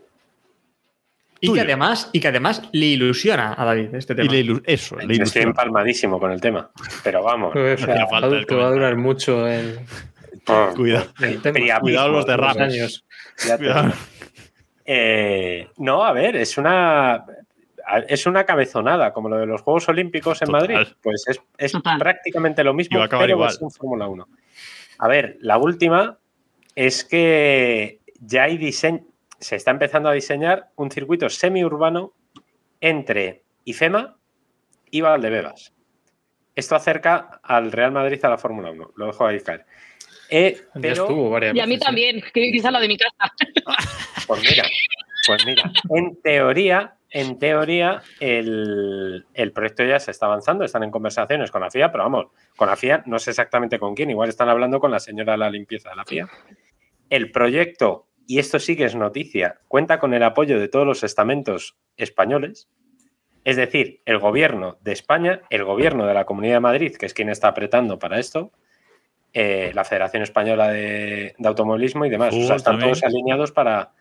[1.41, 4.33] Y que, además, y que además le ilusiona a David este y tema.
[4.33, 5.47] le ilu- eso, le Yo estoy ilusiona.
[5.51, 6.71] empalmadísmo con el tema.
[7.05, 7.53] Pero vamos.
[7.53, 9.79] Pues, hacía falta el que va a durar mucho el,
[10.45, 11.07] por- Cuidado.
[11.21, 11.79] el tema.
[11.81, 12.75] Cuidado los derrames.
[12.75, 13.05] años.
[13.47, 13.93] ya te Cuidado.
[14.91, 17.27] Eh, no, a ver, es una.
[18.07, 20.69] Es una cabezonada, como lo de los Juegos Olímpicos en Total.
[20.69, 20.95] Madrid.
[21.03, 23.49] Pues es, es prácticamente lo mismo, a pero igual.
[23.49, 24.29] versión Fórmula 1.
[24.99, 26.19] A ver, la última
[26.75, 29.05] es que ya hay diseño.
[29.39, 32.13] Se está empezando a diseñar un circuito semiurbano
[32.81, 34.17] entre IFEMA
[34.91, 35.75] y Valdebebas.
[36.55, 38.93] Esto acerca al Real Madrid a la Fórmula 1.
[38.97, 39.65] Lo dejo ahí caer.
[40.31, 42.89] Eh, Ya pero, estuvo varias Y a mí veces, también, que vivís al lado de
[42.89, 43.33] mi casa.
[44.27, 44.65] pues mira,
[45.27, 50.91] pues mira, en teoría, en teoría, el, el proyecto ya se está avanzando, están en
[50.91, 52.27] conversaciones con la FIA, pero vamos,
[52.57, 55.39] con la FIA no sé exactamente con quién, igual están hablando con la señora de
[55.39, 56.29] la limpieza de la FIA.
[57.09, 61.03] El proyecto, y esto sí que es noticia, cuenta con el apoyo de todos los
[61.03, 62.69] estamentos españoles,
[63.45, 67.15] es decir, el gobierno de España, el gobierno de la Comunidad de Madrid, que es
[67.15, 68.53] quien está apretando para esto,
[69.33, 72.35] eh, la Federación Española de, de Automovilismo y demás.
[72.35, 72.91] o sea, están también.
[72.93, 73.93] todos alineados para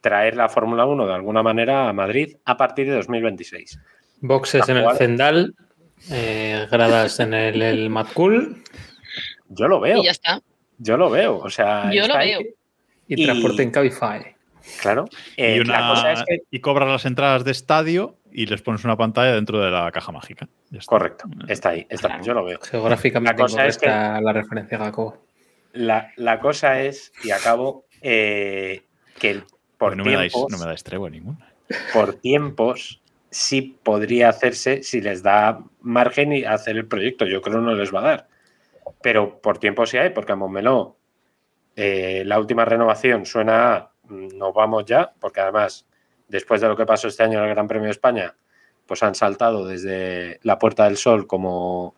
[0.00, 3.78] traer la Fórmula 1 de alguna manera a Madrid a partir de 2026.
[4.20, 4.96] Boxes en el.
[4.96, 5.54] Zendal,
[6.10, 8.62] eh, gradas en el, el Matkul
[9.48, 10.40] Yo lo veo, Y ya está.
[10.78, 11.38] yo lo veo.
[11.38, 12.40] O sea, Yo lo veo.
[13.08, 14.34] y, Y- transporte en Cabify.
[14.80, 15.04] Claro.
[15.36, 18.62] Eh, y, una- La cosa es que, y cobras las entradas de estadio y les
[18.62, 20.48] pones una pantalla dentro de la caja mágica.
[20.72, 20.84] Está.
[20.86, 22.58] correcto, está ahí, está, yo lo veo.
[22.60, 25.24] Geográficamente La cosa es la referencia a Jacobo.
[25.72, 28.82] La, la cosa es, y acabo, eh,
[29.18, 29.44] que el-
[29.78, 31.52] por, no, me dais, tiempos, no me dais tregua ninguna.
[31.92, 33.00] por tiempos
[33.30, 37.24] sí podría hacerse si les da margen y hacer el proyecto.
[37.26, 38.28] Yo creo que no les va a dar.
[39.02, 40.96] Pero por tiempo sí hay, porque a Montmeló
[41.76, 45.86] eh, la última renovación suena a mm, nos vamos ya, porque además,
[46.32, 48.34] después de lo que pasó este año en el Gran Premio de España,
[48.86, 51.94] pues han saltado desde la Puerta del Sol como,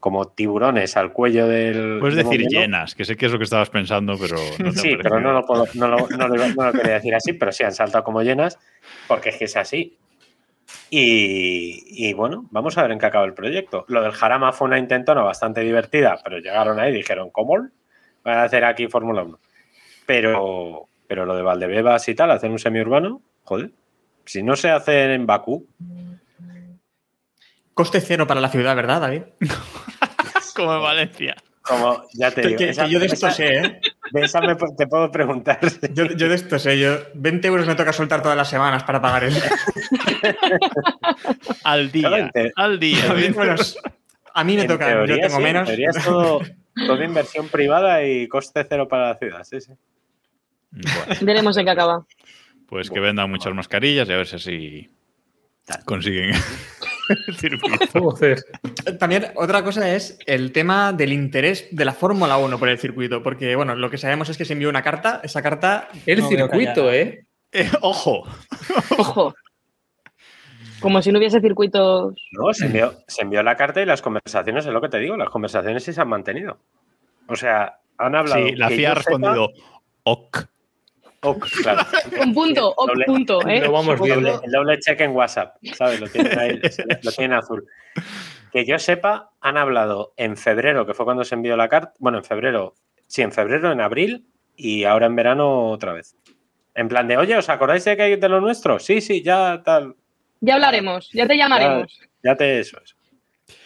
[0.00, 1.98] como tiburones al cuello del.
[2.00, 4.78] Puedes de decir llenas, que sé que es lo que estabas pensando, pero no te
[4.78, 7.32] ha Sí, pero no lo, puedo- no, lo, no lo- no lo quería decir así,
[7.32, 8.58] pero sí han saltado como llenas,
[9.08, 9.96] porque es que es así.
[10.88, 13.84] Y, y bueno, vamos a ver en qué acaba el proyecto.
[13.88, 17.56] Lo del Jarama fue una intentona bastante divertida, pero llegaron ahí y dijeron, ¿cómo
[18.24, 19.38] van a hacer aquí Fórmula 1?
[20.06, 23.70] Pero, pero lo de Valdebebas y tal, hacer un semiurbano, joder,
[24.26, 25.66] si no se hace en Bakú,
[27.74, 29.22] Coste cero para la ciudad, ¿verdad, David?
[30.54, 31.34] Como en Valencia.
[31.62, 33.80] como ya te digo, que- esa- que yo de esto esa- sé, ¿eh?
[34.12, 35.58] de esa me po- te puedo preguntar.
[35.94, 39.00] Yo, yo de esto sé, yo 20 euros me toca soltar todas las semanas para
[39.00, 39.34] pagar el...
[41.64, 42.30] Al día.
[42.56, 43.10] Al día.
[43.10, 43.54] A mí, bueno,
[44.34, 45.60] a mí me En toca, teoría, yo tengo sí, menos.
[45.60, 46.40] En teoría es todo,
[46.86, 49.42] todo inversión privada y coste cero para la ciudad.
[49.44, 49.72] Sí, sí.
[50.70, 52.04] Bueno, Veremos en qué acaba.
[52.70, 54.90] Pues que vendan muchas mascarillas y a ver si así
[55.84, 56.30] consiguen
[57.28, 58.14] el circuito.
[58.98, 63.22] También otra cosa es el tema del interés de la Fórmula 1 por el circuito,
[63.22, 65.88] porque bueno, lo que sabemos es que se envió una carta, esa carta...
[66.06, 67.26] El no circuito, ¿eh?
[67.52, 68.24] Eh, ojo,
[68.96, 69.34] Ojo.
[70.80, 72.14] Como si no hubiese circuitos.
[72.32, 75.16] No, se envió, se envió la carta y las conversaciones, es lo que te digo,
[75.16, 76.58] las conversaciones sí se han mantenido.
[77.26, 78.46] O sea, han hablado.
[78.46, 79.50] sí, la FIA ha sepa- respondido
[80.04, 80.38] ok.
[81.22, 81.82] Ok, claro.
[82.18, 83.60] Con punto, o Doble- punto, ¿eh?
[83.60, 84.42] Lo vamos El doble, viendo.
[84.42, 86.00] el doble check en WhatsApp, ¿sabes?
[86.00, 86.60] Lo tienen ahí,
[87.02, 87.66] lo tienen azul.
[88.52, 91.92] Que yo sepa, han hablado en febrero, que fue cuando se envió la carta.
[91.98, 92.74] Bueno, en febrero,
[93.06, 94.26] sí, en febrero, en abril
[94.56, 96.16] y ahora en verano otra vez.
[96.74, 98.78] En plan de, oye, ¿os acordáis de que hay de lo nuestro?
[98.78, 99.96] Sí, sí, ya tal.
[100.40, 102.00] Ya hablaremos, ya te llamaremos.
[102.22, 102.96] Ya te eso, eso.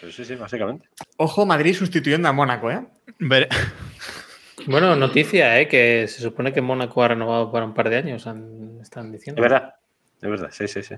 [0.00, 0.88] Pero sí, sí, básicamente.
[1.18, 2.84] Ojo, Madrid sustituyendo a Mónaco, ¿eh?
[3.20, 3.48] Ver-
[4.66, 5.68] Bueno, noticia, ¿eh?
[5.68, 9.40] Que se supone que Mónaco ha renovado para un par de años, han- están diciendo.
[9.40, 9.74] Es verdad,
[10.22, 10.94] es verdad, sí, sí, sí.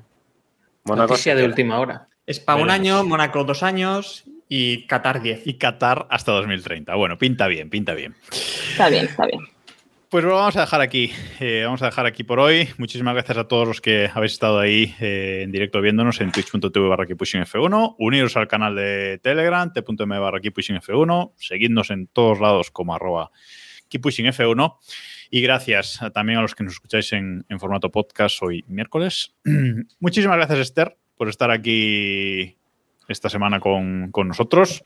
[0.84, 1.48] Mónaco Noticia de queda.
[1.48, 2.08] última hora.
[2.26, 5.46] Es para un año, Mónaco dos años y Qatar 10.
[5.46, 6.94] Y Qatar hasta 2030.
[6.94, 8.14] Bueno, pinta bien, pinta bien.
[8.30, 9.40] Está bien, está bien.
[10.08, 11.10] Pues lo vamos a dejar aquí.
[11.40, 12.68] Eh, vamos a dejar aquí por hoy.
[12.78, 16.88] Muchísimas gracias a todos los que habéis estado ahí eh, en directo viéndonos en twitch.tv
[16.88, 17.96] barra F1.
[17.98, 21.32] Uniros al canal de Telegram, t.m barra F1.
[21.36, 23.32] Seguidnos en todos lados como arroba
[23.90, 24.76] F1.
[25.30, 29.34] Y gracias también a los que nos escucháis en, en formato podcast hoy miércoles.
[29.98, 32.56] Muchísimas gracias, Esther, por estar aquí
[33.08, 34.84] esta semana con, con nosotros.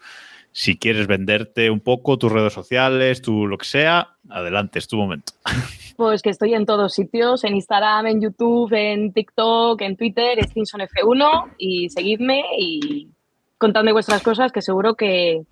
[0.52, 4.96] Si quieres venderte un poco tus redes sociales, tu lo que sea, adelante, es tu
[4.96, 5.32] momento.
[5.96, 10.80] Pues que estoy en todos sitios, en Instagram, en YouTube, en TikTok, en Twitter, Stinson
[10.80, 13.10] F1 y seguidme y
[13.58, 15.42] contadme vuestras cosas que seguro que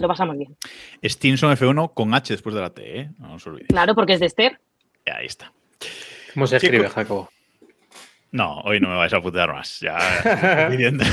[0.00, 0.56] lo pasamos bien.
[1.04, 3.10] Stinson F1 con H después de la T, ¿eh?
[3.20, 3.68] No os olvidéis.
[3.68, 4.58] Claro, porque es de Esther.
[5.06, 5.52] Ahí está.
[6.34, 6.88] ¿Cómo se escribe.
[6.88, 7.30] Jacobo?
[8.36, 9.80] No, hoy no me vais a putear más.
[9.80, 9.98] Ya.
[10.66, 11.04] suficiente.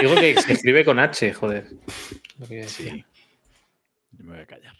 [0.00, 1.66] Digo que se escribe con H, joder.
[2.38, 2.92] Lo que decía.
[2.94, 3.04] Sí.
[4.12, 4.72] Yo me voy a callar.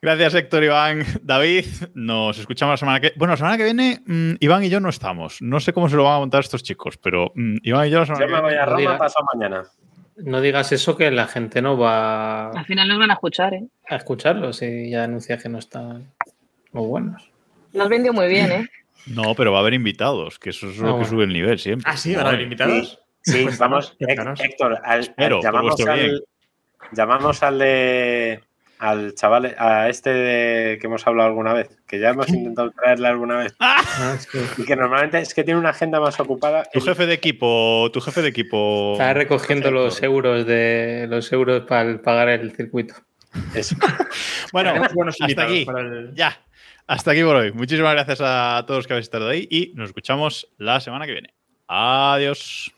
[0.00, 1.66] Gracias, Héctor, Iván, David.
[1.94, 4.90] Nos escuchamos la semana que Bueno, la semana que viene, mm, Iván y yo no
[4.90, 5.42] estamos.
[5.42, 7.98] No sé cómo se lo van a montar estos chicos, pero mm, Iván y yo
[7.98, 8.62] la semana Yo que me voy viene.
[8.62, 8.98] a Roma diga.
[8.98, 9.64] pasado mañana.
[10.18, 13.64] No digas eso que la gente no va Al final nos van a escuchar, ¿eh?
[13.88, 16.12] a escucharlo si ya anuncia que no están
[16.72, 17.28] muy buenos.
[17.72, 18.68] Nos vendió muy bien, ¿eh?
[19.10, 21.58] No, pero va a haber invitados, que eso es lo Ah, que sube el nivel
[21.58, 21.90] siempre.
[21.90, 23.00] Ah, sí, van a haber invitados.
[23.22, 23.96] Sí, Pues vamos.
[23.98, 26.24] Héctor, al- Espero, llamamos, al,
[26.92, 28.40] llamamos al de
[28.80, 33.08] al chaval, a este de- que hemos hablado alguna vez, que ya hemos intentado traerle
[33.08, 34.38] alguna vez, Ah, sí.
[34.56, 36.62] y que normalmente es que tiene una agenda más ocupada.
[36.72, 38.92] Tu jefe de equipo, tu jefe de equipo.
[38.92, 42.94] Está recogiendo los euros de los euros para pagar el circuito.
[43.54, 43.74] Eso.
[44.52, 44.72] Bueno,
[45.20, 45.64] hasta aquí.
[45.66, 46.40] para el- Ya.
[46.88, 47.52] Hasta aquí por hoy.
[47.52, 51.12] Muchísimas gracias a todos los que habéis estado ahí y nos escuchamos la semana que
[51.12, 51.34] viene.
[51.68, 52.72] Adiós.